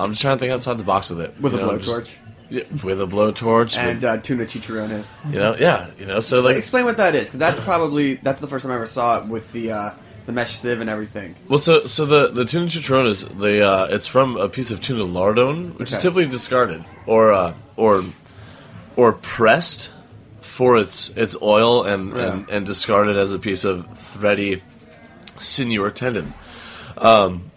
I'm 0.00 0.10
just 0.10 0.22
trying 0.22 0.36
to 0.36 0.40
think 0.40 0.52
outside 0.52 0.78
the 0.78 0.84
box 0.84 1.10
with 1.10 1.20
it. 1.20 1.38
With 1.40 1.52
you 1.52 1.60
a 1.60 1.62
know, 1.62 1.78
blowtorch 1.78 2.18
yeah, 2.50 2.62
with 2.84 3.00
a 3.00 3.06
blowtorch, 3.06 3.76
and 3.76 4.00
with, 4.00 4.04
uh, 4.04 4.18
tuna 4.18 4.44
chicharrones. 4.44 5.32
you 5.32 5.38
know, 5.38 5.56
yeah, 5.58 5.90
you 5.98 6.06
know, 6.06 6.20
so 6.20 6.40
So 6.40 6.42
like 6.42 6.56
explain 6.56 6.84
what 6.84 6.96
that 6.98 7.14
is, 7.14 7.24
because 7.24 7.40
that's 7.40 7.60
probably 7.60 8.14
that's 8.14 8.40
the 8.40 8.46
first 8.46 8.64
time 8.64 8.72
I 8.72 8.76
ever 8.76 8.86
saw 8.86 9.22
it 9.22 9.28
with 9.28 9.50
the 9.52 9.72
uh, 9.72 9.90
the 10.26 10.32
mesh 10.32 10.54
sieve 10.56 10.80
and 10.80 10.88
everything. 10.88 11.34
Well, 11.48 11.58
so 11.58 11.86
so 11.86 12.06
the 12.06 12.28
the 12.28 12.44
tuna 12.44 12.66
chicharron 12.66 13.06
is 13.08 13.24
the 13.24 13.66
uh, 13.66 13.84
it's 13.86 14.06
from 14.06 14.36
a 14.36 14.48
piece 14.48 14.70
of 14.70 14.80
tuna 14.80 15.04
lardon, 15.04 15.76
which 15.76 15.92
is 15.92 15.98
typically 15.98 16.26
discarded 16.26 16.84
or 17.06 17.32
uh, 17.32 17.54
or 17.76 18.04
or 18.96 19.12
pressed 19.12 19.92
for 20.56 20.76
its 20.78 21.10
its 21.10 21.36
oil 21.42 21.84
and, 21.84 22.12
and 22.14 22.48
and 22.50 22.64
discarded 22.66 23.16
as 23.16 23.32
a 23.34 23.38
piece 23.38 23.64
of 23.64 23.86
thready 23.98 24.62
sinew 25.38 25.82
or 25.82 25.90
tendon. 25.90 26.32
Um, 26.96 27.50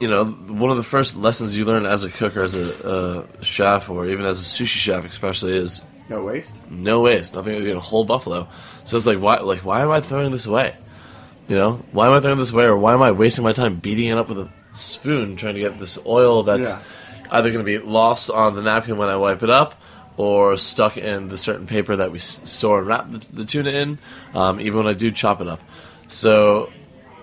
you 0.00 0.08
know, 0.08 0.24
one 0.24 0.70
of 0.70 0.76
the 0.76 0.82
first 0.82 1.14
lessons 1.16 1.56
you 1.56 1.64
learn 1.64 1.86
as 1.86 2.04
a 2.04 2.10
cook 2.10 2.36
or 2.36 2.42
as 2.42 2.54
a 2.54 2.88
uh, 2.88 3.26
chef 3.42 3.90
or 3.90 4.06
even 4.06 4.24
as 4.24 4.40
a 4.40 4.44
sushi 4.44 4.78
chef, 4.78 5.04
especially, 5.04 5.56
is 5.56 5.82
No 6.08 6.24
waste. 6.24 6.56
no 6.70 7.00
waste, 7.02 7.34
nothing. 7.34 7.62
You 7.62 7.74
know, 7.74 7.80
whole 7.80 8.04
buffalo. 8.04 8.48
So 8.84 8.96
it's 8.96 9.06
like, 9.06 9.18
why? 9.20 9.38
Like, 9.38 9.60
why 9.64 9.82
am 9.82 9.90
I 9.90 10.00
throwing 10.00 10.32
this 10.32 10.46
away? 10.46 10.74
You 11.48 11.56
know, 11.56 11.72
why 11.92 12.06
am 12.06 12.14
I 12.14 12.20
throwing 12.20 12.38
this 12.38 12.50
away, 12.52 12.64
or 12.64 12.76
why 12.76 12.94
am 12.94 13.02
I 13.02 13.12
wasting 13.12 13.44
my 13.44 13.52
time 13.52 13.76
beating 13.76 14.08
it 14.08 14.16
up 14.18 14.28
with 14.30 14.38
a 14.38 14.48
spoon 14.74 15.36
trying 15.36 15.54
to 15.54 15.60
get 15.60 15.78
this 15.78 15.98
oil 16.06 16.42
that's 16.42 16.70
Yeah. 16.72 16.80
either 17.30 17.50
going 17.52 17.64
to 17.64 17.78
be 17.78 17.78
lost 17.78 18.30
on 18.30 18.54
the 18.56 18.62
napkin 18.62 18.96
when 18.96 19.08
I 19.10 19.16
wipe 19.16 19.42
it 19.42 19.50
up, 19.50 19.74
or 20.16 20.56
stuck 20.56 20.96
in 20.96 21.28
the 21.28 21.36
certain 21.38 21.66
paper 21.66 21.96
that 21.96 22.12
we 22.12 22.18
s- 22.18 22.40
store 22.44 22.78
and 22.78 22.86
wrap 22.86 23.10
the, 23.10 23.18
the 23.32 23.44
tuna 23.44 23.70
in, 23.70 23.98
um, 24.34 24.60
even 24.60 24.78
when 24.78 24.86
I 24.86 24.92
do 24.94 25.10
chop 25.10 25.40
it 25.40 25.48
up. 25.48 25.60
So 26.08 26.70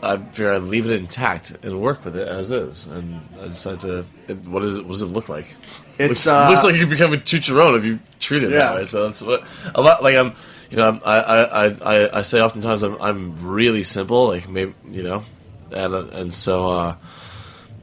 I 0.03 0.17
figure 0.17 0.51
I'd 0.53 0.63
leave 0.63 0.87
it 0.89 0.93
intact 0.93 1.51
and 1.63 1.79
work 1.79 2.03
with 2.03 2.17
it 2.17 2.27
as 2.27 2.51
is, 2.51 2.87
and 2.87 3.21
I 3.41 3.47
decided 3.47 3.79
to. 3.81 4.05
It, 4.27 4.37
what, 4.45 4.63
is 4.63 4.77
it, 4.77 4.83
what 4.85 4.93
does 4.93 5.03
it 5.03 5.07
look 5.07 5.29
like? 5.29 5.55
It's, 5.99 6.09
looks, 6.09 6.27
uh, 6.27 6.49
looks 6.49 6.63
like 6.63 6.75
you 6.75 6.87
become 6.87 7.13
a 7.13 7.17
chicharron 7.17 7.77
if 7.77 7.85
you 7.85 7.99
treat 8.19 8.43
it 8.43 8.49
Yeah. 8.51 8.57
that 8.57 8.75
way. 8.75 8.85
So 8.85 9.05
that's 9.07 9.21
what 9.21 9.43
a 9.75 9.81
lot 9.81 10.01
like 10.03 10.15
I'm. 10.15 10.33
You 10.71 10.77
know, 10.77 10.87
I'm, 10.87 11.01
I, 11.05 11.17
I, 11.19 11.43
I, 11.43 11.65
I, 12.05 12.19
I 12.19 12.21
say 12.23 12.41
oftentimes 12.41 12.81
I'm, 12.81 12.99
I'm 13.01 13.45
really 13.47 13.83
simple. 13.83 14.27
Like 14.29 14.47
maybe 14.49 14.73
you 14.89 15.03
know, 15.03 15.23
and 15.71 15.93
uh, 15.93 16.05
and 16.13 16.33
so 16.33 16.69
uh, 16.71 16.95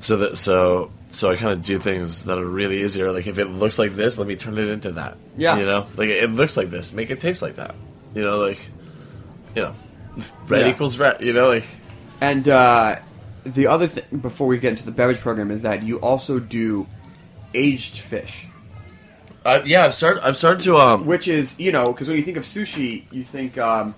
so 0.01 0.16
that 0.16 0.38
so 0.38 0.90
so 1.11 1.31
I 1.31 1.37
kind 1.37 1.53
of 1.53 1.62
do 1.62 1.79
things 1.79 2.25
that 2.25 2.38
are 2.38 2.44
really 2.47 2.83
easier. 2.83 3.11
Like 3.12 3.27
if 3.27 3.38
it 3.38 3.47
looks 3.47 3.79
like 3.79 3.92
this, 3.92 4.18
let 4.18 4.27
me 4.27 4.37
turn 4.37 4.59
it 4.59 4.68
into 4.68 4.92
that. 4.92 5.16
Yeah. 5.37 5.57
you 5.57 5.64
know, 5.64 5.87
like 5.97 6.09
it 6.11 6.31
looks 6.31 6.57
like 6.57 6.71
this, 6.71 6.92
make 6.92 7.11
it 7.11 7.21
taste 7.21 7.42
like 7.42 7.57
that. 7.57 7.75
You 8.14 8.23
know, 8.23 8.38
like 8.38 8.61
you 9.55 9.62
know, 9.62 9.75
red 10.49 10.66
Yeah. 10.66 10.73
equals 10.73 10.99
red. 10.99 11.21
You 11.21 11.33
know, 11.33 11.49
like 11.49 11.64
And 12.21 12.49
uh, 12.49 12.97
the 13.44 13.66
other 13.68 13.87
thing 13.87 14.18
before 14.21 14.47
we 14.47 14.59
get 14.59 14.71
into 14.71 14.85
the 14.85 14.90
beverage 14.92 15.21
program 15.21 15.51
is 15.51 15.62
that 15.62 15.83
you 15.83 15.99
also 16.01 16.38
do 16.38 16.87
aged 17.55 17.97
fish, 17.99 18.47
uh, 19.44 19.61
yeah. 19.64 19.85
I've 19.87 19.94
started. 19.94 20.23
I've 20.27 20.37
started 20.37 20.62
to 20.64 20.77
um. 20.77 21.07
which 21.07 21.27
is 21.29 21.59
you 21.59 21.73
know 21.73 21.92
because 21.92 22.09
when 22.09 22.16
you 22.18 22.23
think 22.23 22.37
of 22.37 22.44
sushi, 22.44 23.05
you 23.11 23.25
think 23.25 23.57
um, 23.57 23.94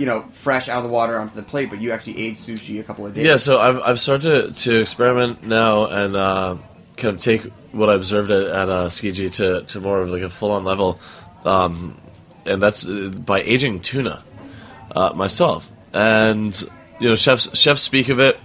you 0.00 0.06
know 0.06 0.22
fresh 0.30 0.70
out 0.70 0.78
of 0.78 0.84
the 0.84 0.88
water 0.88 1.18
onto 1.18 1.34
the 1.34 1.42
plate, 1.42 1.68
but 1.68 1.78
you 1.78 1.92
actually 1.92 2.18
age 2.18 2.36
sushi 2.36 2.80
a 2.80 2.82
couple 2.82 3.04
of 3.04 3.12
days. 3.12 3.26
Yeah, 3.26 3.36
so 3.36 3.60
I've, 3.60 3.80
I've 3.82 4.00
started 4.00 4.54
to, 4.54 4.62
to 4.62 4.80
experiment 4.80 5.44
now 5.44 5.84
and 5.84 6.16
uh, 6.16 6.56
kind 6.96 7.16
of 7.16 7.20
take 7.20 7.42
what 7.72 7.90
I 7.90 7.94
observed 7.94 8.30
at, 8.30 8.44
at 8.44 8.68
uh, 8.70 8.88
Tsukiji 8.88 9.30
to, 9.32 9.62
to 9.62 9.80
more 9.80 10.00
of 10.00 10.08
like 10.08 10.22
a 10.22 10.30
full 10.30 10.52
on 10.52 10.64
level, 10.64 10.98
um, 11.44 12.00
and 12.46 12.62
that's 12.62 12.86
uh, 12.86 13.12
by 13.14 13.42
aging 13.42 13.80
tuna 13.80 14.24
uh, 14.96 15.12
myself. 15.14 15.70
And 15.92 16.58
you 16.98 17.10
know, 17.10 17.14
chefs 17.14 17.54
chefs 17.54 17.82
speak 17.82 18.08
of 18.08 18.20
it, 18.20 18.40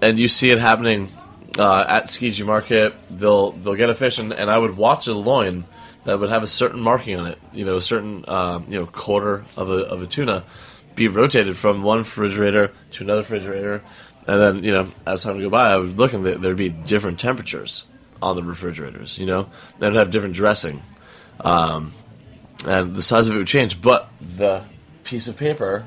and 0.00 0.16
you 0.16 0.28
see 0.28 0.52
it 0.52 0.60
happening 0.60 1.08
uh, 1.58 1.86
at 1.88 2.04
Tsukiji 2.04 2.46
Market. 2.46 2.94
They'll 3.10 3.50
they'll 3.50 3.74
get 3.74 3.90
a 3.90 3.96
fish, 3.96 4.20
and, 4.20 4.32
and 4.32 4.48
I 4.48 4.56
would 4.56 4.76
watch 4.76 5.08
a 5.08 5.12
loin 5.12 5.64
that 6.04 6.20
would 6.20 6.30
have 6.30 6.44
a 6.44 6.46
certain 6.46 6.80
marking 6.80 7.18
on 7.18 7.26
it. 7.26 7.38
You 7.52 7.64
know, 7.64 7.78
a 7.78 7.82
certain 7.82 8.24
um, 8.28 8.66
you 8.68 8.78
know 8.78 8.86
quarter 8.86 9.44
of 9.56 9.70
a 9.70 9.86
of 9.86 10.00
a 10.00 10.06
tuna 10.06 10.44
be 10.94 11.08
rotated 11.08 11.56
from 11.56 11.82
one 11.82 11.98
refrigerator 11.98 12.70
to 12.92 13.04
another 13.04 13.20
refrigerator, 13.22 13.82
and 14.26 14.40
then 14.40 14.64
you 14.64 14.72
know 14.72 14.88
as 15.06 15.24
time 15.24 15.36
would 15.36 15.42
go 15.42 15.50
by, 15.50 15.72
I 15.72 15.76
would 15.76 15.98
look 15.98 16.12
and 16.12 16.24
there- 16.24 16.36
there'd 16.36 16.56
be 16.56 16.68
different 16.68 17.18
temperatures 17.18 17.84
on 18.22 18.36
the 18.36 18.42
refrigerators. 18.42 19.18
You 19.18 19.26
know, 19.26 19.48
they'd 19.78 19.94
have 19.94 20.10
different 20.10 20.34
dressing, 20.34 20.82
um, 21.40 21.92
and 22.66 22.94
the 22.94 23.02
size 23.02 23.28
of 23.28 23.34
it 23.34 23.38
would 23.38 23.46
change, 23.46 23.82
but 23.82 24.08
the 24.36 24.62
piece 25.04 25.28
of 25.28 25.36
paper 25.36 25.86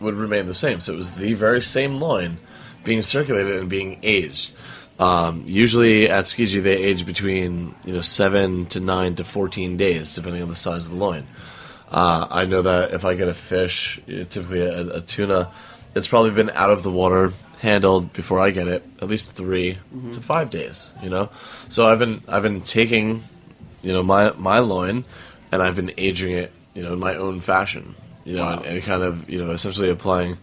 would 0.00 0.14
remain 0.14 0.46
the 0.46 0.54
same. 0.54 0.80
So 0.80 0.92
it 0.92 0.96
was 0.96 1.12
the 1.12 1.34
very 1.34 1.62
same 1.62 2.00
loin 2.00 2.38
being 2.84 3.02
circulated 3.02 3.58
and 3.58 3.68
being 3.68 3.98
aged. 4.02 4.52
Um, 4.98 5.42
usually 5.46 6.08
at 6.08 6.26
Tsukiji 6.26 6.62
they 6.62 6.76
age 6.76 7.04
between 7.04 7.74
you 7.84 7.94
know 7.94 8.00
seven 8.00 8.66
to 8.66 8.78
nine 8.78 9.16
to 9.16 9.24
fourteen 9.24 9.76
days, 9.76 10.12
depending 10.12 10.42
on 10.42 10.48
the 10.48 10.56
size 10.56 10.86
of 10.86 10.92
the 10.92 10.98
loin. 10.98 11.26
Uh, 11.90 12.26
I 12.30 12.44
know 12.44 12.62
that 12.62 12.92
if 12.92 13.04
I 13.04 13.14
get 13.14 13.28
a 13.28 13.34
fish, 13.34 14.00
uh, 14.08 14.24
typically 14.24 14.62
a, 14.62 14.96
a 14.96 15.00
tuna, 15.00 15.50
it's 15.94 16.08
probably 16.08 16.30
been 16.30 16.50
out 16.50 16.70
of 16.70 16.82
the 16.82 16.90
water, 16.90 17.32
handled 17.60 18.12
before 18.12 18.40
I 18.40 18.50
get 18.50 18.66
it, 18.66 18.82
at 19.00 19.08
least 19.08 19.32
3 19.32 19.78
to 20.12 20.20
five 20.20 20.50
days. 20.50 20.92
You 21.02 21.10
know, 21.10 21.28
so 21.68 21.88
I've 21.88 21.98
been 21.98 22.22
I've 22.28 22.42
been 22.42 22.62
taking, 22.62 23.22
you 23.82 23.92
know, 23.92 24.02
my 24.02 24.32
my 24.32 24.58
loin, 24.58 25.04
and 25.52 25.62
I've 25.62 25.76
been 25.76 25.92
aging 25.96 26.32
it, 26.32 26.52
you 26.74 26.82
know, 26.82 26.94
in 26.94 26.98
my 26.98 27.14
own 27.14 27.40
fashion. 27.40 27.94
You 28.24 28.36
know, 28.36 28.48
and, 28.48 28.64
and 28.64 28.82
kind 28.82 29.02
of 29.02 29.28
you 29.28 29.44
know 29.44 29.52
essentially 29.52 29.90
applying 29.90 30.38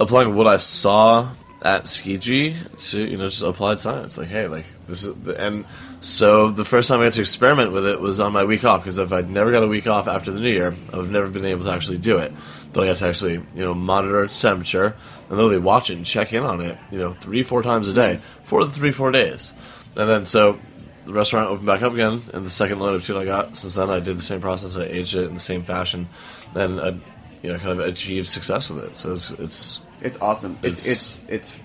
applying 0.00 0.34
what 0.34 0.46
I 0.46 0.56
saw 0.56 1.30
at 1.62 1.84
Tsukiji 1.84 2.90
to 2.90 2.98
you 2.98 3.16
know 3.16 3.28
just 3.28 3.42
applied 3.42 3.80
science. 3.80 4.18
Like, 4.18 4.28
hey, 4.28 4.48
like 4.48 4.66
this 4.88 5.04
is 5.04 5.14
the, 5.14 5.38
and 5.40 5.64
so 6.04 6.50
the 6.50 6.66
first 6.66 6.88
time 6.88 7.00
I 7.00 7.04
got 7.04 7.14
to 7.14 7.22
experiment 7.22 7.72
with 7.72 7.86
it 7.86 7.98
was 7.98 8.20
on 8.20 8.34
my 8.34 8.44
week 8.44 8.62
off 8.62 8.82
because 8.82 8.98
if 8.98 9.10
I'd 9.10 9.30
never 9.30 9.50
got 9.50 9.62
a 9.62 9.66
week 9.66 9.86
off 9.86 10.06
after 10.06 10.30
the 10.30 10.38
new 10.38 10.50
year, 10.50 10.74
I've 10.92 11.10
never 11.10 11.28
been 11.28 11.46
able 11.46 11.64
to 11.64 11.72
actually 11.72 11.96
do 11.96 12.18
it. 12.18 12.30
But 12.74 12.82
I 12.82 12.86
got 12.88 12.98
to 12.98 13.06
actually 13.06 13.32
you 13.32 13.64
know 13.64 13.72
monitor 13.72 14.22
its 14.22 14.38
temperature 14.38 14.94
and 15.28 15.30
literally 15.30 15.58
watch 15.58 15.88
it 15.88 15.96
and 15.96 16.04
check 16.04 16.34
in 16.34 16.42
on 16.42 16.60
it 16.60 16.76
you 16.90 16.98
know 16.98 17.14
three 17.14 17.42
four 17.42 17.62
times 17.62 17.88
a 17.88 17.94
day 17.94 18.20
for 18.42 18.66
the 18.66 18.70
three 18.70 18.92
four 18.92 19.10
days, 19.10 19.52
and 19.96 20.08
then 20.08 20.24
so. 20.24 20.58
The 21.06 21.12
restaurant 21.12 21.50
opened 21.50 21.66
back 21.66 21.82
up 21.82 21.92
again, 21.92 22.22
and 22.32 22.46
the 22.46 22.50
second 22.50 22.78
load 22.78 22.94
of 22.94 23.04
tuna 23.04 23.20
I 23.20 23.24
got 23.26 23.58
since 23.58 23.74
then, 23.74 23.90
I 23.90 24.00
did 24.00 24.16
the 24.16 24.22
same 24.22 24.40
process. 24.40 24.74
I 24.74 24.84
aged 24.84 25.14
it 25.14 25.24
in 25.26 25.34
the 25.34 25.38
same 25.38 25.62
fashion, 25.62 26.08
and 26.54 26.80
I, 26.80 26.96
you 27.42 27.52
know, 27.52 27.58
kind 27.58 27.78
of 27.78 27.80
achieved 27.80 28.26
success 28.26 28.70
with 28.70 28.82
it. 28.84 28.96
So 28.96 29.12
it's, 29.12 29.28
it's 29.32 29.80
it's 30.00 30.18
awesome. 30.22 30.58
It's 30.62 30.86
it's 30.86 31.26
it's 31.28 31.60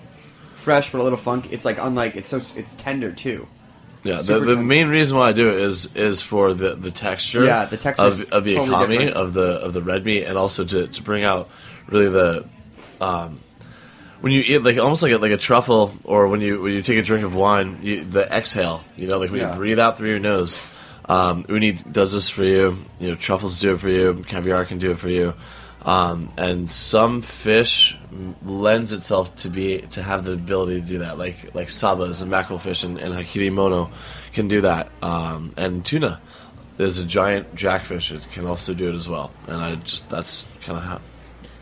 fresh 0.52 0.92
but 0.92 1.00
a 1.00 1.02
little 1.02 1.16
funky. 1.16 1.48
It's 1.54 1.64
like 1.64 1.78
unlike 1.80 2.16
it's 2.16 2.28
so 2.28 2.36
it's 2.36 2.74
tender 2.74 3.12
too. 3.12 3.48
Yeah, 4.02 4.22
the, 4.22 4.40
the 4.40 4.56
main 4.56 4.88
reason 4.88 5.16
why 5.18 5.28
I 5.28 5.32
do 5.32 5.48
it 5.48 5.56
is 5.56 5.94
is 5.94 6.22
for 6.22 6.54
the, 6.54 6.74
the 6.74 6.90
texture. 6.90 7.44
Yeah, 7.44 7.66
the 7.66 7.76
texture 7.76 8.06
of, 8.06 8.32
of 8.32 8.44
the 8.44 8.54
totally 8.54 8.68
economy 8.68 8.96
different. 8.98 9.16
of 9.16 9.32
the 9.34 9.60
of 9.60 9.72
the 9.74 9.82
red 9.82 10.04
meat, 10.06 10.24
and 10.24 10.38
also 10.38 10.64
to, 10.64 10.86
to 10.86 11.02
bring 11.02 11.22
out 11.22 11.50
really 11.88 12.08
the 12.08 12.48
um, 13.00 13.40
when 14.22 14.32
you 14.32 14.42
eat 14.46 14.58
like 14.58 14.78
almost 14.78 15.02
like 15.02 15.12
a, 15.12 15.18
like 15.18 15.32
a 15.32 15.36
truffle, 15.36 15.92
or 16.04 16.28
when 16.28 16.40
you 16.40 16.62
when 16.62 16.72
you 16.72 16.80
take 16.82 16.98
a 16.98 17.02
drink 17.02 17.24
of 17.24 17.34
wine, 17.34 17.78
you, 17.82 18.04
the 18.04 18.26
exhale. 18.34 18.82
You 18.96 19.06
know, 19.08 19.18
like 19.18 19.30
when 19.30 19.40
Yeah. 19.40 19.50
you 19.52 19.56
breathe 19.56 19.78
out 19.78 19.98
through 19.98 20.10
your 20.10 20.18
nose. 20.18 20.58
Um, 21.08 21.44
uni 21.48 21.72
does 21.72 22.12
this 22.12 22.28
for 22.28 22.44
you. 22.44 22.76
You 23.00 23.08
know, 23.08 23.14
truffles 23.16 23.58
do 23.58 23.74
it 23.74 23.80
for 23.80 23.88
you. 23.88 24.22
Caviar 24.28 24.64
can 24.64 24.78
do 24.78 24.92
it 24.92 24.98
for 24.98 25.08
you. 25.08 25.34
Um, 25.82 26.30
and 26.36 26.70
some 26.70 27.22
fish 27.22 27.96
lends 28.44 28.92
itself 28.92 29.34
to 29.36 29.48
be 29.48 29.80
to 29.92 30.02
have 30.02 30.24
the 30.24 30.32
ability 30.32 30.80
to 30.80 30.86
do 30.86 30.98
that, 30.98 31.16
like 31.16 31.54
like 31.54 31.68
sabas 31.68 32.20
and 32.20 32.30
mackerel 32.30 32.58
fish 32.58 32.82
and, 32.82 32.98
and 32.98 33.14
hikari 33.14 33.50
mono 33.52 33.90
can 34.32 34.46
do 34.48 34.60
that. 34.60 34.90
Um, 35.02 35.54
and 35.56 35.84
tuna, 35.84 36.20
there's 36.76 36.98
a 36.98 37.04
giant 37.04 37.54
jackfish 37.54 38.10
that 38.10 38.30
can 38.30 38.46
also 38.46 38.74
do 38.74 38.90
it 38.90 38.94
as 38.94 39.08
well. 39.08 39.30
And 39.46 39.56
I 39.56 39.76
just 39.76 40.08
that's 40.10 40.46
kind 40.62 40.78
of 40.78 40.84
how 40.84 41.00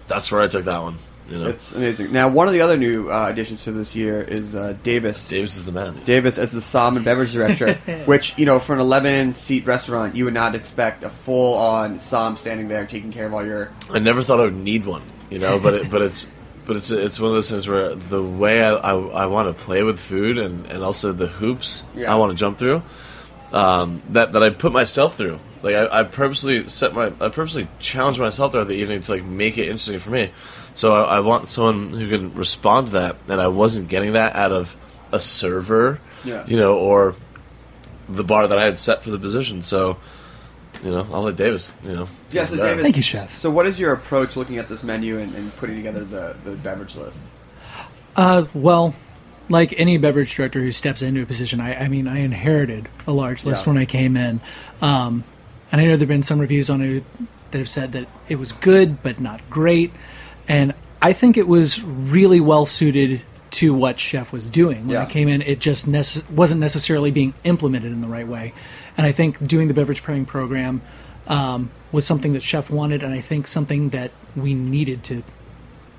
that's 0.08 0.32
where 0.32 0.40
I 0.40 0.48
took 0.48 0.64
that 0.64 0.82
one. 0.82 0.96
You 1.28 1.38
know, 1.38 1.48
It's 1.48 1.72
amazing. 1.72 2.10
Now, 2.10 2.28
one 2.28 2.46
of 2.46 2.54
the 2.54 2.62
other 2.62 2.76
new 2.76 3.10
uh, 3.10 3.28
additions 3.28 3.64
to 3.64 3.72
this 3.72 3.94
year 3.94 4.22
is 4.22 4.56
uh, 4.56 4.74
Davis. 4.82 5.28
Davis 5.28 5.56
is 5.58 5.66
the 5.66 5.72
man. 5.72 6.02
Davis 6.04 6.38
as 6.38 6.52
the 6.52 6.62
salmon 6.62 7.02
beverage 7.04 7.32
director, 7.32 7.74
which 8.06 8.38
you 8.38 8.46
know, 8.46 8.58
for 8.58 8.72
an 8.72 8.80
11 8.80 9.34
seat 9.34 9.66
restaurant, 9.66 10.16
you 10.16 10.24
would 10.24 10.34
not 10.34 10.54
expect 10.54 11.04
a 11.04 11.10
full 11.10 11.54
on 11.56 12.00
som 12.00 12.36
standing 12.36 12.68
there 12.68 12.86
taking 12.86 13.12
care 13.12 13.26
of 13.26 13.34
all 13.34 13.44
your. 13.44 13.70
I 13.90 13.98
never 13.98 14.22
thought 14.22 14.40
I 14.40 14.44
would 14.44 14.54
need 14.54 14.86
one, 14.86 15.02
you 15.28 15.38
know, 15.38 15.58
but 15.58 15.74
it, 15.74 15.90
but 15.90 16.00
it's 16.00 16.26
but 16.66 16.76
it's 16.76 16.90
it's 16.90 17.20
one 17.20 17.28
of 17.28 17.34
those 17.34 17.50
things 17.50 17.68
where 17.68 17.94
the 17.94 18.22
way 18.22 18.62
I, 18.62 18.72
I, 18.74 18.92
I 18.94 19.26
want 19.26 19.54
to 19.54 19.64
play 19.64 19.82
with 19.82 19.98
food 19.98 20.38
and, 20.38 20.64
and 20.66 20.82
also 20.82 21.12
the 21.12 21.26
hoops 21.26 21.84
Yeah. 21.94 22.12
I 22.12 22.16
want 22.16 22.30
to 22.32 22.36
jump 22.36 22.58
through 22.58 22.82
um, 23.52 24.02
that 24.10 24.32
that 24.32 24.42
I 24.42 24.50
put 24.50 24.72
myself 24.72 25.16
through. 25.16 25.40
Like 25.62 25.74
I, 25.74 26.00
I 26.00 26.02
purposely 26.04 26.68
set 26.68 26.94
my 26.94 27.06
I 27.20 27.28
purposely 27.28 27.68
challenge 27.80 28.18
myself 28.18 28.52
throughout 28.52 28.68
the 28.68 28.76
evening 28.76 29.00
to 29.02 29.12
like 29.12 29.24
make 29.24 29.58
it 29.58 29.64
interesting 29.64 29.98
for 29.98 30.10
me. 30.10 30.30
So 30.78 30.94
I, 30.94 31.16
I 31.16 31.20
want 31.20 31.48
someone 31.48 31.90
who 31.90 32.08
can 32.08 32.32
respond 32.34 32.86
to 32.88 32.92
that, 32.92 33.16
and 33.28 33.40
I 33.40 33.48
wasn't 33.48 33.88
getting 33.88 34.12
that 34.12 34.36
out 34.36 34.52
of 34.52 34.76
a 35.10 35.18
server, 35.18 35.98
Yeah. 36.24 36.44
you 36.46 36.56
know, 36.56 36.78
or 36.78 37.16
the 38.08 38.22
bar 38.22 38.46
that 38.46 38.56
I 38.58 38.64
had 38.64 38.78
set 38.78 39.02
for 39.02 39.10
the 39.10 39.18
position. 39.18 39.62
So. 39.62 39.98
You 40.84 40.92
know, 40.92 41.04
I'll 41.12 41.22
let 41.22 41.34
Davis. 41.34 41.72
You 41.82 41.92
know, 41.92 42.08
Yeah, 42.30 42.44
so. 42.44 42.54
Davis. 42.56 42.82
Thank 42.84 42.96
you, 42.96 43.02
chef. 43.02 43.30
So, 43.30 43.50
what 43.50 43.66
is 43.66 43.80
your 43.80 43.92
approach 43.92 44.36
looking 44.36 44.58
at 44.58 44.68
this 44.68 44.84
menu 44.84 45.18
and, 45.18 45.34
and 45.34 45.56
putting 45.56 45.74
together 45.74 46.04
the, 46.04 46.36
the 46.44 46.52
beverage 46.52 46.94
list? 46.94 47.24
Uh, 48.14 48.44
well, 48.54 48.94
like 49.48 49.74
any 49.76 49.98
beverage 49.98 50.32
director 50.36 50.60
who 50.60 50.70
steps 50.70 51.02
into 51.02 51.20
a 51.20 51.26
position, 51.26 51.60
I, 51.60 51.74
I 51.74 51.88
mean, 51.88 52.06
I 52.06 52.18
inherited 52.20 52.88
a 53.08 53.12
large 53.12 53.44
list 53.44 53.66
Yeah. 53.66 53.72
when 53.72 53.82
I 53.82 53.86
came 53.86 54.16
in, 54.16 54.40
um, 54.80 55.24
and 55.72 55.80
I 55.80 55.84
know 55.86 55.96
there've 55.96 56.06
been 56.08 56.22
some 56.22 56.38
reviews 56.38 56.70
on 56.70 56.80
it 56.80 57.02
that 57.50 57.58
have 57.58 57.68
said 57.68 57.90
that 57.92 58.06
it 58.28 58.36
was 58.36 58.52
good 58.52 59.02
but 59.02 59.18
not 59.18 59.40
great, 59.50 59.90
and 60.48 60.74
I 61.00 61.12
think 61.12 61.36
it 61.36 61.46
was 61.46 61.82
really 61.82 62.40
well 62.40 62.66
suited 62.66 63.20
to 63.50 63.72
what 63.74 63.98
Chef 64.00 64.32
was 64.32 64.50
doing. 64.50 64.86
When 64.86 64.90
Yeah. 64.94 65.02
I 65.02 65.06
came 65.06 65.28
in, 65.28 65.42
it 65.42 65.58
just 65.60 65.88
nece- 65.88 66.28
wasn't 66.30 66.60
necessarily 66.60 67.10
being 67.10 67.34
implemented 67.44 67.92
in 67.92 68.00
the 68.00 68.08
right 68.08 68.26
way. 68.26 68.52
And 68.96 69.06
I 69.06 69.12
think 69.12 69.46
doing 69.46 69.68
the 69.68 69.74
beverage 69.74 70.02
pairing 70.02 70.24
program 70.26 70.82
um, 71.28 71.70
was 71.92 72.04
something 72.06 72.32
that 72.32 72.42
Chef 72.42 72.68
wanted, 72.70 73.02
and 73.02 73.12
I 73.14 73.20
think 73.20 73.46
something 73.46 73.90
that 73.90 74.10
we 74.36 74.54
needed 74.54 75.02
to 75.04 75.22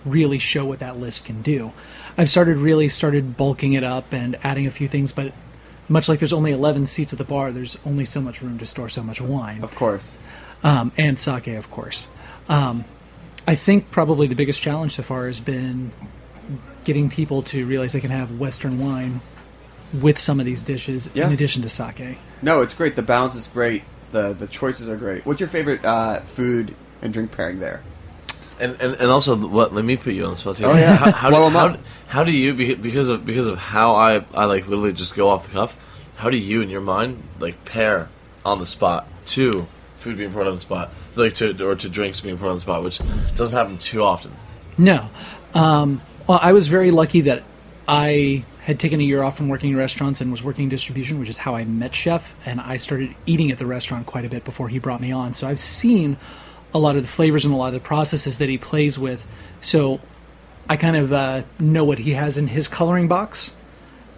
really 0.05 0.39
show 0.39 0.65
what 0.65 0.79
that 0.79 0.99
list 0.99 1.25
can 1.25 1.41
do. 1.41 1.71
I've 2.17 2.29
started 2.29 2.57
really 2.57 2.89
started 2.89 3.37
bulking 3.37 3.73
it 3.73 3.83
up 3.83 4.11
and 4.13 4.37
adding 4.43 4.65
a 4.67 4.71
few 4.71 4.87
things, 4.87 5.11
but 5.11 5.31
much 5.87 6.07
like 6.09 6.19
there's 6.19 6.33
only 6.33 6.51
11 6.51 6.85
seats 6.85 7.13
at 7.13 7.19
the 7.19 7.25
bar, 7.25 7.51
there's 7.51 7.77
only 7.85 8.05
so 8.05 8.21
much 8.21 8.41
room 8.41 8.57
to 8.59 8.65
store 8.65 8.89
so 8.89 9.01
much 9.03 9.19
wine 9.21 9.63
Of 9.63 9.73
course. 9.75 10.11
um, 10.63 10.91
and 10.97 11.19
sake, 11.19 11.47
of 11.47 11.69
course. 11.71 12.09
Um, 12.47 12.85
I 13.49 13.55
think 13.55 13.89
probably 13.89 14.27
the 14.27 14.35
biggest 14.35 14.61
challenge 14.61 14.91
so 14.93 15.01
far 15.01 15.25
has 15.25 15.39
been 15.39 15.91
getting 16.83 17.09
people 17.09 17.41
to 17.43 17.65
realize 17.65 17.93
they 17.93 17.99
can 17.99 18.11
have 18.11 18.37
Western 18.39 18.77
wine 18.77 19.21
with 19.91 20.19
some 20.19 20.39
of 20.39 20.45
these 20.45 20.63
dishes 20.63 21.09
Yeah. 21.15 21.25
in 21.25 21.33
addition 21.33 21.63
to 21.63 21.69
sake. 21.69 22.19
No, 22.43 22.61
it's 22.61 22.75
great. 22.75 22.95
The 22.95 23.01
balance 23.01 23.33
is 23.35 23.47
great. 23.47 23.81
The 24.11 24.33
the 24.33 24.45
choices 24.45 24.87
are 24.87 24.95
great. 24.97 25.25
What's 25.25 25.39
your 25.39 25.49
favorite 25.49 25.83
uh, 25.83 26.19
food 26.21 26.75
and 27.01 27.11
drink 27.11 27.31
pairing 27.31 27.59
there? 27.59 27.81
And, 28.59 28.73
and, 28.81 28.93
and 28.95 29.09
also, 29.09 29.35
what? 29.35 29.73
Let 29.73 29.83
me 29.83 29.97
put 29.97 30.13
you 30.13 30.25
on 30.25 30.31
the 30.31 30.37
spot 30.37 30.57
too. 30.57 30.65
Oh, 30.65 30.75
yeah. 30.75 30.95
How, 30.95 31.11
how, 31.11 31.29
Blow 31.33 31.49
do, 31.49 31.57
'em 31.57 31.73
how, 31.73 31.79
how 32.07 32.23
do 32.23 32.31
you 32.31 32.53
because 32.53 33.09
of 33.09 33.25
because 33.25 33.47
of 33.47 33.57
how 33.57 33.95
I 33.95 34.23
I 34.33 34.45
like 34.45 34.67
literally 34.67 34.93
just 34.93 35.15
go 35.15 35.27
off 35.29 35.47
the 35.47 35.53
cuff? 35.53 35.75
How 36.17 36.29
do 36.29 36.37
you 36.37 36.61
in 36.61 36.69
your 36.69 36.81
mind 36.81 37.23
like 37.39 37.65
pair 37.65 38.09
on 38.45 38.59
the 38.59 38.65
spot 38.67 39.07
to 39.27 39.65
food 39.97 40.17
being 40.17 40.31
poured 40.33 40.47
on 40.47 40.53
the 40.53 40.59
spot, 40.59 40.91
like 41.19 41.35
to 41.35 41.65
or 41.65 41.75
to 41.75 41.89
drinks 41.89 42.19
being 42.19 42.37
poured 42.37 42.51
on 42.51 42.57
the 42.57 42.61
spot, 42.61 42.83
which 42.83 42.99
doesn't 43.35 43.57
happen 43.57 43.77
too 43.77 44.03
often. 44.03 44.31
No. 44.77 45.09
Um, 45.53 46.01
well, 46.27 46.39
I 46.41 46.53
was 46.53 46.67
very 46.67 46.91
lucky 46.91 47.21
that 47.21 47.43
I 47.87 48.43
had 48.61 48.79
taken 48.79 48.99
a 48.99 49.03
year 49.03 49.23
off 49.23 49.35
from 49.37 49.49
working 49.49 49.71
in 49.71 49.77
restaurants 49.77 50.21
and 50.21 50.29
was 50.29 50.43
working 50.43 50.69
distribution, 50.69 51.19
which 51.19 51.29
is 51.29 51.39
how 51.39 51.55
I 51.55 51.65
met 51.65 51.95
Chef. 51.95 52.35
And 52.45 52.61
I 52.61 52.77
started 52.77 53.15
eating 53.25 53.51
at 53.51 53.57
the 53.57 53.65
restaurant 53.65 54.05
quite 54.05 54.25
a 54.25 54.29
bit 54.29 54.45
before 54.45 54.69
he 54.69 54.79
brought 54.79 55.01
me 55.01 55.11
on. 55.11 55.33
So 55.33 55.47
I've 55.47 55.59
seen 55.59 56.17
a 56.73 56.77
lot 56.77 56.95
of 56.95 57.01
the 57.01 57.07
flavors 57.07 57.45
and 57.45 57.53
a 57.53 57.57
lot 57.57 57.67
of 57.67 57.73
the 57.73 57.79
processes 57.79 58.37
that 58.37 58.47
he 58.47 58.57
plays 58.57 58.99
with. 58.99 59.25
So 59.59 59.99
I 60.69 60.77
kind 60.77 60.95
of 60.95 61.11
uh, 61.11 61.41
know 61.59 61.83
what 61.83 61.97
he 61.97 62.11
has 62.11 62.37
in 62.37 62.47
his 62.47 62.67
coloring 62.67 63.07
box. 63.07 63.53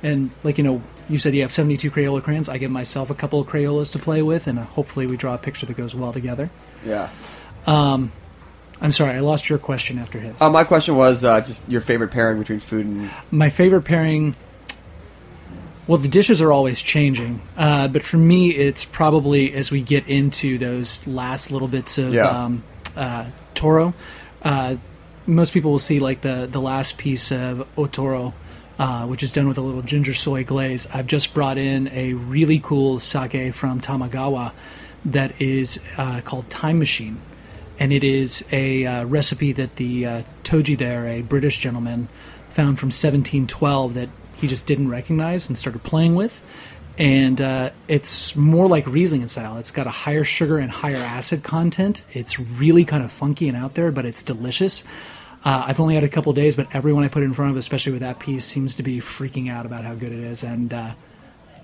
And, 0.04 0.32
like, 0.44 0.58
you 0.58 0.66
know, 0.66 0.82
you 1.08 1.18
said 1.18 1.34
you 1.34 1.42
have 1.42 1.52
72 1.52 1.90
Crayola 1.90 2.22
crayons. 2.22 2.50
I 2.50 2.58
give 2.58 2.72
myself 2.72 3.10
a 3.10 3.16
couple 3.16 3.40
of 3.40 3.48
Crayolas 3.48 3.94
to 3.94 4.00
play 4.00 4.22
with, 4.22 4.48
and 4.48 4.60
hopefully 4.60 5.06
we 5.08 5.16
draw 5.16 5.36
a 5.36 5.38
picture 5.38 5.66
that 5.66 5.78
goes 5.78 5.96
well 5.96 6.12
together. 6.12 6.50
Yeah. 6.86 7.10
I'm 8.84 8.92
sorry, 8.92 9.14
I 9.14 9.20
lost 9.20 9.48
your 9.50 9.60
question 9.60 10.00
after 10.00 10.20
his. 10.20 10.42
Uh, 10.42 10.50
my 10.50 10.64
question 10.64 10.96
was 10.96 11.24
uh, 11.24 11.42
just 11.42 11.70
your 11.70 11.82
favorite 11.82 12.10
pairing 12.10 12.40
between 12.40 12.60
food 12.60 12.86
and 12.88 13.12
my 13.30 13.50
favorite 13.50 13.84
pairing 13.84 14.36
well 15.88 15.98
the 15.98 16.08
dishes 16.08 16.42
are 16.42 16.52
always 16.52 16.82
changing 16.82 17.42
uh, 17.58 17.88
but 17.88 18.04
for 18.04 18.18
me 18.18 18.50
it's 18.52 18.86
probably 18.86 19.54
as 19.54 19.72
we 19.72 19.82
get 19.82 20.08
into 20.08 20.58
those 20.58 21.06
last 21.08 21.52
little 21.52 21.68
bits 21.68 21.98
of 21.98 22.14
Yeah. 22.14 22.28
um, 22.28 22.64
uh, 22.96 23.26
toro 23.56 23.94
uh, 24.44 24.76
most 25.28 25.54
people 25.54 25.72
will 25.72 25.80
see 25.80 26.00
like 26.00 26.22
the, 26.22 26.48
the 26.50 26.62
last 26.62 26.98
piece 26.98 27.32
of 27.32 27.68
otoro 27.76 28.34
uh, 28.80 29.06
which 29.06 29.22
is 29.24 29.32
done 29.34 29.48
with 29.48 29.58
a 29.58 29.62
little 29.62 29.82
ginger 29.82 30.14
soy 30.14 30.44
glaze 30.44 30.88
i've 30.94 31.08
just 31.08 31.34
brought 31.34 31.58
in 31.58 31.88
a 31.90 32.14
really 32.14 32.60
cool 32.60 33.00
sake 33.00 33.54
from 33.54 33.82
tamagawa 33.82 34.52
that 35.06 35.40
is 35.42 35.80
uh, 35.98 36.22
called 36.22 36.50
time 36.50 36.80
machine 36.80 37.20
and 37.82 37.92
it 37.92 38.04
is 38.04 38.46
a 38.52 38.86
uh, 38.86 39.06
recipe 39.06 39.54
that 39.54 39.78
the 39.78 40.06
uh, 40.06 40.24
Toji 40.44 40.78
there, 40.78 41.08
a 41.08 41.24
British 41.24 41.58
gentleman, 41.58 42.10
found 42.48 42.78
from 42.78 42.90
1712 42.90 43.96
that 43.96 44.10
he 44.36 44.48
just 44.48 44.68
didn't 44.68 44.90
recognize 44.90 45.50
and 45.50 45.58
started 45.58 45.82
playing 45.82 46.14
with. 46.14 46.44
And 47.00 47.42
uh, 47.42 47.72
it's 47.88 48.36
more 48.36 48.68
like 48.68 48.86
Riesling 48.86 49.24
in 49.24 49.28
style. 49.30 49.58
It's 49.58 49.72
got 49.72 49.88
a 49.88 49.92
higher 49.92 50.24
sugar 50.24 50.60
and 50.60 50.70
higher 50.70 50.96
acid 50.96 51.42
content. 51.42 52.04
It's 52.12 52.40
really 52.40 52.86
kind 52.86 53.04
of 53.04 53.12
funky 53.12 53.48
and 53.48 53.58
out 53.58 53.74
there, 53.74 53.92
but 53.92 54.06
it's 54.06 54.22
delicious. 54.22 54.84
Uh, 55.44 55.66
I've 55.66 55.80
only 55.80 55.96
had 55.96 56.04
a 56.04 56.10
couple 56.10 56.32
days, 56.34 56.56
but 56.56 56.68
everyone 56.76 57.04
I 57.04 57.08
put 57.08 57.24
in 57.24 57.34
front 57.34 57.50
of, 57.50 57.58
especially 57.58 57.94
with 57.94 58.02
that 58.02 58.20
piece, 58.20 58.46
seems 58.46 58.76
to 58.76 58.84
be 58.84 59.00
freaking 59.00 59.50
out 59.50 59.66
about 59.66 59.86
how 59.86 59.96
good 59.96 60.12
it 60.12 60.20
is. 60.20 60.44
And 60.44 60.72
uh, 60.72 60.92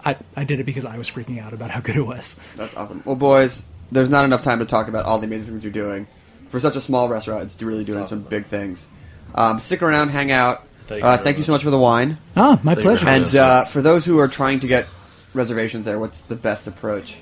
I, 0.07 0.17
I 0.37 0.43
did 0.45 0.61
it 0.61 0.65
because 0.65 0.85
I 0.85 0.97
was 0.97 1.09
freaking 1.09 1.41
out 1.43 1.51
about 1.53 1.69
how 1.69 1.81
good 1.81 1.97
it 1.97 2.01
was. 2.01 2.39
That's 2.55 2.75
awesome. 2.77 3.03
Well, 3.05 3.17
boys, 3.17 3.65
there's 3.91 4.09
not 4.09 4.23
enough 4.23 4.41
time 4.41 4.59
to 4.59 4.65
talk 4.65 4.87
about 4.87 5.05
all 5.05 5.19
the 5.19 5.25
amazing 5.27 5.53
things 5.53 5.63
you're 5.63 5.73
doing. 5.73 6.07
For 6.49 6.61
such 6.61 6.77
a 6.77 6.81
small 6.81 7.09
restaurant, 7.09 7.43
it's 7.43 7.61
really 7.61 7.83
doing 7.83 8.07
some 8.07 8.21
big 8.21 8.45
things. 8.45 8.87
Um, 9.35 9.59
stick 9.59 9.81
around, 9.81 10.09
hang 10.09 10.31
out. 10.31 10.65
Thank 10.85 11.03
you 11.03 11.09
uh, 11.09 11.17
thank 11.17 11.35
you 11.35 11.43
so 11.43 11.51
much 11.51 11.63
for 11.63 11.69
the 11.69 11.77
wine. 11.77 12.17
Ah, 12.37 12.57
my 12.63 12.73
Thank 12.73 12.77
you 12.77 12.83
pleasure. 12.83 13.07
And 13.09 13.35
uh, 13.35 13.65
for 13.65 13.81
those 13.81 14.05
who 14.05 14.17
are 14.19 14.29
trying 14.29 14.61
to 14.61 14.67
get 14.67 14.87
reservations 15.33 15.83
there, 15.83 15.99
what's 15.99 16.21
the 16.21 16.37
best 16.37 16.67
approach? 16.67 17.19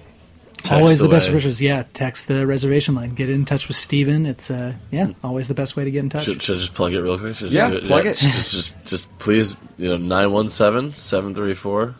Always 0.71 0.99
the 0.99 1.05
Text 1.05 1.11
best 1.11 1.29
away. 1.29 1.37
approach 1.37 1.61
yeah 1.61 1.83
text 1.93 2.27
the 2.27 2.45
reservation 2.47 2.95
line 2.95 3.09
get 3.11 3.29
in 3.29 3.45
touch 3.45 3.67
with 3.67 3.77
steven 3.77 4.25
it's 4.25 4.49
uh 4.51 4.73
yeah 4.91 5.09
always 5.23 5.47
the 5.47 5.53
best 5.53 5.75
way 5.75 5.83
to 5.83 5.91
get 5.91 5.99
in 5.99 6.09
touch 6.09 6.25
Should, 6.25 6.41
should 6.41 6.57
I 6.57 6.59
just 6.61 6.73
plug 6.73 6.93
it 6.93 7.01
real 7.01 7.17
quick? 7.19 7.35
Should 7.35 7.51
Yeah, 7.51 7.69
just 7.69 7.83
do 7.83 7.87
plug 7.87 8.05
it. 8.05 8.17
Just, 8.17 8.51
just, 8.51 8.85
just 8.85 9.17
please, 9.19 9.55
you 9.77 9.97
know, 9.97 10.15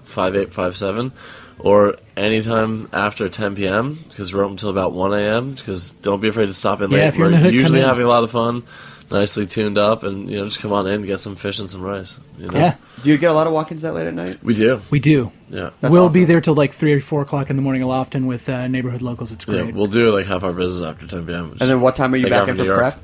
917-734-5857 0.08 1.12
or 1.60 1.96
anytime 2.18 2.90
after 2.92 3.30
10 3.30 3.56
p.m. 3.56 3.98
because 4.10 4.34
we're 4.34 4.42
open 4.44 4.54
until 4.54 4.70
about 4.70 4.92
1 4.94 5.14
a.m. 5.14 5.54
because 5.54 5.92
don't 6.02 6.20
be 6.20 6.28
afraid 6.28 6.48
to 6.48 6.54
stop 6.54 6.82
in 6.82 6.92
Yeah, 6.92 6.98
late. 6.98 7.08
if 7.08 7.16
you're 7.18 7.28
we're 7.28 7.32
the 7.32 7.38
hood, 7.38 7.46
come 7.52 7.54
usually 7.54 7.80
in. 7.82 7.88
having 7.88 8.04
a 8.06 8.10
lot 8.10 8.24
of 8.24 8.32
fun, 8.32 8.64
nicely 9.12 9.46
tuned 9.46 9.78
up, 9.78 10.04
and, 10.04 10.30
you 10.30 10.38
know, 10.38 10.46
just 10.46 10.60
come 10.60 10.72
on 10.74 10.88
in, 10.88 10.94
and 10.96 11.06
get 11.06 11.20
some 11.20 11.36
fish 11.36 11.60
and 11.60 11.70
some 11.70 11.82
rice. 11.82 12.20
You 12.40 12.48
know? 12.48 12.58
yeah 12.60 12.76
Do 13.04 13.10
you 13.12 13.18
get 13.18 13.30
a 13.32 13.34
lot 13.34 13.48
of 13.48 13.54
walk-ins 13.54 13.82
that 13.84 13.94
late 13.94 14.08
at 14.08 14.14
night? 14.14 14.44
We 14.44 14.56
do. 14.56 14.82
we 14.90 15.00
do 15.00 15.32
Yeah. 15.50 15.70
That's 15.82 15.92
we'll 15.92 16.10
be 16.10 16.26
there 16.26 16.42
till 16.42 16.56
like 16.56 16.74
three 16.74 16.94
or 16.94 17.00
four 17.00 17.22
o'clock 17.22 17.50
in 17.50 17.56
the 17.56 17.62
morning 17.62 17.82
a 17.84 17.88
little 17.88 18.00
often 18.02 18.26
with 18.26 18.50
uh, 18.50 18.68
neighborhood 18.68 19.02
locals 19.02 19.32
it's 19.32 19.46
great. 19.46 19.66
Yeah, 19.66 19.72
we'll 19.72 19.88
do 19.88 20.10
like 20.12 20.26
half 20.26 20.44
our 20.44 20.54
business 20.54 20.82
after 20.82 21.06
10 21.08 21.26
p.m. 21.28 21.52
And 21.60 21.70
then 21.70 21.82
what 21.82 21.96
time 21.96 22.14
are 22.14 22.18
you 22.18 22.30
back 22.30 22.48
in 22.48 22.56
for 22.56 22.62
for 22.64 22.66
York. 22.66 22.80
prep? 22.80 23.00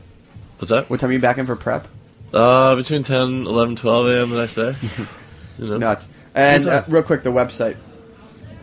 What's 0.58 0.70
that? 0.72 0.90
What 0.90 1.00
time 1.00 1.10
are 1.12 1.14
you 1.14 1.20
back 1.20 1.38
in 1.38 1.46
for 1.46 1.56
prep? 1.56 1.88
Uh, 2.34 2.76
between 2.76 3.04
10, 3.04 3.46
11, 3.46 3.76
12 3.76 4.08
a.m. 4.08 4.30
the 4.30 4.38
next 4.38 4.56
day. 4.56 4.76
you 5.60 5.68
know? 5.68 5.78
Nuts. 5.78 6.08
And 6.34 6.66
uh, 6.66 6.84
real 6.88 7.04
quick, 7.04 7.24
the 7.24 7.30
website. 7.32 7.76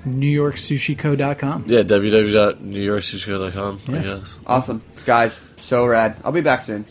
newyorksushiko.com 0.06 1.64
Yeah, 1.66 1.82
www.newyorksushiko.com, 1.82 3.80
I 3.88 3.92
Yeah. 3.92 4.02
guess. 4.02 4.38
Awesome. 4.46 4.82
Guys, 5.04 5.40
so 5.56 5.86
rad. 5.86 6.16
I'll 6.24 6.32
be 6.32 6.40
back 6.40 6.62
soon. 6.62 6.84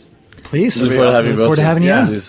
Please. 0.48 0.82
Look 0.82 0.92
forward 0.92 1.10
to 1.10 1.12
having 1.14 1.30
you 1.32 1.36
Look 1.36 1.44
forward 1.44 1.56
to 1.56 1.62
having 1.62 1.82
you 1.82 1.88
Yeah. 1.90 2.20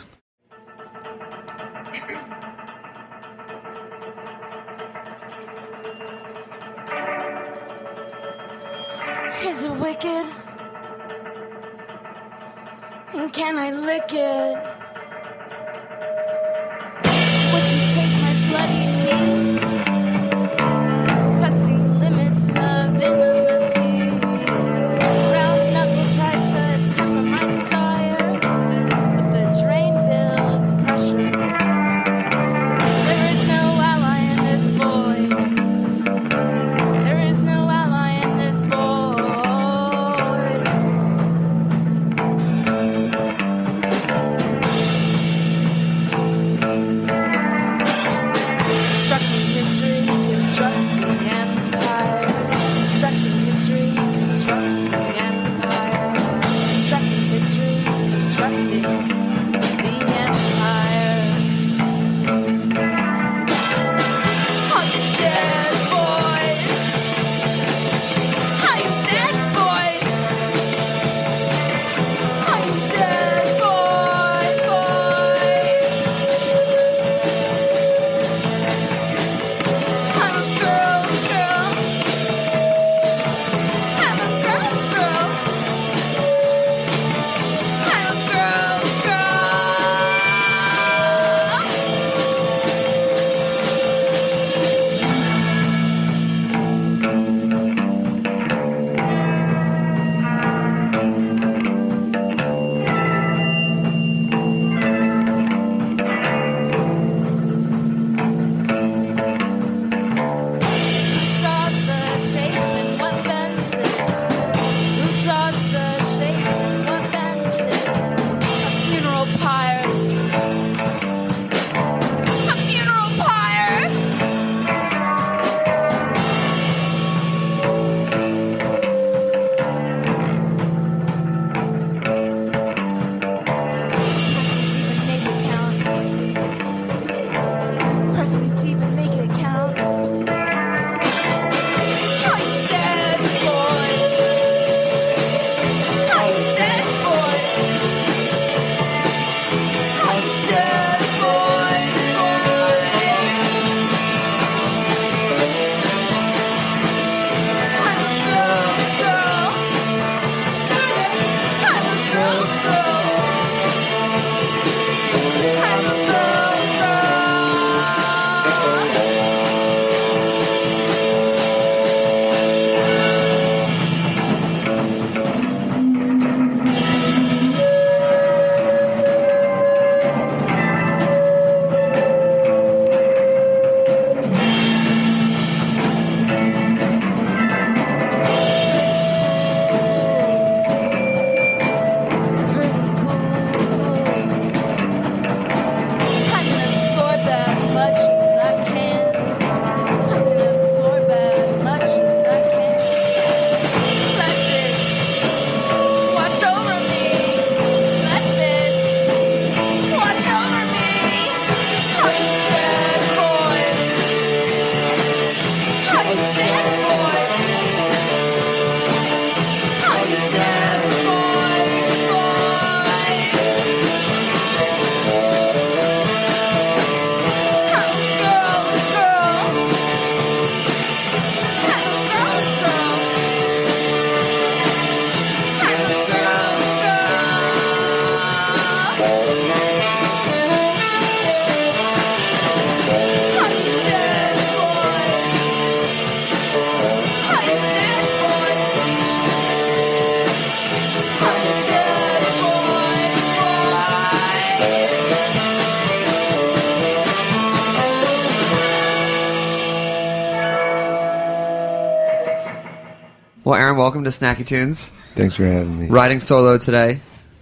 Welcome 264.00 264.10
to 264.12 264.18
Snacky 264.18 264.47
Tunes. 264.47 264.91
Thanks 265.16 265.36
for 265.36 265.43
having 265.45 265.78
me. 265.78 265.88
Riding 265.88 266.22
solo 266.22 266.58
today. 266.58 267.02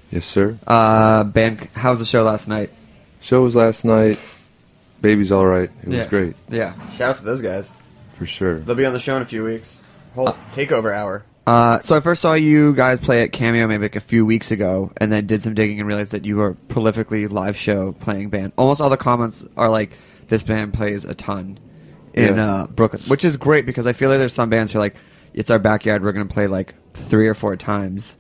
Yes, 0.10 0.26
sir. 0.26 0.58
Uh, 0.66 1.24
band, 1.24 1.68
how 1.76 1.92
was 1.92 2.00
the 2.00 2.06
show 2.06 2.24
last 2.24 2.48
night? 2.48 2.72
Show 3.22 3.44
was 3.44 3.56
last 3.56 3.86
night. 3.86 4.18
Baby's 5.00 5.32
all 5.32 5.46
right. 5.46 5.70
It 5.84 5.88
was 5.88 5.98
Yeah. 5.98 6.08
great 6.08 6.36
Yeah. 6.50 6.74
Shout 6.96 7.12
out 7.12 7.16
to 7.18 7.24
those 7.26 7.42
guys. 7.42 7.70
for 8.14 8.26
sure. 8.26 8.58
They'll 8.62 8.74
be 8.76 8.86
on 8.88 8.94
the 8.94 9.00
show 9.00 9.16
in 9.18 9.22
a 9.22 9.26
few 9.26 9.44
weeks. 9.44 9.80
Whole 10.16 10.36
takeover 10.52 10.92
hour. 10.92 11.22
Uh, 11.46 11.78
so 11.82 11.96
I 11.96 12.00
first 12.00 12.24
saw 12.24 12.34
you 12.34 12.74
guys 12.74 12.98
play 12.98 13.22
at 13.22 13.32
Cameo 13.32 13.68
maybe 13.68 13.84
like 13.84 13.96
a 13.96 14.00
few 14.00 14.26
weeks 14.26 14.50
ago, 14.50 14.92
and 14.98 15.12
then 15.12 15.28
did 15.28 15.44
some 15.44 15.54
digging 15.54 15.78
and 15.80 15.88
realized 15.88 16.14
that 16.14 16.26
you 16.26 16.38
were 16.38 16.56
prolifically 16.70 17.30
live 17.32 17.56
show 17.56 17.92
playing 17.92 18.30
band. 18.30 18.54
Almost 18.58 18.82
all 18.82 18.90
the 18.90 18.98
comments 18.98 19.46
are 19.56 19.70
like, 19.70 19.92
"This 20.30 20.42
band 20.42 20.74
plays 20.74 21.06
a 21.06 21.14
ton 21.14 21.60
in 22.16 22.38
Yeah. 22.38 22.52
uh, 22.54 22.68
Brooklyn," 22.68 23.04
which 23.06 23.24
is 23.24 23.38
great 23.38 23.68
because 23.68 23.86
I 23.86 23.94
feel 23.94 24.10
like 24.10 24.18
there's 24.18 24.34
some 24.34 24.50
bands 24.50 24.72
who 24.72 24.80
are 24.80 24.82
like, 24.82 24.96
"It's 25.38 25.52
our 25.52 25.60
backyard. 25.60 26.04
We're 26.04 26.12
going 26.12 26.28
to 26.28 26.34
play 26.34 26.48
like 26.48 26.74
three 26.94 27.28
or 27.28 27.34
four 27.34 27.56
times 27.56 28.16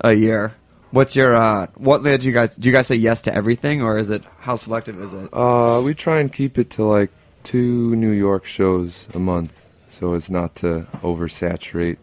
a 0.00 0.14
year." 0.14 0.54
What's 0.92 1.16
your 1.16 1.34
uh, 1.34 1.66
what 1.74 2.04
did 2.04 2.22
you 2.22 2.32
guys? 2.32 2.54
Do 2.54 2.68
you 2.68 2.74
guys 2.74 2.86
say 2.86 2.96
yes 2.96 3.22
to 3.22 3.34
everything, 3.34 3.82
or 3.82 3.98
is 3.98 4.10
it 4.10 4.22
how 4.38 4.56
selective 4.56 5.00
is 5.00 5.12
it? 5.12 5.30
Uh, 5.32 5.80
we 5.82 5.94
try 5.94 6.20
and 6.20 6.30
keep 6.30 6.58
it 6.58 6.70
to 6.70 6.84
like 6.84 7.10
two 7.42 7.96
New 7.96 8.10
York 8.10 8.44
shows 8.44 9.08
a 9.14 9.18
month, 9.18 9.66
so 9.88 10.14
as 10.14 10.30
not 10.30 10.54
to 10.56 10.86
oversaturate 11.02 11.96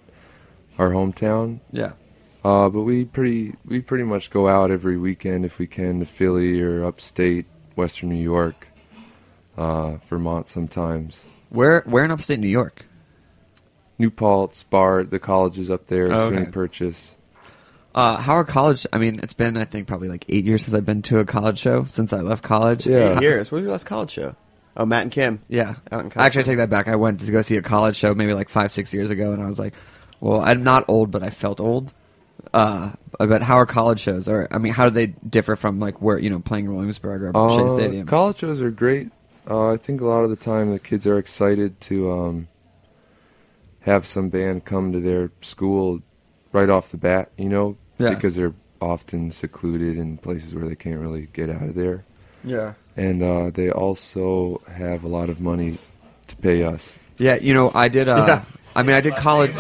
our 0.80 0.90
hometown. 0.90 1.60
Yeah. 1.72 1.94
Uh, 2.44 2.70
but 2.70 2.82
we 2.82 3.06
pretty 3.06 3.56
we 3.64 3.80
pretty 3.80 4.06
much 4.06 4.30
go 4.30 4.48
out 4.48 4.72
every 4.72 4.98
weekend 4.98 5.46
if 5.46 5.60
we 5.60 5.68
can 5.68 6.00
to 6.00 6.06
Philly 6.06 6.60
or 6.62 6.84
upstate, 6.84 7.46
Western 7.76 8.10
New 8.10 8.24
York, 8.24 8.70
uh, 9.56 9.98
Vermont 10.08 10.48
sometimes. 10.48 11.26
Where 11.50 11.82
where 11.82 12.04
in 12.04 12.12
upstate 12.12 12.40
New 12.40 12.48
York? 12.48 12.86
New 14.00 14.10
Paltz, 14.10 14.64
Bard, 14.64 15.12
the 15.12 15.20
colleges 15.20 15.70
up 15.70 15.88
there, 15.88 16.12
Oh, 16.12 16.28
okay. 16.28 16.38
SUNY 16.46 16.52
Purchase. 16.52 17.16
Uh, 17.94 18.18
Howard 18.18 18.48
College. 18.48 18.88
I 18.94 18.98
mean, 18.98 19.20
it's 19.22 19.34
been 19.34 19.58
I 19.58 19.66
think 19.66 19.88
probably 19.88 20.08
like 20.08 20.24
eight 20.30 20.46
years 20.46 20.64
since 20.64 20.74
I've 20.76 20.86
been 20.86 21.02
to 21.04 21.20
a 21.20 21.26
college 21.26 21.60
show 21.60 21.86
since 21.86 22.14
I 22.14 22.22
left 22.22 22.44
college. 22.44 22.88
Yeah. 22.88 23.18
Eight 23.18 23.22
years. 23.24 23.52
What 23.52 23.58
was 23.58 23.64
your 23.64 23.72
last 23.74 23.86
college 23.86 24.12
show? 24.12 24.36
Oh, 24.78 24.86
Matt 24.86 25.02
and 25.04 25.12
Kim. 25.12 25.42
Yeah. 25.50 25.76
Out 25.92 26.06
in 26.06 26.12
Actually, 26.16 26.42
I 26.42 26.44
take 26.44 26.58
that 26.58 26.70
back. 26.70 26.88
I 26.88 26.96
went 26.96 27.20
to 27.22 27.32
go 27.32 27.42
see 27.42 27.58
a 27.58 27.62
college 27.62 27.98
show 27.98 28.14
maybe 28.16 28.34
like 28.34 28.48
five, 28.50 28.72
six 28.72 28.94
years 28.94 29.10
ago, 29.10 29.34
and 29.34 29.42
I 29.44 29.48
was 29.48 29.60
like, 29.60 29.74
well, 30.22 30.40
I'm 30.40 30.64
not 30.64 30.86
old, 30.88 31.12
but 31.12 31.24
I 31.24 31.30
felt 31.32 31.60
old. 31.60 31.92
Uh, 32.54 32.92
but 33.18 33.42
how 33.42 33.56
are 33.56 33.66
college 33.66 34.00
shows? 34.00 34.30
Or 34.30 34.48
I 34.52 34.60
mean, 34.60 34.72
how 34.72 34.86
do 34.86 34.92
they 34.92 35.08
differ 35.08 35.56
from 35.58 35.80
like 35.80 36.02
where 36.02 36.18
you 36.18 36.30
know 36.30 36.40
playing 36.40 36.66
in 36.66 36.74
Williamsburg 36.76 37.24
or 37.24 37.50
Shea 37.50 37.64
Uh, 37.66 37.70
Stadium? 37.70 38.08
College 38.08 38.38
shows 38.38 38.62
are 38.62 38.72
great. 38.72 39.10
Uh, 39.50 39.72
I 39.74 39.78
think 39.78 40.00
a 40.00 40.06
lot 40.06 40.24
of 40.24 40.30
the 40.30 40.36
time 40.38 40.72
the 40.72 40.80
kids 40.80 41.06
are 41.08 41.18
excited 41.18 41.82
to 41.82 42.12
um, 42.12 42.48
have 43.82 44.06
some 44.06 44.30
band 44.30 44.66
come 44.66 44.92
to 44.92 45.00
their 45.00 45.32
school 45.42 46.02
right 46.52 46.70
off 46.70 46.92
the 46.92 46.98
bat, 46.98 47.32
you 47.38 47.50
know, 47.50 47.78
Yeah. 47.98 48.10
because 48.14 48.36
they're 48.36 48.54
often 48.82 49.32
secluded 49.32 49.98
in 49.98 50.18
places 50.18 50.54
where 50.56 50.68
they 50.68 50.76
can't 50.76 51.00
really 51.00 51.28
get 51.34 51.50
out 51.50 51.64
of 51.64 51.76
there. 51.76 52.04
Yeah. 52.44 52.74
And 52.96 53.22
uh, 53.24 53.50
they 53.52 53.70
also 53.72 54.62
have 54.68 55.04
a 55.04 55.08
lot 55.08 55.30
of 55.30 55.40
money 55.40 55.78
to 56.28 56.36
pay 56.38 56.64
us. 56.64 56.96
yeah, 57.18 57.36
you 57.36 57.54
know, 57.54 57.72
I 57.74 57.88
did. 57.90 58.08
Uh, 58.08 58.26
Yeah. 58.28 58.44
I 58.76 58.84
mean, 58.84 58.96
I 58.96 59.02
did 59.02 59.16
college. 59.16 59.58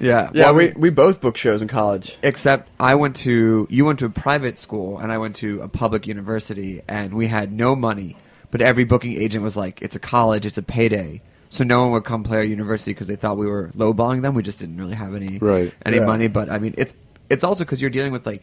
Yeah, 0.00 0.30
Yeah, 0.32 0.50
well, 0.50 0.54
we, 0.54 0.72
we 0.76 0.90
both 0.90 1.20
book 1.20 1.36
shows 1.36 1.60
in 1.62 1.68
college. 1.68 2.16
Except 2.22 2.68
I 2.80 2.94
went 2.94 3.16
to 3.16 3.66
you 3.70 3.84
went 3.84 3.98
to 4.00 4.06
a 4.06 4.10
private 4.10 4.58
school 4.58 4.98
and 4.98 5.12
I 5.12 5.18
went 5.18 5.36
to 5.36 5.60
a 5.60 5.68
public 5.68 6.06
university 6.06 6.82
and 6.88 7.12
we 7.12 7.26
had 7.28 7.52
no 7.52 7.76
money, 7.76 8.16
but 8.50 8.62
every 8.62 8.84
booking 8.84 9.12
agent 9.20 9.44
was 9.44 9.56
like, 9.56 9.82
"It's 9.82 9.94
a 9.94 10.00
college, 10.00 10.46
it's 10.46 10.56
a 10.58 10.62
payday." 10.62 11.20
So 11.56 11.64
no 11.64 11.82
one 11.82 11.92
would 11.92 12.04
come 12.04 12.22
play 12.22 12.36
our 12.38 12.44
university 12.44 12.90
because 12.92 13.06
they 13.06 13.16
thought 13.16 13.38
we 13.38 13.46
were 13.46 13.70
lowballing 13.76 14.20
them. 14.20 14.34
We 14.34 14.42
just 14.42 14.58
didn't 14.58 14.76
really 14.76 14.94
have 14.94 15.14
any 15.14 15.38
Right. 15.38 15.72
any 15.86 15.96
Yeah. 15.96 16.04
money. 16.04 16.28
But 16.28 16.50
I 16.50 16.58
mean, 16.58 16.74
it's 16.76 16.92
it's 17.30 17.42
also 17.44 17.64
because 17.64 17.80
you're 17.80 17.90
dealing 17.90 18.12
with 18.12 18.26
like 18.26 18.42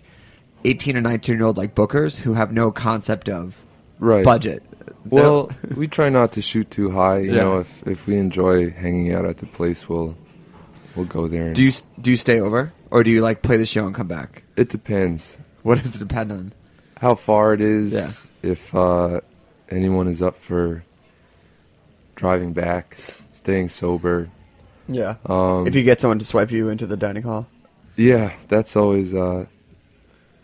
eighteen 0.65 0.97
or 0.97 1.01
nineteen 1.01 1.37
year 1.37 1.45
old 1.45 1.55
like 1.57 1.75
bookers 1.75 2.17
who 2.17 2.33
have 2.33 2.51
no 2.51 2.71
concept 2.71 3.29
of 3.29 3.55
Right. 3.99 4.25
budget. 4.25 4.63
Well, 5.09 5.51
we 5.75 5.87
try 5.87 6.09
not 6.09 6.31
to 6.33 6.41
shoot 6.41 6.71
too 6.71 6.89
high. 6.91 7.19
You 7.19 7.33
Yeah. 7.33 7.41
know, 7.43 7.59
if 7.59 7.85
if 7.87 8.07
we 8.07 8.17
enjoy 8.17 8.71
hanging 8.71 9.13
out 9.13 9.25
at 9.25 9.37
the 9.37 9.45
place, 9.45 9.87
we'll 9.87 10.15
we'll 10.95 11.05
go 11.05 11.27
there. 11.27 11.47
And 11.47 11.55
do 11.55 11.61
you 11.63 11.71
do 12.01 12.09
you 12.09 12.17
stay 12.17 12.39
over 12.39 12.73
or 12.89 13.03
do 13.03 13.11
you 13.11 13.21
like 13.21 13.43
play 13.43 13.57
the 13.57 13.65
show 13.67 13.85
and 13.85 13.93
come 13.93 14.07
back? 14.07 14.41
It 14.57 14.69
depends. 14.69 15.37
What 15.61 15.81
does 15.81 15.95
it 15.95 15.99
depend 15.99 16.31
on? 16.31 16.53
how 16.99 17.15
far 17.15 17.53
it 17.53 17.59
is, 17.61 17.93
Yeah. 17.93 18.51
if 18.51 18.73
uh, 18.73 19.19
anyone 19.69 20.07
is 20.07 20.21
up 20.21 20.37
for 20.37 20.83
driving 22.15 22.53
back, 22.53 22.95
staying 23.31 23.69
sober. 23.69 24.29
Yeah. 24.87 25.15
Um, 25.25 25.67
if 25.67 25.75
you 25.75 25.83
get 25.83 26.01
someone 26.01 26.19
to 26.19 26.25
swipe 26.25 26.51
you 26.51 26.69
into 26.69 26.85
the 26.85 26.97
dining 26.97 27.23
hall. 27.23 27.47
Yeah, 27.95 28.33
that's 28.47 28.75
always 28.75 29.13
uh, 29.13 29.45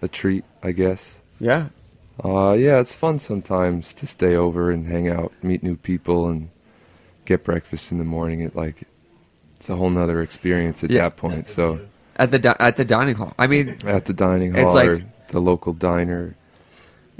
a 0.01 0.07
treat, 0.07 0.45
I 0.63 0.71
guess. 0.71 1.17
Yeah. 1.39 1.69
Uh, 2.23 2.51
yeah, 2.57 2.79
it's 2.79 2.93
fun 2.95 3.17
sometimes 3.19 3.93
to 3.95 4.05
stay 4.07 4.35
over 4.35 4.69
and 4.71 4.87
hang 4.87 5.07
out, 5.07 5.31
meet 5.41 5.63
new 5.63 5.75
people, 5.77 6.27
and 6.27 6.49
get 7.25 7.43
breakfast 7.43 7.91
in 7.91 7.97
the 7.97 8.03
morning. 8.05 8.41
It 8.41 8.55
like 8.55 8.83
it's 9.55 9.69
a 9.69 9.75
whole 9.75 9.89
nother 9.89 10.21
experience 10.21 10.83
at 10.83 10.91
Yeah. 10.91 11.03
that 11.03 11.17
point. 11.17 11.47
So 11.47 11.79
At 12.17 12.31
the 12.31 12.39
di- 12.39 12.55
at 12.59 12.75
the 12.77 12.85
dining 12.85 13.15
hall. 13.15 13.33
I 13.39 13.47
mean, 13.47 13.77
at 13.85 14.05
the 14.05 14.13
dining 14.13 14.53
hall 14.53 14.65
It's 14.65 14.75
like- 14.75 14.89
or 14.89 15.03
the 15.29 15.39
local 15.41 15.73
diner, 15.73 16.35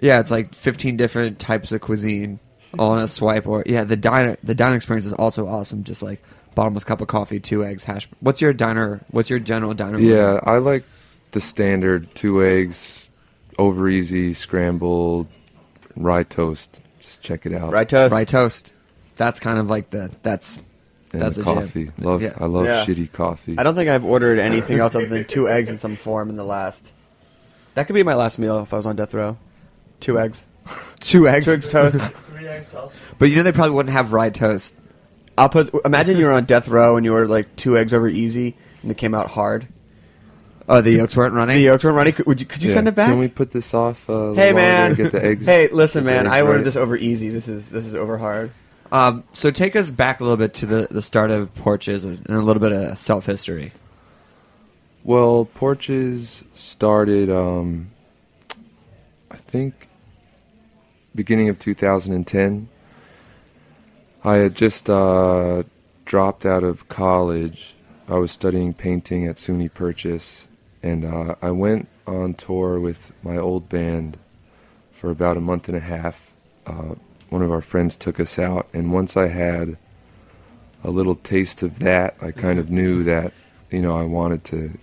Yeah, 0.02 0.20
it's 0.22 0.32
like 0.32 0.54
15 0.56 0.95
different 0.97 1.39
types 1.39 1.72
of 1.74 1.82
cuisine 1.82 2.39
all 2.80 2.95
in 2.97 3.03
a 3.03 3.07
swipe. 3.07 3.47
Or 3.47 3.63
yeah, 3.65 3.84
the 3.84 3.95
diner 3.97 4.38
the 4.43 4.53
diner 4.55 4.76
experience 4.76 5.05
is 5.05 5.13
also 5.13 5.47
awesome. 5.47 5.84
Just 5.84 6.03
like 6.03 6.22
bottomless 6.55 6.84
cup 6.84 7.01
of 7.01 7.07
coffee, 7.07 7.39
two 7.39 7.63
eggs, 7.65 7.84
hash. 7.84 8.07
What's 8.20 8.41
your 8.41 8.53
diner? 8.53 9.01
What's 9.11 9.30
your 9.30 9.39
general 9.39 9.74
diner? 9.74 9.93
menu? 9.97 10.13
Yeah, 10.15 10.39
I 10.43 10.57
like 10.57 10.84
the 11.32 11.41
standard 11.41 12.13
two 12.15 12.43
eggs, 12.43 13.09
over 13.57 13.88
easy, 13.89 14.34
scrambled, 14.34 15.28
rye 15.95 16.24
toast. 16.24 16.82
Just 16.99 17.22
check 17.22 17.45
it 17.45 17.53
out. 17.53 17.72
rye 17.72 17.86
toast. 17.86 18.13
rye 18.13 18.26
toast. 18.26 18.74
That's 19.15 19.39
kind 19.39 19.59
of 19.59 19.70
like 19.70 19.89
the 19.89 20.11
that's 20.24 20.61
And 21.11 21.22
that's 21.22 21.36
the 21.36 21.41
a 21.41 21.45
jam. 21.45 21.55
coffee. 21.55 21.91
Love. 21.97 22.22
Yeah. 22.22 22.34
I 22.39 22.45
love 22.45 22.65
Yeah. 22.65 22.86
shitty 22.86 23.11
coffee. 23.11 23.55
I 23.57 23.63
don't 23.63 23.76
think 23.76 23.89
I've 23.89 24.05
ordered 24.05 24.39
anything 24.39 24.80
else 24.80 24.95
other 24.95 25.07
than 25.07 25.26
two 25.26 25.49
eggs 25.49 25.70
in 25.70 25.78
some 25.78 25.95
form 25.95 26.30
in 26.30 26.36
the 26.38 26.43
last. 26.43 26.91
That 27.76 27.86
could 27.88 27.93
be 27.95 28.03
my 28.03 28.15
last 28.15 28.39
meal 28.39 28.59
if 28.59 28.74
I 28.74 28.78
was 28.78 28.86
on 28.86 28.95
death 28.95 29.13
row. 29.13 29.38
Two 29.99 30.20
eggs. 30.20 30.45
two 30.99 31.28
eggs. 31.28 31.45
Two 31.45 31.53
eggs 31.53 31.70
toast. 31.72 31.99
But 33.18 33.26
you 33.30 33.36
know 33.36 33.44
they 33.44 33.52
probably 33.52 33.76
wouldn't 33.76 33.94
have 33.94 34.14
rye 34.14 34.30
toast. 34.30 34.74
I'll 35.38 35.50
put. 35.50 35.74
Imagine 35.86 36.18
you 36.18 36.26
were 36.26 36.34
on 36.34 36.46
death 36.46 36.68
row 36.68 36.98
and 36.98 37.06
you 37.06 37.14
ordered 37.14 37.30
like 37.30 37.56
two 37.56 37.78
eggs 37.78 37.94
over 37.94 38.08
easy 38.08 38.58
and 38.82 38.92
they 38.92 38.96
came 38.96 39.14
out 39.16 39.30
hard. 39.30 39.68
Oh, 40.68 40.82
the 40.82 40.92
yolks 40.92 41.16
weren't 41.16 41.34
running. 41.34 41.56
The 41.56 41.64
yolks 41.64 41.84
weren't 41.84 41.96
running. 41.98 42.14
Could, 42.14 42.26
would 42.28 42.40
you, 42.40 42.46
could 42.46 42.62
you 42.62 42.70
Yeah. 42.70 42.76
send 42.76 42.88
it 42.88 42.94
back? 42.96 43.10
Can 43.10 43.18
we 43.18 43.28
put 43.28 43.50
this 43.52 43.74
off? 43.74 44.08
Uh, 44.10 44.34
hey 44.34 44.54
man. 44.54 44.88
and 44.92 44.98
Get 44.98 45.12
the 45.12 45.26
eggs. 45.26 45.46
hey, 45.46 45.68
listen, 45.72 46.04
get 46.04 46.12
the 46.12 46.16
man. 46.18 46.28
eggs 46.28 46.36
I 46.36 46.42
ordered 46.42 46.56
right? 46.58 46.66
this 46.66 46.76
over 46.76 46.96
easy. 46.96 47.30
This 47.30 47.48
is 47.48 47.70
this 47.70 47.86
is 47.86 47.96
over 47.96 48.18
hard. 48.20 48.52
Um, 48.92 49.24
so 49.34 49.50
take 49.52 49.76
us 49.76 49.90
back 49.90 50.20
a 50.20 50.24
little 50.24 50.38
bit 50.38 50.54
to 50.56 50.66
the 50.66 50.88
the 50.92 51.02
start 51.02 51.32
of 51.32 51.54
Porches 51.56 52.06
and 52.06 52.24
a 52.30 52.42
little 52.42 52.60
bit 52.62 52.72
of 52.72 52.98
self 53.00 53.26
history. 53.26 53.72
Well, 55.04 55.46
Porches 55.46 56.44
started, 56.54 57.30
um, 57.32 57.90
I 59.32 59.38
think, 59.38 59.88
beginning 61.16 61.49
of 61.49 61.60
2010. 61.60 62.70
I 64.24 64.36
had 64.36 64.55
just 64.55 64.89
uh, 64.89 65.64
dropped 66.05 66.45
out 66.45 66.64
of 66.64 66.88
college. 66.89 67.76
I 68.07 68.16
was 68.16 68.32
studying 68.32 68.74
painting 68.74 69.26
at 69.26 69.36
SUNY 69.36 69.74
Purchase, 69.74 70.47
and 70.84 71.05
uh, 71.05 71.36
I 71.41 71.51
went 71.51 71.88
on 72.05 72.34
tour 72.34 72.80
with 72.80 73.14
my 73.24 73.38
old 73.38 73.70
band 73.70 74.18
for 74.91 75.10
about 75.10 75.38
a 75.38 75.41
month 75.41 75.68
and 75.68 75.78
a 75.78 75.82
half. 75.82 76.34
Uh, 76.66 76.95
one 77.30 77.41
of 77.41 77.51
our 77.51 77.62
friends 77.62 77.95
took 77.95 78.20
us 78.20 78.38
out, 78.38 78.68
and 78.74 78.91
once 78.91 79.16
I 79.16 79.28
had 79.28 79.78
a 80.84 80.89
little 80.89 81.16
taste 81.16 81.64
of 81.64 81.80
that, 81.80 82.16
I 82.22 82.32
kind 82.32 82.60
of 82.60 82.70
knew 82.70 83.03
that 83.03 83.34
you 83.70 83.82
know 83.82 83.97
I 83.97 84.03
wanted 84.03 84.43
to 84.45 84.78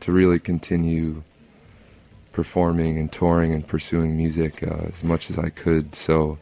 to 0.00 0.12
really 0.12 0.38
continue 0.38 1.22
performing 2.32 2.98
and 2.98 3.10
touring 3.10 3.52
and 3.52 3.66
pursuing 3.66 4.16
music 4.16 4.62
uh, 4.62 4.86
as 4.88 5.02
much 5.02 5.30
as 5.30 5.38
I 5.38 5.48
could. 5.48 5.94
So 5.94 6.38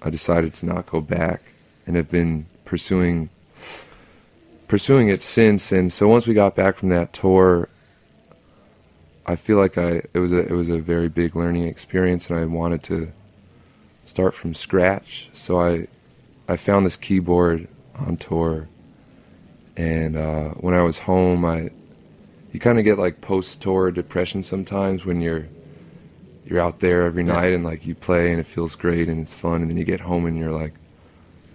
I 0.00 0.10
decided 0.10 0.54
to 0.54 0.66
not 0.66 0.86
go 0.86 1.00
back 1.00 1.52
and 1.86 1.96
have 1.96 2.10
been 2.10 2.46
pursuing 2.64 3.30
pursuing 4.68 5.08
it 5.08 5.20
since. 5.20 5.70
And 5.70 5.92
so 5.92 6.08
once 6.08 6.26
we 6.26 6.32
got 6.32 6.56
back 6.56 6.76
from 6.76 6.88
that 6.88 7.12
tour, 7.12 7.68
I 9.26 9.36
feel 9.36 9.56
like 9.56 9.78
I 9.78 10.02
it 10.12 10.18
was 10.18 10.32
a 10.32 10.46
it 10.46 10.52
was 10.52 10.68
a 10.68 10.80
very 10.80 11.08
big 11.08 11.36
learning 11.36 11.64
experience, 11.64 12.28
and 12.28 12.38
I 12.38 12.44
wanted 12.44 12.82
to 12.84 13.12
start 14.04 14.34
from 14.34 14.54
scratch. 14.54 15.30
So 15.32 15.60
I 15.60 15.88
I 16.48 16.56
found 16.56 16.86
this 16.86 16.96
keyboard 16.96 17.68
on 17.94 18.16
tour, 18.16 18.68
and 19.76 20.16
uh, 20.16 20.48
when 20.50 20.74
I 20.74 20.82
was 20.82 21.00
home, 21.00 21.44
I 21.44 21.70
you 22.52 22.60
kind 22.60 22.78
of 22.78 22.84
get 22.84 22.98
like 22.98 23.20
post 23.20 23.60
tour 23.62 23.90
depression 23.90 24.42
sometimes 24.42 25.04
when 25.04 25.20
you're 25.20 25.46
you're 26.44 26.60
out 26.60 26.80
there 26.80 27.02
every 27.02 27.24
Yeah. 27.24 27.32
night 27.34 27.52
and 27.54 27.64
like 27.64 27.86
you 27.86 27.94
play 27.94 28.30
and 28.30 28.38
it 28.40 28.46
feels 28.46 28.74
great 28.76 29.08
and 29.08 29.20
it's 29.20 29.34
fun, 29.34 29.62
and 29.62 29.70
then 29.70 29.76
you 29.76 29.84
get 29.84 30.00
home 30.00 30.26
and 30.26 30.36
you're 30.38 30.50
like, 30.52 30.74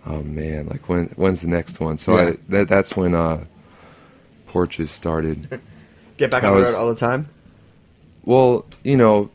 oh 0.06 0.24
man, 0.24 0.68
like 0.68 0.90
when 0.90 1.08
when's 1.16 1.42
the 1.42 1.48
next 1.48 1.80
one? 1.80 1.98
So 1.98 2.18
Yeah. 2.18 2.30
I 2.30 2.38
that 2.50 2.68
that's 2.68 2.96
when 2.96 3.14
uh 3.16 3.46
Porches 4.48 4.92
started. 4.92 5.60
Get 6.18 6.32
back 6.32 6.44
I 6.44 6.48
on 6.48 6.54
the 6.56 6.60
was- 6.62 6.72
road 6.72 6.80
all 6.80 6.90
the 6.90 6.96
time. 7.00 7.30
Well, 8.24 8.66
you 8.84 8.98
know, 8.98 9.30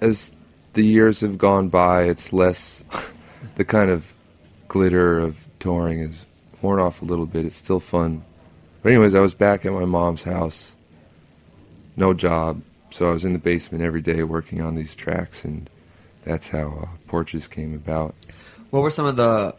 as 0.00 0.32
the 0.72 0.82
years 0.84 1.20
have 1.20 1.38
gone 1.38 1.68
by, 1.68 2.04
it's 2.04 2.32
less 2.32 2.82
the 3.56 3.64
kind 3.64 3.90
of 3.90 4.14
glitter 4.68 5.18
of 5.18 5.46
touring 5.58 6.00
is 6.00 6.24
worn 6.62 6.78
off 6.80 7.02
a 7.02 7.04
little 7.04 7.26
bit. 7.26 7.44
It's 7.44 7.56
still 7.56 7.78
fun. 7.80 8.24
But 8.82 8.92
anyways, 8.92 9.14
I 9.14 9.20
was 9.20 9.34
back 9.34 9.66
at 9.66 9.72
my 9.72 9.84
mom's 9.84 10.22
house. 10.22 10.74
No 11.98 12.14
job. 12.14 12.62
So 12.90 13.10
I 13.10 13.12
was 13.12 13.24
in 13.24 13.34
the 13.34 13.38
basement 13.38 13.84
every 13.84 14.00
day 14.00 14.22
working 14.22 14.62
on 14.62 14.74
these 14.74 14.94
tracks 14.94 15.44
and 15.44 15.68
that's 16.24 16.48
how 16.50 16.78
uh, 16.82 16.86
Porches 17.06 17.46
came 17.48 17.74
about. 17.74 18.14
What 18.70 18.80
were 18.80 18.90
some 18.90 19.06
of 19.06 19.16
the 19.16 19.54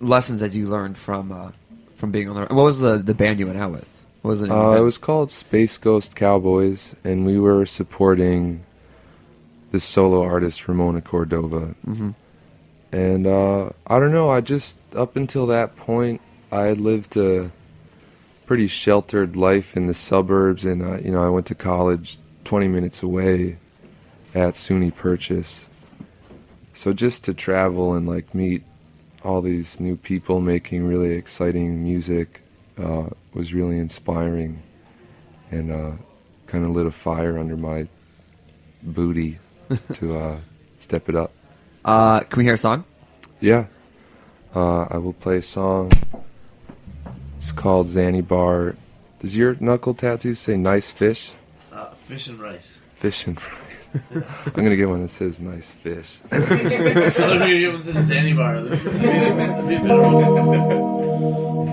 lessons 0.00 0.40
that 0.40 0.52
you 0.52 0.66
learned 0.66 0.98
from 0.98 1.32
uh, 1.32 1.52
from 1.96 2.10
being 2.10 2.28
on 2.28 2.34
the? 2.34 2.54
What 2.54 2.64
was 2.64 2.78
the 2.80 2.98
the 2.98 3.14
band 3.14 3.38
you 3.38 3.46
went 3.46 3.58
out 3.58 3.72
with? 3.72 3.88
What 4.22 4.30
was 4.30 4.40
of 4.40 4.48
the 4.48 4.54
Uh, 4.54 4.76
it 4.76 4.80
was 4.80 4.98
called 4.98 5.30
Space 5.30 5.78
Ghost 5.78 6.16
Cowboys, 6.16 6.94
and 7.04 7.24
we 7.26 7.38
were 7.38 7.64
supporting 7.66 8.64
the 9.70 9.80
solo 9.80 10.22
artist 10.22 10.66
Ramona 10.68 11.00
Cordova. 11.00 11.74
Mhm. 11.86 12.14
And 12.92 13.26
uh, 13.26 13.70
I 13.86 13.98
don't 13.98 14.12
know, 14.12 14.30
I 14.30 14.40
just, 14.40 14.76
up 14.94 15.16
until 15.16 15.46
that 15.48 15.74
point, 15.74 16.20
I 16.52 16.62
had 16.62 16.78
lived 16.78 17.16
a 17.16 17.50
pretty 18.46 18.66
sheltered 18.66 19.36
life 19.36 19.76
in 19.76 19.86
the 19.86 19.94
suburbs, 19.94 20.64
and, 20.64 20.82
uh, 20.82 20.98
you 20.98 21.10
know, 21.10 21.24
I 21.24 21.28
went 21.28 21.46
to 21.46 21.54
college 21.54 22.18
20 22.44 22.68
minutes 22.68 23.02
away 23.02 23.58
at 24.34 24.54
SUNY 24.54 24.94
Purchase. 24.94 25.68
So 26.72 26.92
just 26.92 27.24
to 27.24 27.34
travel 27.34 27.94
and, 27.94 28.06
like, 28.06 28.34
meet 28.34 28.62
all 29.22 29.40
these 29.40 29.80
new 29.80 29.96
people 29.96 30.40
making 30.40 30.86
really 30.86 31.14
exciting 31.14 31.82
music 31.82 32.42
uh, 32.78 33.08
was 33.32 33.54
really 33.54 33.78
inspiring 33.78 34.62
and 35.50 35.70
uh, 35.70 35.92
kind 36.46 36.64
of 36.64 36.70
lit 36.70 36.86
a 36.86 36.90
fire 36.90 37.38
under 37.38 37.56
my 37.56 37.88
booty 38.82 39.38
to 39.94 40.16
uh, 40.16 40.38
step 40.78 41.08
it 41.08 41.14
up. 41.14 41.32
Uh, 41.84 42.20
can 42.20 42.38
we 42.38 42.44
hear 42.44 42.54
a 42.54 42.58
song? 42.58 42.84
Yeah. 43.40 43.66
Uh, 44.54 44.82
I 44.90 44.98
will 44.98 45.12
play 45.12 45.38
a 45.38 45.42
song. 45.42 45.90
It's 47.44 47.52
called 47.52 47.88
Zanny 47.88 48.26
Bar. 48.26 48.74
Does 49.20 49.36
your 49.36 49.54
knuckle 49.60 49.92
tattoo 49.92 50.32
say 50.32 50.56
nice 50.56 50.90
fish? 50.90 51.32
Uh, 51.70 51.90
fish 51.90 52.26
and 52.26 52.40
rice. 52.40 52.78
Fish 52.94 53.26
and 53.26 53.36
rice. 53.36 53.90
I'm 54.14 54.52
going 54.54 54.70
to 54.70 54.76
get 54.76 54.88
one 54.88 55.02
that 55.02 55.10
says 55.10 55.40
nice 55.40 55.74
fish. 55.74 56.16
I 56.32 56.40
thought 56.40 56.48
we 56.52 56.64
were 56.64 56.70
gonna 57.36 57.58
give 57.58 57.74
it 57.74 57.82
to 57.82 57.92
the 57.92 58.02
Zanzibar. 58.02 58.62
That'd 58.62 58.82
be- 58.82 58.98
that'd 58.98 59.68
be 59.68 59.74
a 59.74 59.80
better 59.80 60.02
one. 60.10 61.64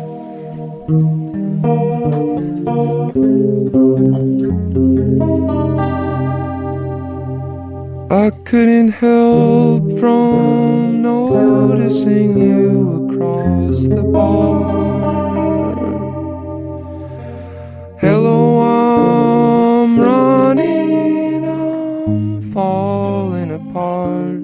I 8.12 8.30
couldn't 8.44 8.90
help 8.90 9.84
from 10.00 11.02
noticing 11.02 12.38
you 12.38 13.08
across 13.10 13.88
the 13.88 14.04
bar. 14.04 15.01
Hello, 18.02 18.60
I'm 19.86 20.00
running, 20.00 21.46
I'm 21.46 22.42
falling 22.52 23.52
apart. 23.52 24.42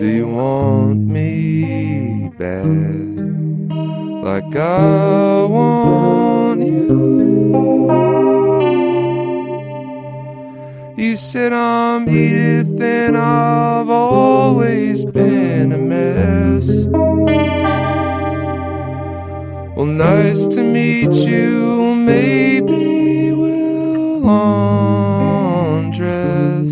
Do 0.00 0.06
you 0.08 0.28
want 0.28 1.00
me 1.06 2.30
bad? 2.38 2.64
Like 4.24 4.56
I 4.56 5.44
want 5.44 6.62
you. 6.62 6.88
You 10.96 11.16
said 11.16 11.52
I'm 11.52 12.08
Edith 12.08 12.80
and 12.80 13.18
I've 13.18 13.90
always 13.90 15.04
been 15.04 15.72
a 15.72 15.76
mess. 15.76 16.86
Well, 19.76 19.84
nice 19.84 20.46
to 20.46 20.62
meet 20.62 21.12
you. 21.12 21.97
Maybe 22.08 23.32
we'll 23.32 24.28
undress. 25.76 26.70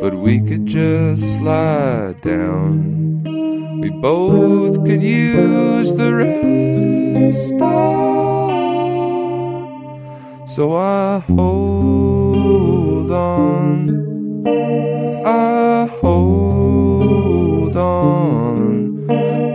But 0.00 0.14
we 0.14 0.40
could 0.48 0.66
just 0.66 1.36
slide 1.36 2.20
down. 2.20 3.24
We 3.80 3.90
both 3.90 4.84
could 4.86 5.02
use 5.02 5.92
the 5.92 6.14
rest. 6.14 7.58
So 10.54 10.76
I 10.76 11.18
hold 11.26 13.10
on. 13.10 14.46
I 15.26 15.86
hold 16.00 17.76
on 17.76 19.06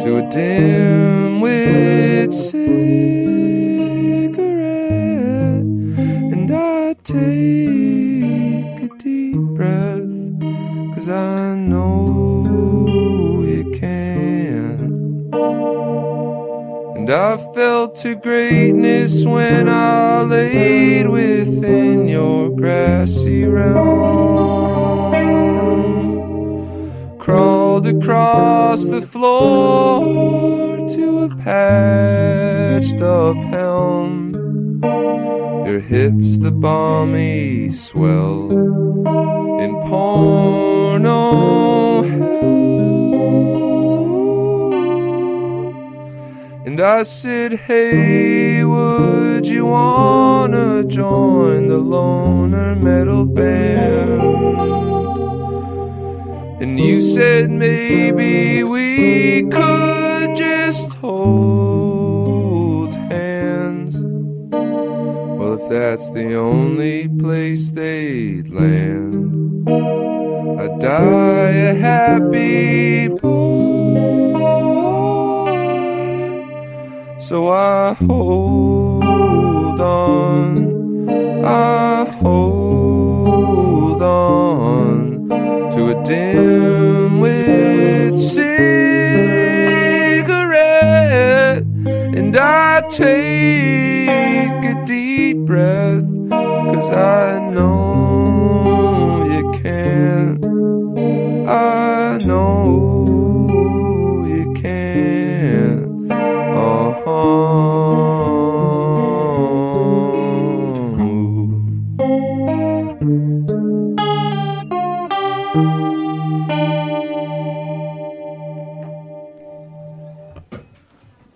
to 0.02 0.18
a 0.18 0.30
dim-wit 0.30 2.34
cigarette, 2.34 3.31
I 17.12 17.36
felt 17.54 17.96
to 17.98 18.16
greatness 18.16 19.26
when 19.26 19.68
I 19.68 20.22
laid 20.22 21.10
within 21.10 22.08
your 22.08 22.50
grassy 22.56 23.44
realm. 23.44 25.12
Crawled 27.20 27.86
across 27.86 28.88
the 28.88 29.02
floor 29.02 30.88
to 30.88 31.24
a 31.26 31.36
patched 31.36 33.02
up 33.02 33.36
helm. 33.36 34.32
Your 35.68 35.82
hips, 35.82 36.38
the 36.38 36.52
balmy 36.52 37.72
swell 37.72 38.52
in 39.60 39.76
porno 39.82 41.22
hell. 42.04 42.91
And 46.72 46.80
I 46.80 47.04
said, 47.04 47.52
Hey, 47.68 48.64
would 48.64 49.46
you 49.46 49.66
wanna 49.66 50.86
join 50.86 51.68
the 51.68 51.78
loner 51.78 52.78
metal 52.78 53.26
band? 53.26 54.22
And 56.62 56.80
you 56.80 57.02
said 57.02 57.52
maybe 57.52 58.64
we 58.64 59.50
could 59.50 60.34
just 60.34 60.94
hold 60.94 62.94
hands. 62.94 63.98
Well, 65.38 65.62
if 65.62 65.68
that's 65.68 66.10
the 66.12 66.36
only 66.36 67.10
place 67.10 67.72
they'd 67.72 68.48
land, 68.48 69.70
I'd 69.70 70.80
die 70.80 71.50
a 71.50 71.74
happy 71.74 73.10
So 77.32 77.48
I 77.48 77.94
hold 77.94 79.80
on, 79.80 81.46
I 81.46 82.04
hold 82.22 84.02
on 84.02 85.30
to 85.72 85.92
a 85.92 86.04
dim-wit 86.04 88.14
cigarette, 88.16 88.44
and 92.18 92.36
I 92.36 92.82
take 92.90 94.66
a 94.66 94.84
deep 94.86 95.38
breath, 95.46 96.04
'cause 96.32 96.92
I 96.92 97.40
know 97.56 99.24
you 99.32 99.52
can't. 99.64 100.44
I 101.48 102.18
know 102.26 102.91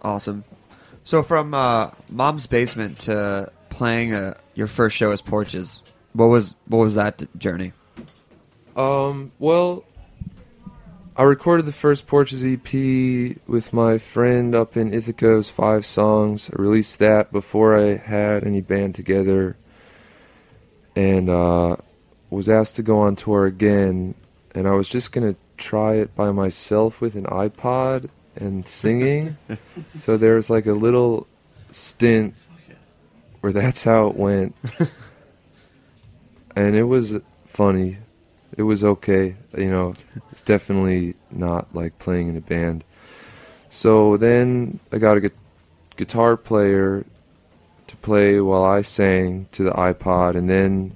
Awesome. 0.01 0.43
So 1.03 1.23
from 1.23 1.53
uh, 1.53 1.91
mom's 2.09 2.47
basement 2.47 2.99
to 3.01 3.51
playing 3.69 4.13
uh, 4.13 4.35
your 4.53 4.67
first 4.67 4.95
show 4.95 5.11
as 5.11 5.21
Porches, 5.21 5.83
what 6.13 6.27
was 6.27 6.55
what 6.67 6.77
was 6.77 6.95
that 6.95 7.23
journey? 7.37 7.73
Um, 8.75 9.31
well, 9.39 9.83
I 11.17 11.23
recorded 11.23 11.65
the 11.65 11.71
first 11.71 12.07
Porches 12.07 12.43
EP 12.43 12.73
with 13.47 13.71
my 13.71 13.97
friend 13.97 14.53
up 14.53 14.75
in 14.75 14.91
Ithaca's 14.91 15.49
five 15.49 15.85
songs. 15.85 16.49
I 16.51 16.61
released 16.61 16.99
that 16.99 17.31
before 17.31 17.73
I 17.73 17.95
had 17.95 18.43
any 18.43 18.59
band 18.59 18.95
together, 18.95 19.55
and 20.93 21.29
uh, 21.29 21.77
was 22.29 22.49
asked 22.49 22.75
to 22.75 22.83
go 22.83 22.99
on 22.99 23.15
tour 23.15 23.45
again. 23.45 24.15
And 24.53 24.67
I 24.67 24.71
was 24.71 24.89
just 24.89 25.13
gonna 25.13 25.37
try 25.55 25.93
it 25.93 26.13
by 26.17 26.33
myself 26.33 26.99
with 26.99 27.15
an 27.15 27.27
iPod 27.27 28.09
and 28.35 28.67
singing. 28.67 29.37
so 29.97 30.17
there 30.17 30.35
was 30.35 30.49
like 30.49 30.65
a 30.65 30.73
little 30.73 31.27
stint 31.71 32.35
where 33.39 33.53
that's 33.53 33.85
how 33.85 34.09
it 34.09 34.17
went, 34.17 34.53
and 36.57 36.75
it 36.75 36.83
was 36.83 37.17
funny. 37.45 37.99
It 38.57 38.63
was 38.63 38.83
okay, 38.83 39.35
you 39.57 39.69
know. 39.69 39.95
It's 40.31 40.41
definitely 40.41 41.15
not 41.31 41.73
like 41.73 41.99
playing 41.99 42.29
in 42.29 42.37
a 42.37 42.41
band. 42.41 42.83
So 43.69 44.15
then 44.15 44.79
I 44.91 44.97
got 44.97 45.17
a 45.17 45.21
gu- 45.21 45.29
guitar 45.97 46.37
player 46.37 47.05
to 47.87 47.97
play 47.97 48.39
while 48.39 48.63
I 48.63 48.81
sang 48.81 49.47
to 49.51 49.63
the 49.63 49.71
iPod, 49.71 50.35
and 50.35 50.49
then 50.49 50.95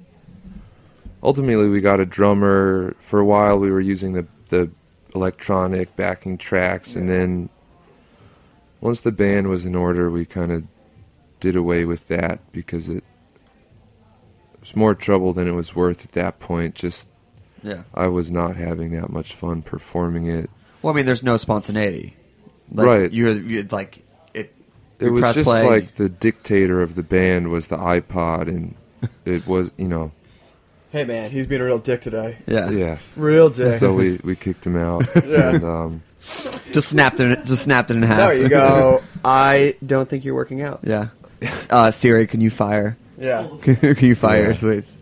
ultimately 1.22 1.68
we 1.68 1.80
got 1.80 2.00
a 2.00 2.06
drummer. 2.06 2.96
For 3.00 3.20
a 3.20 3.24
while, 3.24 3.58
we 3.58 3.70
were 3.70 3.80
using 3.80 4.14
the 4.14 4.26
the 4.48 4.70
electronic 5.14 5.94
backing 5.96 6.38
tracks, 6.38 6.96
and 6.96 7.08
then 7.08 7.50
once 8.80 9.00
the 9.00 9.12
band 9.12 9.48
was 9.48 9.66
in 9.66 9.74
order, 9.74 10.10
we 10.10 10.24
kind 10.24 10.50
of 10.50 10.64
did 11.40 11.56
away 11.56 11.84
with 11.84 12.08
that 12.08 12.40
because 12.52 12.88
it 12.88 13.04
was 14.60 14.74
more 14.76 14.94
trouble 14.94 15.32
than 15.32 15.48
it 15.48 15.52
was 15.52 15.74
worth 15.74 16.04
at 16.04 16.12
that 16.12 16.38
point. 16.38 16.74
Just 16.74 17.08
Yeah. 17.62 17.82
I 17.94 18.08
was 18.08 18.30
not 18.30 18.56
having 18.56 18.92
that 18.92 19.10
much 19.10 19.34
fun 19.34 19.62
performing 19.62 20.26
it. 20.26 20.50
Well, 20.82 20.92
I 20.92 20.96
mean, 20.96 21.06
there's 21.06 21.22
no 21.22 21.36
spontaneity. 21.36 22.16
Like, 22.72 22.86
Right. 22.86 23.12
You're, 23.12 23.32
you 23.32 23.62
like 23.70 24.04
it. 24.34 24.54
It 24.98 25.10
was 25.10 25.34
just 25.34 25.48
play. 25.48 25.66
like 25.66 25.94
the 25.94 26.08
dictator 26.08 26.80
of 26.82 26.94
the 26.94 27.02
band 27.02 27.50
was 27.50 27.66
the 27.66 27.76
iPod, 27.76 28.48
and 28.48 28.74
it 29.24 29.46
was 29.46 29.72
you 29.76 29.88
know 29.88 30.12
Hey 30.90 31.04
man, 31.04 31.30
he's 31.30 31.46
being 31.46 31.60
a 31.60 31.64
real 31.64 31.78
dick 31.78 32.00
today. 32.00 32.36
Yeah. 32.46 32.70
yeah 32.70 32.98
Real 33.16 33.48
dick. 33.50 33.78
So 33.78 33.92
we 33.94 34.20
we 34.24 34.34
kicked 34.36 34.66
him 34.66 34.76
out. 34.76 35.06
Yeah. 35.26 35.50
and, 35.54 35.64
um, 35.64 36.02
just 36.72 36.88
snapped 36.88 37.18
it. 37.20 37.44
Just 37.44 37.62
snapped 37.62 37.90
it 37.90 37.96
in 37.96 38.02
half. 38.02 38.18
There 38.18 38.34
you 38.36 38.48
go. 38.48 39.02
I 39.24 39.76
don't 39.84 40.08
think 40.08 40.24
you're 40.24 40.34
working 40.34 40.62
out. 40.62 40.80
yeah. 40.82 41.08
Uh, 41.70 41.90
Siri, 41.90 42.26
can 42.26 42.40
you 42.40 42.50
fire? 42.50 42.96
Yeah. 43.18 43.48
can 43.62 43.96
you 44.06 44.14
fire, 44.14 44.50
Yeah. 44.50 44.58
please? 44.58 44.96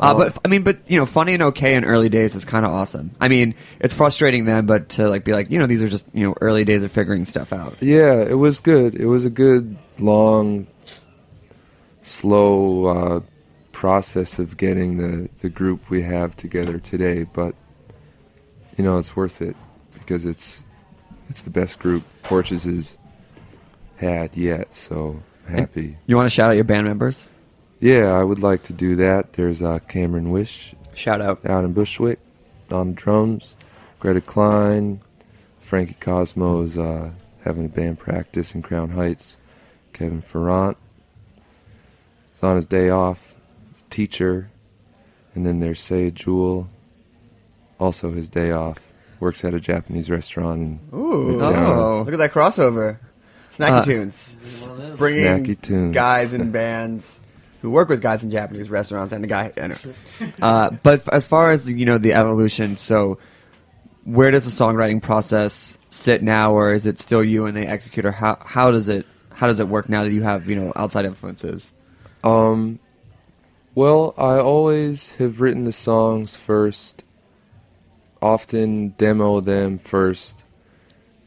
Uh, 0.00 0.14
but 0.14 0.38
I 0.44 0.48
mean, 0.48 0.62
but 0.62 0.78
you 0.86 0.98
know, 0.98 1.06
funny 1.06 1.34
and 1.34 1.42
okay 1.44 1.74
in 1.74 1.84
early 1.84 2.08
days 2.08 2.34
is 2.34 2.44
kind 2.44 2.64
of 2.64 2.72
awesome. 2.72 3.12
I 3.20 3.28
mean, 3.28 3.54
it's 3.80 3.94
frustrating 3.94 4.44
then, 4.44 4.66
but 4.66 4.90
to 4.90 5.08
like 5.08 5.24
be 5.24 5.32
like, 5.32 5.50
you 5.50 5.58
know, 5.58 5.66
these 5.66 5.82
are 5.82 5.88
just 5.88 6.06
you 6.12 6.26
know 6.26 6.34
early 6.40 6.64
days 6.64 6.82
of 6.82 6.90
figuring 6.90 7.24
stuff 7.24 7.52
out. 7.52 7.76
Yeah, 7.80 8.14
it 8.22 8.38
was 8.38 8.60
good. 8.60 8.94
It 8.94 9.06
was 9.06 9.24
a 9.24 9.30
good, 9.30 9.76
long, 9.98 10.66
slow 12.02 12.86
uh, 12.86 13.20
process 13.72 14.38
of 14.38 14.56
getting 14.56 14.96
the, 14.96 15.28
the 15.40 15.48
group 15.48 15.90
we 15.90 16.02
have 16.02 16.36
together 16.36 16.78
today. 16.78 17.24
But 17.24 17.54
you 18.76 18.84
know, 18.84 18.98
it's 18.98 19.14
worth 19.14 19.42
it 19.42 19.56
because 19.94 20.24
it's 20.24 20.64
it's 21.28 21.42
the 21.42 21.50
best 21.50 21.78
group 21.78 22.04
Porches 22.22 22.64
has 22.64 22.96
had 23.96 24.36
yet. 24.36 24.74
So 24.74 25.22
happy. 25.46 25.96
You 26.06 26.16
want 26.16 26.26
to 26.26 26.30
shout 26.30 26.50
out 26.50 26.54
your 26.54 26.64
band 26.64 26.86
members? 26.86 27.28
Yeah, 27.80 28.12
I 28.12 28.22
would 28.22 28.40
like 28.42 28.62
to 28.64 28.72
do 28.72 28.96
that. 28.96 29.32
There's 29.34 29.62
uh, 29.62 29.78
Cameron 29.88 30.32
Wisch 30.32 30.74
Shout 30.94 31.20
out. 31.20 31.44
out 31.46 31.64
in 31.64 31.72
Bushwick 31.72 32.18
on 32.70 32.92
drums. 32.94 33.56
Greta 33.98 34.20
Kline, 34.20 35.00
Frankie 35.58 35.96
Cosmos 36.00 36.76
uh, 36.76 37.10
having 37.44 37.66
a 37.66 37.68
band 37.68 37.98
practice 37.98 38.54
in 38.54 38.62
Crown 38.62 38.90
Heights. 38.90 39.38
Kevin 39.92 40.20
Farrant 40.22 40.76
is 42.36 42.42
on 42.42 42.56
his 42.56 42.66
day 42.66 42.90
off. 42.90 43.34
His 43.72 43.84
teacher, 43.90 44.50
and 45.34 45.44
then 45.46 45.60
there's 45.60 45.80
Say 45.80 46.10
Jewel, 46.10 46.68
also 47.78 48.12
his 48.12 48.28
day 48.28 48.50
off. 48.52 48.92
Works 49.20 49.44
at 49.44 49.52
a 49.52 49.60
Japanese 49.60 50.10
restaurant 50.10 50.60
in 50.60 50.80
Ooh. 50.98 51.38
Midtown. 51.38 51.76
Oh. 51.76 52.02
Look 52.04 52.14
at 52.14 52.18
that 52.18 52.32
crossover. 52.32 52.98
Snacky 53.52 53.70
Uh, 53.70 53.84
tunes. 53.84 54.72
Bringing 54.96 55.24
Snacky 55.44 55.60
tunes. 55.60 55.94
guys 55.94 56.32
in 56.32 56.50
bands 56.52 57.20
who 57.60 57.70
work 57.70 57.88
with 57.88 58.00
guys 58.00 58.24
in 58.24 58.30
Japanese 58.30 58.70
restaurants 58.70 59.12
and 59.12 59.24
a 59.24 59.28
guy. 59.28 59.52
Know. 59.56 59.76
Uh, 60.40 60.70
but 60.82 61.06
as 61.12 61.26
far 61.26 61.52
as 61.52 61.70
you 61.70 61.84
know, 61.86 61.98
the 61.98 62.14
evolution. 62.14 62.76
So, 62.76 63.18
where 64.04 64.30
does 64.30 64.44
the 64.44 64.64
songwriting 64.64 65.02
process 65.02 65.78
sit 65.90 66.22
now, 66.22 66.52
or 66.52 66.72
is 66.72 66.86
it 66.86 66.98
still 66.98 67.22
you 67.22 67.46
and 67.46 67.56
the 67.56 67.72
executor? 67.72 68.12
How 68.12 68.38
how 68.44 68.70
does 68.70 68.88
it 68.88 69.06
how 69.32 69.46
does 69.46 69.60
it 69.60 69.68
work 69.68 69.88
now 69.88 70.04
that 70.04 70.12
you 70.12 70.22
have 70.22 70.48
you 70.48 70.56
know 70.56 70.72
outside 70.74 71.04
influences? 71.04 71.72
Um, 72.24 72.78
well, 73.74 74.14
I 74.18 74.38
always 74.38 75.12
have 75.16 75.40
written 75.40 75.64
the 75.64 75.72
songs 75.72 76.36
first, 76.36 77.04
often 78.20 78.90
demo 78.90 79.40
them 79.40 79.78
first, 79.78 80.44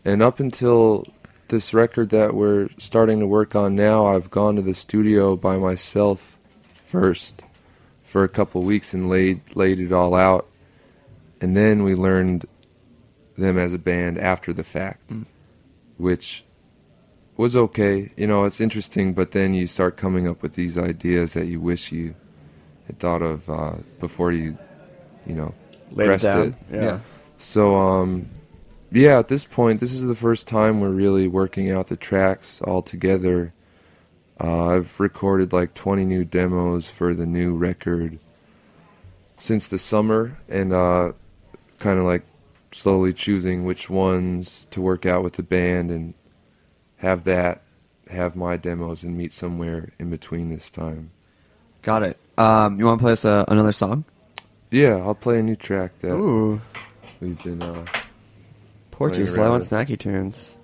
and 0.03 0.21
up 0.21 0.39
until 0.39 1.05
this 1.53 1.71
record 1.71 2.09
that 2.09 2.33
we're 2.33 2.67
starting 2.79 3.19
to 3.19 3.27
work 3.27 3.55
on 3.55 3.75
now, 3.75 4.07
I've 4.07 4.31
gone 4.31 4.55
to 4.55 4.61
the 4.63 4.73
studio 4.73 5.35
by 5.35 5.57
myself 5.57 6.39
first 6.81 7.43
for 8.03 8.23
a 8.23 8.27
couple 8.27 8.63
weeks 8.63 8.91
and 8.91 9.07
laid 9.07 9.41
laid 9.55 9.79
it 9.79 9.91
all 9.91 10.15
out, 10.15 10.49
and 11.39 11.55
then 11.55 11.83
we 11.83 11.93
learned 11.93 12.45
them 13.37 13.59
as 13.59 13.71
a 13.71 13.77
band 13.77 14.17
after 14.17 14.51
the 14.51 14.63
fact, 14.63 15.13
which 15.97 16.43
was 17.37 17.55
okay. 17.55 18.11
You 18.17 18.25
know, 18.25 18.45
it's 18.45 18.59
interesting, 18.59 19.13
but 19.13 19.29
then 19.29 19.53
you 19.53 19.67
start 19.67 19.95
coming 19.95 20.27
up 20.27 20.41
with 20.41 20.55
these 20.55 20.75
ideas 20.75 21.33
that 21.33 21.45
you 21.45 21.59
wish 21.59 21.91
you 21.91 22.15
had 22.87 22.97
thought 22.97 23.21
of 23.21 23.47
uh, 23.47 23.75
before 23.99 24.31
you, 24.31 24.57
you 25.27 25.35
know, 25.35 25.53
Laid 25.91 26.05
it 26.05 26.07
pressed 26.07 26.25
down. 26.25 26.47
it. 26.71 26.75
Yeah. 26.75 26.99
So, 27.37 27.75
um, 27.75 28.27
yeah, 28.93 29.17
at 29.19 29.27
this 29.27 29.43
point, 29.43 29.79
this 29.79 29.91
is 29.91 30.03
the 30.03 30.15
first 30.15 30.47
time 30.47 30.79
we're 30.79 30.89
really 30.89 31.27
working 31.27 31.71
out 31.71 31.87
the 31.87 31.95
tracks 31.95 32.61
all 32.61 32.81
together. 32.81 33.53
Uh, 34.39 34.67
I've 34.67 34.99
recorded 34.99 35.51
like 35.51 35.73
20 35.73 36.05
new 36.05 36.23
demos 36.23 36.89
for 36.89 37.13
the 37.13 37.25
new 37.25 37.55
record 37.55 38.19
since 39.37 39.67
the 39.67 39.79
summer, 39.79 40.37
and 40.47 40.71
uh, 40.71 41.13
kind 41.79 41.97
of 41.97 42.05
like 42.05 42.23
slowly 42.71 43.13
choosing 43.13 43.65
which 43.65 43.89
ones 43.89 44.67
to 44.71 44.81
work 44.81 45.05
out 45.05 45.23
with 45.23 45.33
the 45.33 45.43
band 45.43 45.89
and 45.89 46.13
have 46.97 47.23
that, 47.23 47.61
have 48.09 48.35
my 48.35 48.57
demos, 48.57 49.03
and 49.03 49.17
meet 49.17 49.33
somewhere 49.33 49.89
in 49.97 50.09
between 50.09 50.49
this 50.49 50.69
time. 50.69 51.11
Got 51.81 52.03
it. 52.03 52.17
Um, 52.37 52.79
you 52.79 52.85
want 52.85 52.99
to 52.99 53.03
play 53.03 53.11
us 53.13 53.25
a, 53.25 53.43
another 53.47 53.71
song? 53.71 54.05
Yeah, 54.71 54.97
I'll 54.97 55.15
play 55.15 55.39
a 55.39 55.43
new 55.43 55.55
track 55.55 55.99
that 55.99 56.13
Ooh. 56.13 56.61
we've 57.19 57.41
been. 57.43 57.61
Porches 59.03 59.35
low 59.35 59.43
on 59.43 59.49
around. 59.51 59.61
snacky 59.63 59.99
tunes. 59.99 60.55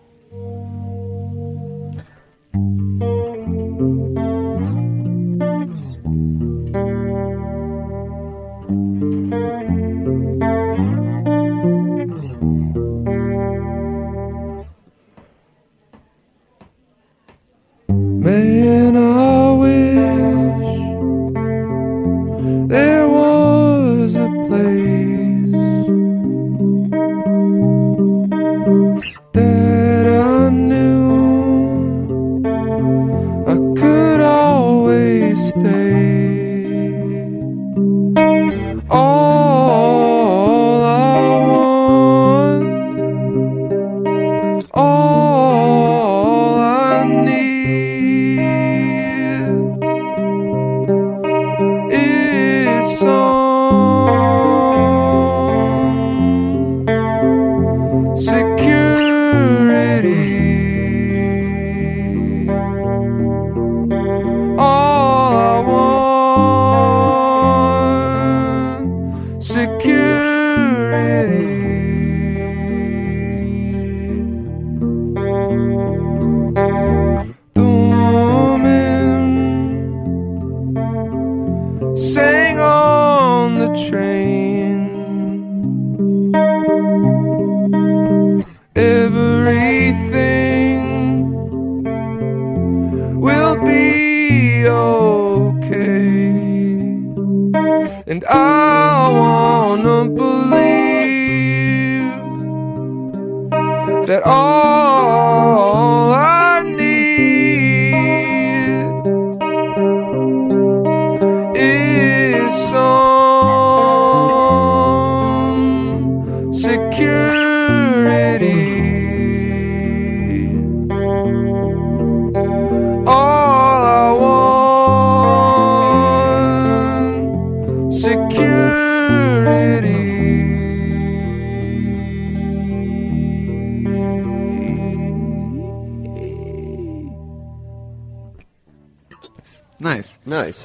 Man, 17.90 18.96
I 18.96 19.49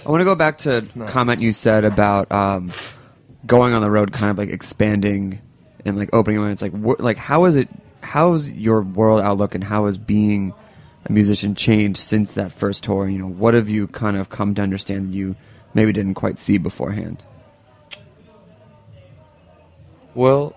I 0.04 0.10
want 0.10 0.20
to 0.20 0.24
go 0.24 0.34
back 0.34 0.58
to 0.58 0.78
a 0.78 1.06
comment 1.06 1.40
you 1.40 1.52
said 1.52 1.84
about 1.84 2.30
um, 2.30 2.70
going 3.46 3.72
on 3.72 3.80
the 3.80 3.90
road, 3.90 4.12
kind 4.12 4.30
of 4.30 4.38
like 4.38 4.50
expanding 4.50 5.40
and 5.84 5.98
like 5.98 6.10
opening. 6.12 6.44
It's 6.50 6.62
like, 6.62 6.72
wh- 6.72 7.00
like 7.00 7.16
how 7.16 7.46
is 7.46 7.56
it? 7.56 7.68
How 8.02 8.34
is 8.34 8.50
your 8.52 8.82
world 8.82 9.22
outlook 9.22 9.54
and 9.54 9.64
how 9.64 9.86
has 9.86 9.96
being 9.96 10.52
a 11.06 11.12
musician 11.12 11.54
changed 11.54 11.98
since 11.98 12.34
that 12.34 12.52
first 12.52 12.84
tour? 12.84 13.08
You 13.08 13.18
know, 13.18 13.28
what 13.28 13.54
have 13.54 13.70
you 13.70 13.86
kind 13.88 14.16
of 14.16 14.28
come 14.28 14.54
to 14.56 14.62
understand 14.62 15.08
that 15.12 15.16
you 15.16 15.36
maybe 15.72 15.92
didn't 15.92 16.14
quite 16.14 16.38
see 16.38 16.58
beforehand? 16.58 17.24
Well, 20.14 20.54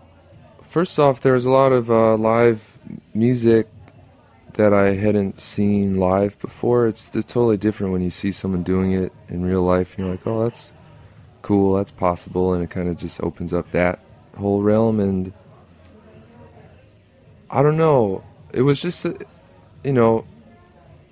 first 0.61 0.99
off, 0.99 1.21
there's 1.21 1.45
a 1.45 1.49
lot 1.49 1.71
of 1.71 1.89
uh, 1.89 2.17
live 2.17 2.77
music 3.13 3.67
that 4.57 4.73
I 4.73 4.93
hadn't 4.93 5.39
seen 5.39 5.97
live 5.97 6.37
before. 6.39 6.87
It's, 6.87 7.15
it's 7.15 7.31
totally 7.31 7.57
different 7.57 7.93
when 7.93 8.01
you 8.01 8.09
see 8.09 8.31
someone 8.31 8.63
doing 8.63 8.91
it 8.91 9.13
in 9.29 9.45
real 9.45 9.61
life, 9.61 9.95
and 9.95 10.05
you're 10.05 10.15
like, 10.15 10.27
oh, 10.27 10.43
that's 10.43 10.73
cool, 11.43 11.75
that's 11.75 11.91
possible, 11.91 12.53
and 12.53 12.63
it 12.63 12.69
kind 12.69 12.89
of 12.89 12.97
just 12.97 13.21
opens 13.21 13.53
up 13.53 13.71
that 13.71 13.99
whole 14.35 14.61
realm. 14.61 14.99
And 14.99 15.31
I 17.49 17.61
don't 17.61 17.77
know, 17.77 18.23
it 18.51 18.63
was 18.63 18.81
just, 18.81 19.05
uh, 19.05 19.13
you 19.83 19.93
know, 19.93 20.25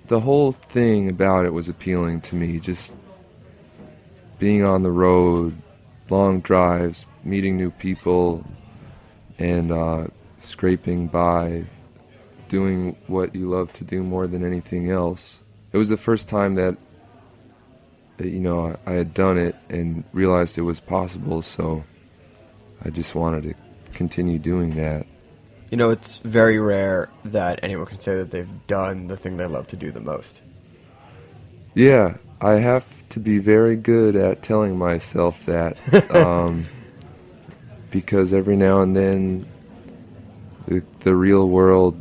the 0.08 0.20
whole 0.20 0.52
thing 0.52 1.08
about 1.08 1.46
it 1.46 1.52
was 1.52 1.68
appealing 1.68 2.20
to 2.22 2.34
me. 2.34 2.60
Just 2.60 2.94
being 4.38 4.64
on 4.64 4.82
the 4.82 4.90
road, 4.90 5.56
long 6.10 6.40
drives, 6.40 7.06
meeting 7.24 7.56
new 7.56 7.70
people, 7.70 8.44
and 9.38 9.72
uh, 9.72 10.08
scraping 10.38 11.06
by, 11.06 11.64
doing 12.48 12.96
what 13.06 13.34
you 13.34 13.48
love 13.48 13.72
to 13.74 13.84
do 13.84 14.02
more 14.02 14.26
than 14.26 14.44
anything 14.44 14.90
else. 14.90 15.40
It 15.72 15.78
was 15.78 15.88
the 15.88 15.96
first 15.96 16.28
time 16.28 16.54
that, 16.54 16.76
you 18.18 18.40
know, 18.40 18.76
I, 18.86 18.90
I 18.90 18.94
had 18.94 19.14
done 19.14 19.38
it 19.38 19.56
and 19.68 20.04
realized 20.12 20.58
it 20.58 20.62
was 20.62 20.80
possible, 20.80 21.42
so 21.42 21.84
I 22.84 22.90
just 22.90 23.14
wanted 23.14 23.42
to 23.44 23.54
continue 23.92 24.38
doing 24.38 24.76
that. 24.76 25.06
You 25.70 25.76
know, 25.76 25.90
it's 25.90 26.18
very 26.18 26.58
rare 26.58 27.10
that 27.24 27.60
anyone 27.62 27.86
can 27.86 27.98
say 27.98 28.14
that 28.16 28.30
they've 28.30 28.66
done 28.66 29.08
the 29.08 29.16
thing 29.16 29.36
they 29.36 29.46
love 29.46 29.66
to 29.68 29.76
do 29.76 29.90
the 29.90 30.00
most. 30.00 30.40
Yeah, 31.74 32.18
I 32.40 32.54
have 32.54 33.08
to 33.10 33.20
be 33.20 33.38
very 33.38 33.76
good 33.76 34.16
at 34.16 34.42
telling 34.42 34.78
myself 34.78 35.44
that 35.46 35.76
um, 36.14 36.66
because 37.90 38.32
every 38.32 38.56
now 38.56 38.80
and 38.80 38.96
then 38.96 39.46
the, 40.66 40.84
the 41.00 41.14
real 41.14 41.48
world 41.48 42.00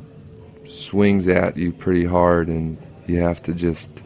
swings 0.67 1.27
at 1.27 1.57
you 1.57 1.71
pretty 1.71 2.05
hard, 2.05 2.47
and 2.47 2.77
you 3.07 3.21
have 3.21 3.41
to 3.43 3.53
just 3.53 4.03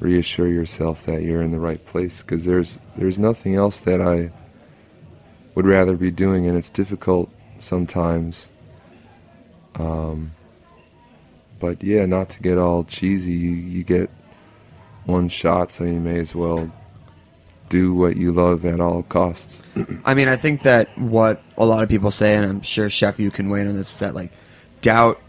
reassure 0.00 0.48
yourself 0.48 1.04
that 1.06 1.22
you're 1.22 1.42
in 1.42 1.50
the 1.50 1.58
right 1.58 1.84
place 1.86 2.22
because 2.22 2.44
there's 2.44 2.78
there's 2.96 3.18
nothing 3.18 3.56
else 3.56 3.80
that 3.80 4.00
I 4.00 4.30
would 5.54 5.66
rather 5.66 5.96
be 5.96 6.10
doing, 6.10 6.46
and 6.46 6.56
it's 6.56 6.70
difficult 6.70 7.30
sometimes. 7.58 8.48
Um, 9.76 10.32
but 11.58 11.82
yeah, 11.82 12.06
not 12.06 12.30
to 12.30 12.40
get 12.40 12.58
all 12.58 12.84
cheesy, 12.84 13.32
you, 13.32 13.50
you 13.50 13.84
get 13.84 14.10
one 15.04 15.28
shot, 15.28 15.70
so 15.70 15.84
you 15.84 16.00
may 16.00 16.18
as 16.18 16.34
well 16.34 16.70
do 17.68 17.92
what 17.94 18.16
you 18.16 18.32
love 18.32 18.64
at 18.64 18.80
all 18.80 19.02
costs. 19.02 19.62
I 20.04 20.14
mean, 20.14 20.28
I 20.28 20.36
think 20.36 20.62
that 20.62 20.96
what 20.98 21.42
a 21.56 21.64
lot 21.64 21.82
of 21.82 21.88
people 21.88 22.10
say, 22.10 22.36
and 22.36 22.46
I'm 22.46 22.60
sure 22.62 22.88
Chef, 22.88 23.18
you 23.18 23.30
can 23.30 23.50
weigh 23.50 23.62
in 23.62 23.68
on 23.68 23.76
this, 23.76 23.92
is 23.92 23.98
that 23.98 24.14
like 24.14 24.30
doubt 24.80 25.20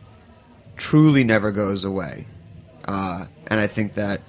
truly 0.80 1.24
never 1.24 1.52
goes 1.52 1.84
away, 1.86 2.26
uh, 2.86 3.26
and 3.48 3.60
I 3.60 3.68
think 3.68 3.94
that 3.96 4.22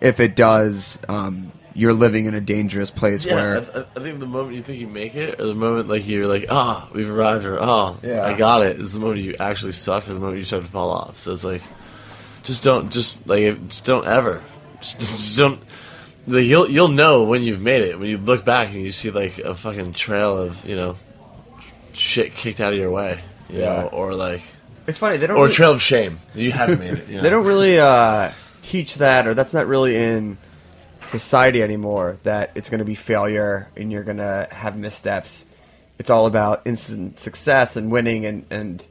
if 0.00 0.20
it 0.20 0.36
does, 0.36 0.98
um, 1.08 1.52
you're 1.74 1.92
living 1.94 2.26
in 2.26 2.34
a 2.34 2.40
dangerous 2.40 2.90
place 2.90 3.24
Yeah, 3.24 3.34
where 3.34 3.56
I, 3.56 3.78
I- 3.80 3.84
I 3.96 4.00
think 4.00 4.20
the 4.20 4.26
moment 4.26 4.54
you 4.56 4.62
think 4.62 4.80
you 4.80 4.86
make 4.86 5.14
it, 5.14 5.40
or 5.40 5.46
the 5.46 5.54
moment 5.54 5.88
like 5.88 6.06
you're 6.06 6.26
like, 6.26 6.46
ah, 6.50 6.88
we've 6.92 7.08
arrived, 7.08 7.46
or 7.46 7.58
oh, 7.62 7.96
Yeah. 8.02 8.24
I 8.26 8.36
got 8.36 8.62
it, 8.62 8.78
is 8.78 8.92
the 8.92 9.00
moment 9.00 9.20
you 9.20 9.36
actually 9.40 9.72
suck, 9.72 10.06
or 10.08 10.12
the 10.14 10.20
moment 10.20 10.38
you 10.38 10.44
start 10.44 10.64
to 10.64 10.70
fall 10.70 10.90
off. 10.90 11.18
So 11.18 11.32
it's 11.32 11.44
like, 11.44 11.62
just 12.42 12.62
don't, 12.62 12.92
just 12.92 13.26
like, 13.26 13.68
just 13.68 13.84
don't 13.84 14.06
ever, 14.06 14.42
just, 14.80 14.98
just 15.00 15.38
don't. 15.38 15.60
Like 16.26 16.44
you'll 16.44 16.70
you'll 16.70 16.88
know 16.88 17.24
when 17.24 17.42
you've 17.42 17.60
made 17.60 17.82
it 17.82 17.98
when 17.98 18.08
you 18.08 18.16
look 18.18 18.44
back 18.46 18.68
and 18.68 18.82
you 18.82 18.92
see 18.92 19.10
like 19.10 19.38
a 19.38 19.54
fucking 19.54 19.92
trail 19.92 20.38
of 20.38 20.64
you 20.64 20.74
know 20.74 20.96
shit 21.92 22.34
kicked 22.34 22.60
out 22.60 22.72
of 22.72 22.78
your 22.78 22.90
way, 22.90 23.20
you 23.50 23.60
Yeah. 23.60 23.82
know, 23.82 23.88
or 23.92 24.14
like 24.14 24.40
It's 24.86 24.98
funny 24.98 25.16
they 25.16 25.26
don't. 25.26 25.36
or 25.36 25.44
really- 25.44 25.54
trail 25.54 25.72
of 25.72 25.82
shame 25.82 26.18
you 26.34 26.52
haven't 26.52 26.78
made 26.78 26.94
it. 26.94 27.08
Know? 27.08 27.20
They 27.22 27.30
don't 27.30 27.46
really 27.46 27.78
uh, 27.78 28.32
teach 28.62 28.96
that, 28.96 29.26
or 29.26 29.34
that's 29.34 29.54
not 29.54 29.66
really 29.66 29.96
in 29.96 30.38
society 31.06 31.62
anymore. 31.62 32.18
That 32.24 32.52
it's 32.54 32.68
going 32.68 32.80
to 32.80 32.84
be 32.84 32.94
failure 32.94 33.68
and 33.76 33.90
you're 33.90 34.02
going 34.04 34.18
to 34.18 34.48
have 34.50 34.76
missteps. 34.76 35.46
It's 35.98 36.10
all 36.10 36.26
about 36.26 36.62
instant 36.66 37.18
success 37.18 37.76
and 37.76 37.90
winning, 37.90 38.26
and 38.26 38.44
and 38.50 38.84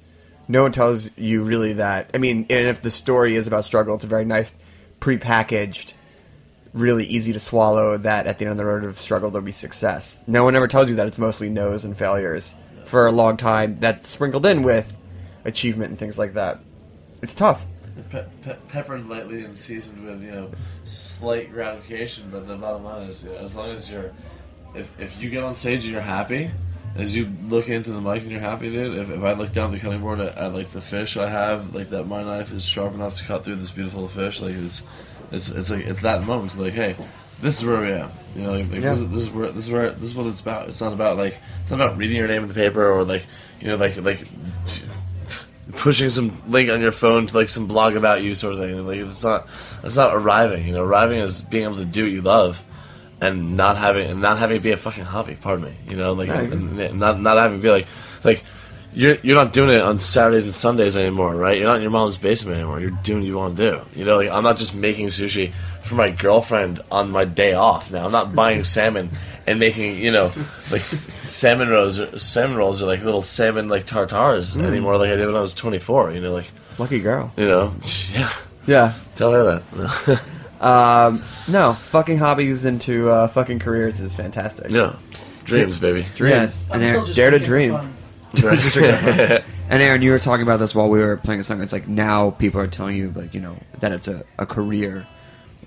no 0.47 0.63
one 0.63 0.71
tells 0.71 1.15
you 1.17 1.43
really 1.43 1.73
that. 1.73 2.09
I 2.13 2.17
mean, 2.17 2.47
and 2.49 2.67
if 2.67 2.81
the 2.81 2.91
story 2.91 3.35
is 3.35 3.47
about 3.47 3.65
struggle, 3.65 3.95
it's 3.95 4.03
a 4.05 4.07
very 4.07 4.25
nice 4.25 4.55
prepackaged, 4.99 5.93
really 6.73 7.05
easy 7.05 7.33
to 7.33 7.39
swallow. 7.39 7.97
That 7.97 8.25
at 8.25 8.39
the 8.39 8.45
end 8.45 8.51
of 8.53 8.57
the 8.57 8.65
road 8.65 8.83
of 8.83 8.95
struggle 8.97 9.29
there'll 9.29 9.45
be 9.45 9.51
success. 9.51 10.23
No 10.27 10.43
one 10.43 10.55
ever 10.55 10.67
tells 10.67 10.89
you 10.89 10.95
that 10.95 11.07
it's 11.07 11.19
mostly 11.19 11.49
no's 11.49 11.85
and 11.85 11.95
failures 11.95 12.55
for 12.85 13.05
a 13.05 13.11
long 13.11 13.37
time. 13.37 13.77
That's 13.79 14.09
sprinkled 14.09 14.45
in 14.45 14.63
with 14.63 14.97
achievement 15.45 15.89
and 15.89 15.99
things 15.99 16.17
like 16.19 16.33
that. 16.33 16.59
It's 17.21 17.33
tough. 17.33 17.65
Pe- 18.09 18.25
pe- 18.41 18.57
peppered 18.69 19.07
lightly 19.07 19.43
and 19.43 19.57
seasoned 19.57 20.03
with 20.05 20.21
you 20.23 20.31
know 20.31 20.51
slight 20.85 21.51
gratification, 21.51 22.29
but 22.31 22.47
the 22.47 22.55
bottom 22.55 22.83
line 22.83 23.03
is, 23.07 23.23
you 23.23 23.29
know, 23.29 23.37
as 23.37 23.53
long 23.55 23.69
as 23.69 23.89
you're, 23.89 24.11
if 24.75 24.99
if 24.99 25.21
you 25.21 25.29
get 25.29 25.43
on 25.43 25.53
stage 25.53 25.83
and 25.83 25.93
you're 25.93 26.01
happy, 26.01 26.49
as 26.95 27.15
you 27.15 27.29
look 27.47 27.69
into 27.69 27.91
the 27.91 28.01
mic 28.01 28.23
and 28.23 28.31
you're 28.31 28.39
happy, 28.39 28.71
dude. 28.71 28.97
If, 28.97 29.09
if 29.11 29.21
I 29.23 29.33
look 29.33 29.53
down 29.53 29.71
the 29.71 29.79
cutting 29.79 30.01
board 30.01 30.19
at, 30.19 30.35
at 30.37 30.53
like 30.53 30.71
the 30.71 30.81
fish 30.81 31.17
I 31.17 31.29
have, 31.29 31.73
like 31.75 31.89
that 31.89 32.05
my 32.05 32.23
knife 32.23 32.51
is 32.51 32.65
sharp 32.65 32.93
enough 32.95 33.15
to 33.17 33.23
cut 33.25 33.45
through 33.45 33.55
this 33.57 33.69
beautiful 33.71 34.07
fish, 34.07 34.41
like 34.41 34.55
it's 34.55 34.81
it's 35.31 35.49
it's 35.49 35.69
like 35.69 35.85
it's 35.85 36.01
that 36.01 36.23
moment. 36.23 36.53
It's 36.53 36.57
like, 36.59 36.73
hey, 36.73 36.95
this 37.41 37.59
is 37.59 37.65
where 37.65 37.79
we 37.79 37.91
am. 37.91 38.09
You 38.35 38.43
know, 38.43 38.51
like, 38.53 38.71
like, 38.71 38.81
Yeah. 38.81 38.89
this, 38.89 38.97
is, 39.01 39.09
this 39.11 39.21
is 39.21 39.29
where 39.29 39.51
this 39.51 39.65
is 39.65 39.71
where 39.71 39.91
this 39.91 40.09
is 40.09 40.15
what 40.15 40.25
it's 40.25 40.41
about. 40.41 40.67
It's 40.67 40.81
not 40.81 40.93
about 40.93 41.17
like 41.17 41.39
it's 41.61 41.69
not 41.69 41.79
about 41.79 41.97
reading 41.97 42.17
your 42.17 42.27
name 42.27 42.41
in 42.41 42.47
the 42.47 42.55
paper 42.55 42.91
or 42.91 43.03
like 43.03 43.27
you 43.61 43.67
know 43.67 43.75
like 43.75 43.97
like 43.97 44.27
pushing 45.76 46.09
some 46.09 46.41
link 46.47 46.69
on 46.69 46.82
your 46.82 46.91
phone 46.91 47.28
to 47.28 47.36
like 47.36 47.49
some 47.49 47.67
blog 47.67 47.95
about 47.95 48.21
you 48.21 48.36
sort 48.36 48.53
of 48.53 48.59
thing. 48.59 48.86
Like 48.86 48.99
it's 48.99 49.24
not 49.24 49.47
it's 49.84 49.95
not 49.95 50.15
arriving. 50.15 50.67
You 50.67 50.74
know, 50.74 50.84
arriving 50.84 51.19
is 51.19 51.41
being 51.41 51.63
able 51.63 51.78
to 51.78 51.86
do 51.86 52.03
what 52.03 52.11
you 52.11 52.21
love 52.21 52.61
and 53.21 53.57
not 53.57 53.78
having 53.78 54.09
and 54.09 54.21
not 54.21 54.38
having 54.38 54.57
it 54.57 54.63
be 54.63 54.71
a 54.71 54.78
fucking 54.78 55.03
hobby. 55.03 55.38
Pardon 55.39 55.65
me. 55.65 55.76
You 55.89 55.97
know, 55.97 56.13
like 56.13 56.30
and 56.30 56.99
not 56.99 57.19
not 57.19 57.38
having 57.38 57.59
it 57.59 57.61
be 57.61 57.69
like 57.69 57.88
like. 58.24 58.43
You're, 58.95 59.17
you're 59.24 59.36
not 59.36 59.53
doing 59.53 59.71
it 59.71 59.82
on 59.82 59.97
Saturdays 59.97 60.43
and 60.43 60.53
Sundays 60.53 60.95
anymore, 60.95 61.36
right? 61.36 61.57
You're 61.57 61.65
not 61.65 61.78
in 61.78 61.82
your 61.82 61.89
mom's 61.89 62.15
basement 62.15 62.57
anymore. 62.57 62.80
You're 62.80 62.91
doing 62.91 63.21
what 63.21 63.28
you 63.28 63.36
want 63.36 63.57
to 63.57 63.71
do. 63.71 63.82
You 63.99 64.05
know, 64.05 64.17
like 64.17 64.30
I'm 64.30 64.43
not 64.43 64.57
just 64.57 64.76
making 64.76 65.07
sushi 65.07 65.51
for 65.82 65.95
my 65.95 66.11
girlfriend 66.11 66.80
on 66.91 67.09
my 67.09 67.26
day 67.26 67.53
off. 67.53 67.89
Now 67.89 68.05
I'm 68.05 68.11
not 68.11 68.36
buying 68.36 68.63
salmon 68.63 69.09
and 69.45 69.59
making 69.59 69.97
you 69.99 70.11
know 70.11 70.31
like 70.71 70.81
salmon 71.21 71.69
rolls. 71.69 71.99
Salmon 72.23 72.57
rolls 72.57 72.81
are 72.81 72.85
like 72.85 73.03
little 73.03 73.21
salmon 73.21 73.67
like 73.69 73.85
tartars 73.85 74.55
Mm. 74.55 74.65
anymore, 74.65 74.97
like 74.97 75.09
I 75.11 75.15
did 75.15 75.27
when 75.27 75.35
I 75.35 75.41
was 75.41 75.53
24. 75.53 76.11
You 76.13 76.21
know, 76.21 76.33
like 76.33 76.49
Lucky 76.77 76.99
girl. 76.99 77.31
you 77.37 77.47
know, 77.47 77.73
yeah. 78.13 78.31
Yeah. 78.65 78.93
Tell 79.15 79.31
her 79.31 79.43
that. 79.43 80.21
Um, 80.63 81.23
no, 81.49 81.73
fucking 81.73 82.19
hobbies 82.19 82.63
into 82.63 83.09
uh, 83.09 83.27
fucking 83.27 83.59
careers 83.59 83.99
is 83.99 84.13
fantastic. 84.15 84.71
yeah, 84.71 84.95
dreams, 85.43 85.77
baby. 85.77 86.05
Dreams. 86.15 86.63
I'm 86.71 86.75
And 86.75 86.83
Aaron, 86.85 87.13
dare 87.13 87.31
to 87.31 87.39
dream. 87.39 87.73
and 88.33 89.43
Aaron, 89.81 90.01
you 90.01 90.11
were 90.11 90.19
talking 90.19 90.43
about 90.43 90.57
this 90.57 90.73
while 90.73 90.89
we 90.89 90.99
were 90.99 91.17
playing 91.17 91.41
a 91.41 91.43
song. 91.43 91.61
It's 91.61 91.73
like 91.73 91.87
now 91.87 92.31
people 92.31 92.61
are 92.61 92.67
telling 92.67 92.95
you, 92.95 93.11
like 93.15 93.33
you 93.33 93.41
know, 93.41 93.57
that 93.79 93.91
it's 93.91 94.07
a, 94.07 94.23
a 94.39 94.45
career, 94.45 95.05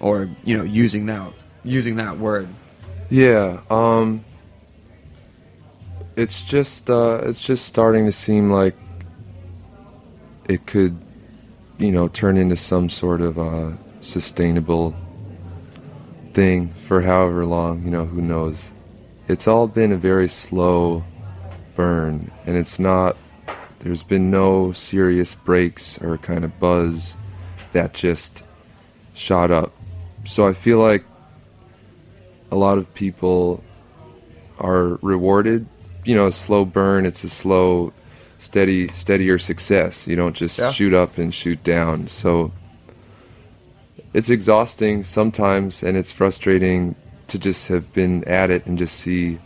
or 0.01 0.29
you 0.45 0.57
know, 0.57 0.65
using 0.65 1.07
that 1.07 1.31
using 1.65 1.97
that 1.97 2.19
word. 2.19 2.49
Yeah, 3.09 3.61
um 3.71 4.25
it's 6.17 6.43
just 6.43 6.89
uh 6.89 7.21
it's 7.25 7.41
just 7.41 7.67
starting 7.67 8.07
to 8.07 8.13
seem 8.13 8.51
like 8.51 8.75
it 10.49 10.67
could, 10.67 10.97
you 11.79 11.91
know, 11.91 12.09
turn 12.09 12.37
into 12.37 12.57
some 12.57 12.89
sort 12.89 13.21
of 13.21 13.39
uh, 13.39 13.73
sustainable 14.01 14.95
thing 16.33 16.69
for 16.69 17.03
however 17.03 17.45
long. 17.45 17.83
You 17.85 17.91
know, 17.91 18.07
who 18.07 18.21
knows? 18.21 18.71
It's 19.29 19.49
all 19.49 19.67
been 19.67 19.93
a 19.93 19.97
very 19.97 20.29
slow 20.29 21.05
burn, 21.75 22.31
and 22.47 22.57
it's 22.57 22.79
not. 22.79 23.17
There's 23.81 24.03
been 24.03 24.31
no 24.31 24.73
serious 24.73 25.35
breaks 25.35 26.01
or 26.01 26.19
kind 26.19 26.45
of 26.45 26.59
buzz 26.59 27.17
that 27.73 27.93
just 27.93 28.43
shot 29.15 29.51
up. 29.51 29.73
So 30.25 30.47
I 30.47 30.53
feel 30.53 30.79
like 30.79 31.05
a 32.51 32.57
lot 32.57 32.79
of 32.79 32.93
people 32.95 33.63
are 34.59 34.99
rewarded. 35.03 35.67
You 36.05 36.15
know, 36.15 36.27
a 36.27 36.33
slow 36.33 36.65
burn. 36.65 37.05
It's 37.07 37.25
a 37.25 37.29
slow, 37.29 37.93
steady, 38.39 38.89
steadier 38.89 39.39
success. 39.39 40.07
You 40.07 40.17
don't 40.17 40.37
just 40.37 40.59
Yeah. 40.59 40.71
shoot 40.71 40.95
up 40.95 41.19
and 41.19 41.35
shoot 41.35 41.63
down. 41.65 42.09
So 42.09 42.53
it's 44.15 44.31
exhausting 44.31 45.05
sometimes, 45.05 45.83
and 45.83 45.97
it's 45.97 46.13
frustrating 46.13 46.95
to 47.29 47.39
just 47.39 47.69
have 47.69 47.93
been 47.93 48.23
at 48.25 48.51
it 48.51 48.65
and 48.67 48.79
just 48.79 48.95
see, 48.97 49.39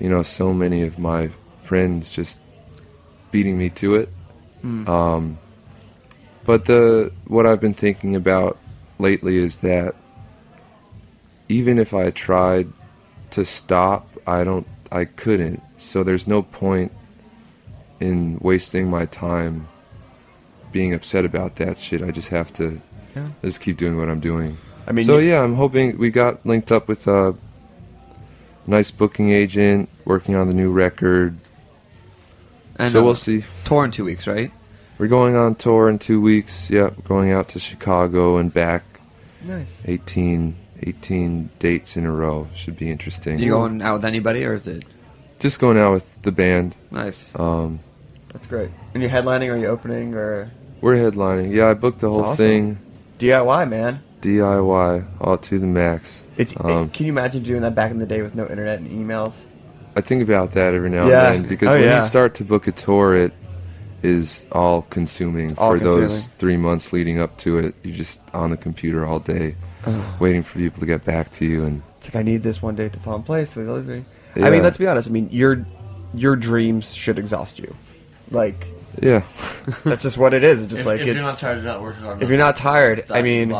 you 0.00 0.08
know, 0.08 0.22
so 0.22 0.54
many 0.54 0.82
of 0.82 0.98
my 0.98 1.30
friends 1.60 2.08
just 2.08 2.38
beating 3.30 3.58
me 3.58 3.68
to 3.68 3.94
it. 3.96 4.08
Mm. 4.64 4.88
Um, 4.88 5.38
but 6.46 6.64
the 6.64 7.12
what 7.26 7.46
I've 7.46 7.60
been 7.60 7.74
thinking 7.74 8.16
about 8.16 8.58
lately 8.98 9.36
is 9.36 9.58
that 9.58 9.94
even 11.48 11.78
if 11.78 11.94
I 11.94 12.10
tried 12.10 12.68
to 13.30 13.44
stop, 13.44 14.08
I 14.26 14.44
don't, 14.44 14.66
I 14.92 15.04
couldn't. 15.04 15.62
So 15.76 16.02
there's 16.02 16.26
no 16.26 16.42
point 16.42 16.92
in 18.00 18.38
wasting 18.40 18.88
my 18.90 19.06
time 19.06 19.68
being 20.72 20.92
upset 20.94 21.24
about 21.24 21.56
that 21.56 21.78
shit. 21.78 22.02
I 22.02 22.10
just 22.10 22.28
have 22.28 22.52
to 22.54 22.80
Yeah. 23.16 23.28
just 23.42 23.60
keep 23.60 23.76
doing 23.76 23.96
what 23.96 24.08
I'm 24.08 24.20
doing. 24.20 24.58
I 24.86 24.92
mean, 24.92 25.04
so 25.04 25.18
yeah, 25.18 25.42
I'm 25.42 25.54
hoping 25.54 25.98
we 25.98 26.10
got 26.10 26.44
linked 26.46 26.70
up 26.72 26.88
with 26.88 27.06
a 27.06 27.34
nice 28.66 28.90
booking 28.90 29.30
agent 29.30 29.88
working 30.04 30.34
on 30.34 30.48
the 30.48 30.54
new 30.54 30.70
record. 30.72 31.36
And, 32.76 32.92
so 32.92 33.00
uh, 33.00 33.04
we'll 33.04 33.14
see. 33.14 33.44
Tour 33.64 33.84
in 33.86 33.90
two 33.90 34.04
weeks, 34.04 34.26
right? 34.26 34.50
We're 34.98 35.08
going 35.08 35.36
on 35.36 35.54
tour 35.56 35.88
in 35.88 35.98
two 35.98 36.20
weeks. 36.20 36.70
Yeah, 36.70 36.90
going 37.04 37.30
out 37.32 37.48
to 37.50 37.58
Chicago 37.58 38.36
and 38.38 38.52
back. 38.52 38.84
Nice. 39.44 39.82
18, 39.84 40.54
18 40.82 41.50
dates 41.58 41.96
in 41.96 42.04
a 42.06 42.12
row. 42.12 42.48
Should 42.54 42.76
be 42.76 42.90
interesting. 42.90 43.38
You 43.38 43.50
going 43.50 43.82
out 43.82 43.94
with 43.94 44.04
anybody, 44.04 44.44
or 44.44 44.54
is 44.54 44.66
it? 44.66 44.84
Just 45.40 45.58
going 45.60 45.78
out 45.78 45.92
with 45.92 46.22
the 46.22 46.32
band. 46.32 46.76
Nice. 46.90 47.30
Um, 47.38 47.80
That's 48.32 48.46
great. 48.46 48.70
And 48.94 49.02
you 49.02 49.08
headlining? 49.08 49.48
Or 49.48 49.54
are 49.54 49.58
you 49.58 49.66
opening? 49.66 50.14
Or 50.14 50.50
we're 50.80 50.96
headlining. 50.96 51.54
Yeah, 51.54 51.68
I 51.68 51.74
booked 51.74 52.00
the 52.00 52.08
That's 52.08 52.14
whole 52.14 52.24
awesome. 52.24 52.36
thing. 52.36 52.78
DIY, 53.18 53.68
man. 53.68 54.02
DIY, 54.20 55.06
all 55.20 55.38
to 55.38 55.58
the 55.58 55.66
max. 55.66 56.22
It's. 56.36 56.54
Um, 56.60 56.88
can 56.90 57.06
you 57.06 57.12
imagine 57.12 57.42
doing 57.44 57.62
that 57.62 57.74
back 57.74 57.90
in 57.90 57.98
the 57.98 58.06
day 58.06 58.22
with 58.22 58.34
no 58.34 58.46
internet 58.46 58.80
and 58.80 58.90
emails? 58.90 59.34
I 59.96 60.00
think 60.00 60.22
about 60.22 60.52
that 60.52 60.74
every 60.74 60.90
now 60.90 61.08
Yeah. 61.08 61.32
and 61.32 61.42
then 61.44 61.48
because 61.48 61.68
Oh, 61.68 61.72
when 61.74 61.82
yeah. 61.82 62.02
you 62.02 62.08
start 62.08 62.34
to 62.36 62.44
book 62.44 62.66
a 62.68 62.72
tour, 62.72 63.14
it 63.16 63.32
is 64.02 64.44
all 64.52 64.82
consuming 64.82 65.56
All 65.58 65.72
for 65.76 65.78
those 65.80 66.28
three 66.38 66.56
months 66.56 66.92
leading 66.92 67.20
up 67.20 67.36
to 67.38 67.58
it. 67.58 67.74
You're 67.82 67.96
just 67.96 68.20
on 68.32 68.50
the 68.50 68.56
computer 68.56 69.04
all 69.04 69.18
day, 69.18 69.48
Ugh. 69.50 69.67
Uh. 69.88 70.02
waiting 70.18 70.42
for 70.42 70.58
people 70.58 70.80
to 70.80 70.86
get 70.86 71.04
back 71.04 71.30
to 71.32 71.46
you. 71.46 71.64
And 71.64 71.82
It's 71.98 72.08
like 72.08 72.16
I 72.16 72.22
need 72.22 72.42
this 72.42 72.60
one 72.62 72.74
day 72.74 72.88
to 72.88 72.98
fall 72.98 73.16
in 73.16 73.22
place. 73.22 73.52
So 73.52 73.64
the 73.64 73.70
other 73.72 73.82
thing. 73.82 74.06
I 74.36 74.50
mean, 74.50 74.62
let's 74.62 74.78
be 74.78 74.86
honest. 74.86 75.08
I 75.08 75.12
mean, 75.12 75.28
your 75.32 75.66
your 76.14 76.36
dreams 76.36 76.94
should 76.94 77.18
exhaust 77.18 77.58
you. 77.58 77.74
Like, 78.30 78.66
yeah, 79.02 79.22
that's 79.84 80.02
just 80.02 80.18
what 80.18 80.32
it 80.34 80.44
is. 80.44 80.58
It's 80.62 80.68
just 80.68 80.80
If- 80.80 80.86
like 80.86 81.00
if 81.00 81.08
it- 81.08 81.14
you're 81.14 81.22
not 81.24 81.38
tired, 81.38 81.56
you're 81.62 81.72
not 81.72 81.82
working 81.82 82.02
hard 82.02 82.16
If 82.18 82.22
enough. 82.22 82.30
you're 82.30 82.38
not 82.38 82.56
tired, 82.56 82.98
That's 82.98 83.10
I 83.12 83.22
mean. 83.22 83.52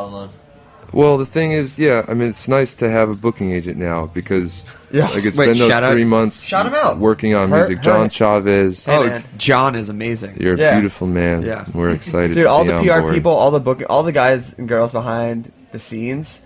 Well, 0.90 1.18
the 1.18 1.26
thing 1.26 1.52
is, 1.52 1.78
yeah, 1.78 2.02
I 2.08 2.14
mean, 2.14 2.30
it's 2.30 2.48
nice 2.48 2.74
to 2.76 2.88
have 2.88 3.10
a 3.10 3.14
booking 3.14 3.52
agent 3.52 3.76
now 3.76 4.06
because, 4.06 4.64
Yeah. 4.90 5.06
like, 5.08 5.22
it's 5.26 5.36
Wait, 5.36 5.46
been 5.48 5.58
those 5.58 5.68
shout 5.68 5.82
out- 5.82 5.92
three 5.92 6.04
months 6.04 6.48
him 6.50 6.56
out. 6.74 6.96
working 6.96 7.34
on 7.34 7.50
Her- 7.50 7.56
music. 7.56 7.76
her- 7.78 7.82
John 7.84 8.08
Chavez, 8.08 8.86
Hey, 8.86 8.96
oh, 8.96 9.06
man. 9.06 9.24
John 9.36 9.74
is 9.74 9.90
amazing. 9.90 10.38
you're 10.40 10.54
a 10.54 10.72
beautiful 10.72 11.06
man. 11.06 11.42
Yeah. 11.42 11.66
We're 11.74 11.90
excited. 11.90 12.28
dude, 12.34 12.44
to 12.44 12.48
all 12.48 12.64
be 12.64 12.70
the 12.70 12.76
on 12.78 12.84
PR 12.84 13.00
board. 13.02 13.14
people, 13.14 13.32
all 13.32 13.50
the 13.50 13.60
booking, 13.60 13.86
all 13.88 14.02
the 14.02 14.12
guys 14.12 14.54
and 14.56 14.66
girls 14.66 14.90
behind 14.90 15.52
the 15.72 15.78
scenes, 15.78 16.40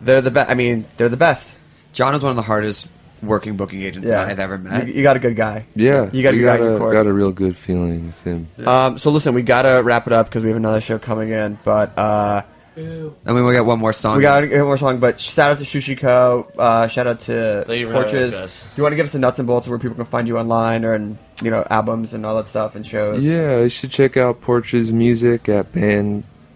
they're 0.00 0.20
the 0.20 0.30
best. 0.30 0.50
I 0.50 0.54
mean, 0.54 0.84
they're 0.96 1.08
the 1.08 1.16
best. 1.16 1.54
John 1.92 2.14
is 2.14 2.22
one 2.22 2.30
of 2.30 2.36
the 2.36 2.42
hardest 2.42 2.86
working 3.22 3.56
booking 3.56 3.82
agents 3.82 4.08
Yeah, 4.08 4.22
I've 4.22 4.38
ever 4.38 4.56
met. 4.56 4.86
You, 4.86 4.94
you 4.94 5.02
got 5.02 5.16
a 5.16 5.18
good 5.20 5.36
guy. 5.36 5.66
Yeah, 5.74 6.08
you 6.12 6.22
got 6.22 6.34
a 6.34 6.36
we 6.36 6.42
good 6.42 6.46
guy 6.46 6.56
got 6.56 6.60
in 6.60 6.66
your 6.66 6.76
a, 6.76 6.78
court. 6.78 6.92
got 6.92 7.06
a 7.06 7.12
real 7.12 7.32
good 7.32 7.56
feeling 7.56 8.06
with 8.06 8.22
him. 8.22 8.48
Um, 8.66 8.98
so 8.98 9.10
listen, 9.10 9.34
we 9.34 9.42
gotta 9.42 9.82
wrap 9.82 10.06
it 10.06 10.12
up 10.12 10.26
because 10.26 10.42
we 10.42 10.48
have 10.48 10.56
another 10.56 10.80
show 10.80 10.98
coming 10.98 11.30
in. 11.30 11.58
But 11.64 11.98
uh, 11.98 12.42
and 12.76 13.34
we 13.34 13.42
will 13.42 13.52
get 13.52 13.64
one 13.66 13.78
more 13.78 13.92
song. 13.92 14.16
we 14.16 14.22
got 14.22 14.40
to 14.40 14.46
get 14.48 14.58
one 14.58 14.66
more 14.68 14.78
song. 14.78 15.00
But 15.00 15.20
shout 15.20 15.50
out 15.52 15.58
to 15.58 15.64
Sushi 15.64 15.98
Ko. 15.98 16.50
Uh, 16.56 16.86
shout 16.88 17.06
out 17.06 17.20
to 17.20 17.64
Thank 17.66 17.80
you 17.80 17.88
for 17.88 17.92
having 17.94 18.06
us, 18.08 18.12
Porches. 18.12 18.30
guys. 18.30 18.60
Do 18.60 18.66
you 18.76 18.82
want 18.84 18.92
to 18.92 18.96
give 18.96 19.06
us 19.06 19.12
the 19.12 19.18
nuts 19.18 19.38
and 19.38 19.46
bolts 19.46 19.66
of 19.66 19.70
where 19.70 19.78
people 19.78 19.96
can 19.96 20.04
find 20.06 20.26
you 20.28 20.38
online 20.38 20.84
or 20.84 20.94
and 20.94 21.18
you 21.42 21.50
know 21.50 21.66
albums 21.68 22.14
and 22.14 22.24
all 22.24 22.36
that 22.36 22.46
stuff 22.46 22.76
and 22.76 22.86
shows? 22.86 23.24
Yeah, 23.26 23.60
you 23.62 23.68
should 23.68 23.90
check 23.90 24.16
out 24.16 24.40
Porches 24.40 24.92
music 24.92 25.48
at 25.48 25.72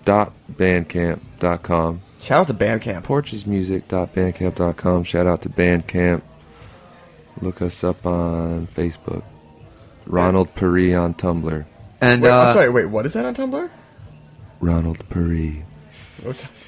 band.bandcamp.com. 0.05 2.01
Shout 2.21 2.41
out 2.41 2.47
to 2.47 2.55
Bandcamp. 2.55 3.03
Porchesmusic.bandcamp.com. 3.05 5.05
Shout 5.05 5.27
out 5.27 5.43
to 5.43 5.49
Bandcamp. 5.49 6.23
Look 7.41 7.61
us 7.63 7.83
up 7.85 8.05
on 8.07 8.67
Facebook. 8.69 9.23
Ronald 10.07 10.55
Perry 10.55 10.95
on 10.95 11.15
Tumblr. 11.15 11.65
and 12.01 12.23
Wait, 12.23 12.31
uh, 12.31 12.39
I'm 12.39 12.53
sorry. 12.55 12.71
Wait, 12.71 12.87
what 12.87 13.07
is 13.07 13.13
that 13.15 13.25
on 13.25 13.35
Tumblr? 13.35 13.71
Ronald 14.61 15.09
Perry. 15.11 15.65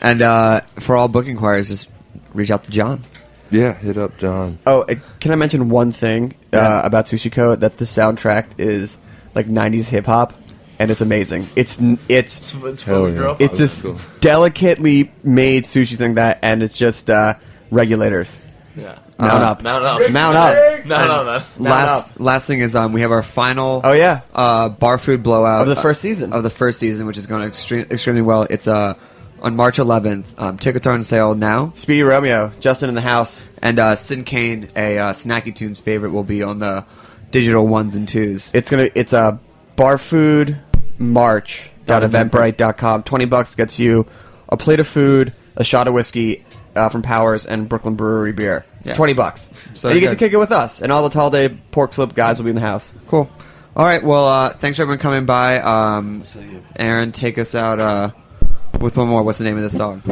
and 0.02 0.22
uh, 0.22 0.60
for 0.80 0.96
all 0.96 1.08
booking 1.08 1.32
inquiries, 1.32 1.68
just 1.68 1.88
reach 2.34 2.50
out 2.50 2.64
to 2.64 2.70
John. 2.70 3.04
Yeah, 3.50 3.74
hit 3.74 3.96
up 3.96 4.18
John. 4.18 4.58
Oh, 4.66 4.84
can 5.20 5.30
I 5.32 5.36
mention 5.36 5.68
one 5.68 5.92
thing 5.92 6.34
Yeah. 6.52 6.80
uh, 6.80 6.82
about 6.84 7.06
Sushi 7.06 7.30
Ko? 7.30 7.54
That 7.54 7.76
the 7.78 7.84
soundtrack 7.84 8.46
is 8.58 8.98
like 9.34 9.46
'90s 9.46 9.86
hip 9.86 10.06
hop, 10.06 10.34
and 10.78 10.90
it's 10.90 11.00
amazing. 11.00 11.46
It's 11.56 11.80
n- 11.80 11.98
it's 12.08 12.54
It's, 12.54 12.64
it's 12.64 12.82
Hell 12.82 13.08
yeah. 13.08 13.36
it's 13.38 13.54
on. 13.54 13.92
this 13.92 14.00
delicately 14.20 15.12
made 15.22 15.64
sushi 15.64 15.96
thing 15.96 16.14
that, 16.14 16.38
and 16.42 16.62
it's 16.62 16.76
just 16.76 17.08
uh, 17.10 17.34
regulators. 17.70 18.38
yeah. 18.76 18.98
Mount 19.18 19.42
Uh, 19.42 19.46
up, 19.46 19.62
Mount 19.62 19.84
up. 19.84 20.10
mount 20.12 20.36
up. 20.36 20.84
No, 20.84 21.06
no, 21.08 21.24
man. 21.24 21.42
Last 21.58 22.20
last 22.20 22.46
thing 22.46 22.58
is 22.60 22.74
um, 22.74 22.92
we 22.92 23.00
have 23.00 23.10
our 23.12 23.22
final 23.22 23.80
Oh 23.82 23.92
yeah, 23.92 24.20
uh, 24.34 24.68
bar 24.68 24.98
food 24.98 25.22
blowout 25.22 25.62
of 25.62 25.68
the 25.68 25.76
first 25.80 26.02
season. 26.02 26.34
of 26.34 26.42
the 26.42 26.50
first 26.50 26.78
season, 26.78 27.06
which 27.06 27.16
is 27.16 27.26
going 27.26 27.48
extre- 27.48 27.90
extremely 27.90 28.20
well. 28.20 28.42
It's 28.50 28.68
uh, 28.68 28.92
on 29.40 29.56
March 29.56 29.78
11th. 29.78 30.34
Um, 30.36 30.58
tickets 30.58 30.86
are 30.86 30.92
on 30.92 31.02
sale 31.02 31.34
now, 31.34 31.72
Speedy 31.74 32.02
Romeo, 32.02 32.52
Justin 32.60 32.90
in 32.90 32.94
the 32.94 33.00
house. 33.00 33.46
and 33.62 33.78
uh, 33.78 33.94
Sinkane, 33.96 34.68
a 34.76 34.98
uh, 34.98 35.12
Snacky 35.14 35.54
Tunes 35.54 35.78
favorite, 35.78 36.10
will 36.10 36.22
be 36.24 36.42
on 36.42 36.58
the 36.58 36.84
digital 37.30 37.66
ones 37.66 37.94
and 37.96 38.06
twos. 38.06 38.50
It's 38.52 38.70
gonna 38.70 38.90
it's 38.94 39.14
a 39.14 39.40
bar 39.76 39.96
food 39.96 40.58
march 40.98 41.70
dot 41.86 42.02
eventbrite.com. 42.02 43.02
Twenty 43.04 43.24
bucks 43.24 43.54
gets 43.54 43.78
you 43.78 44.06
a 44.48 44.56
plate 44.56 44.80
of 44.80 44.86
food, 44.86 45.32
a 45.56 45.64
shot 45.64 45.88
of 45.88 45.94
whiskey 45.94 46.44
uh, 46.74 46.88
from 46.88 47.02
Powers, 47.02 47.46
and 47.46 47.68
Brooklyn 47.68 47.94
Brewery 47.94 48.32
beer. 48.32 48.64
Yeah. 48.84 48.94
Twenty 48.94 49.14
bucks. 49.14 49.50
So 49.74 49.88
and 49.88 49.96
you 49.96 50.00
get 50.00 50.10
to 50.10 50.16
kick 50.16 50.32
it 50.32 50.38
with 50.38 50.52
us, 50.52 50.80
and 50.80 50.92
all 50.92 51.08
the 51.08 51.16
holiday 51.16 51.48
pork 51.70 51.92
slip 51.92 52.14
guys 52.14 52.38
will 52.38 52.44
be 52.44 52.50
in 52.50 52.56
the 52.56 52.62
house. 52.62 52.90
Cool. 53.08 53.30
All 53.74 53.84
right. 53.84 54.02
Well, 54.02 54.26
uh, 54.26 54.50
thanks 54.50 54.76
for 54.76 54.82
everyone 54.82 55.00
coming 55.00 55.26
by. 55.26 55.58
Um, 55.60 56.22
Aaron, 56.76 57.12
take 57.12 57.38
us 57.38 57.54
out 57.54 57.78
uh, 57.78 58.10
with 58.80 58.96
one 58.96 59.08
more. 59.08 59.22
What's 59.22 59.38
the 59.38 59.44
name 59.44 59.56
of 59.56 59.62
this 59.62 59.76
song? 59.76 60.02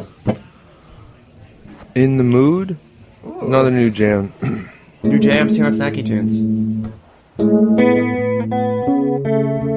In 1.94 2.18
the 2.18 2.24
mood? 2.24 2.76
Another 3.24 3.70
new 3.70 3.90
jam. 3.90 4.32
New 5.02 5.18
jams 5.18 5.56
here 5.56 5.64
on 5.64 5.72
Snacky 5.72 6.04
Tunes. 6.04 6.42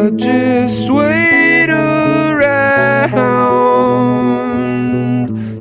I 0.00 0.08
just 0.12 0.90
wait 0.90 1.68
around 1.68 2.00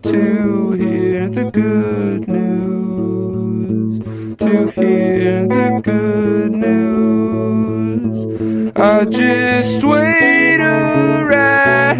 to 0.04 0.72
hear 0.72 1.28
the 1.28 1.52
good 1.52 2.26
news. 2.30 4.00
To 4.38 4.70
hear 4.80 5.46
the 5.46 5.82
good 5.84 6.54
news. 6.54 8.26
I 8.78 9.04
just 9.04 9.84
wait 9.84 10.62
around 10.62 12.00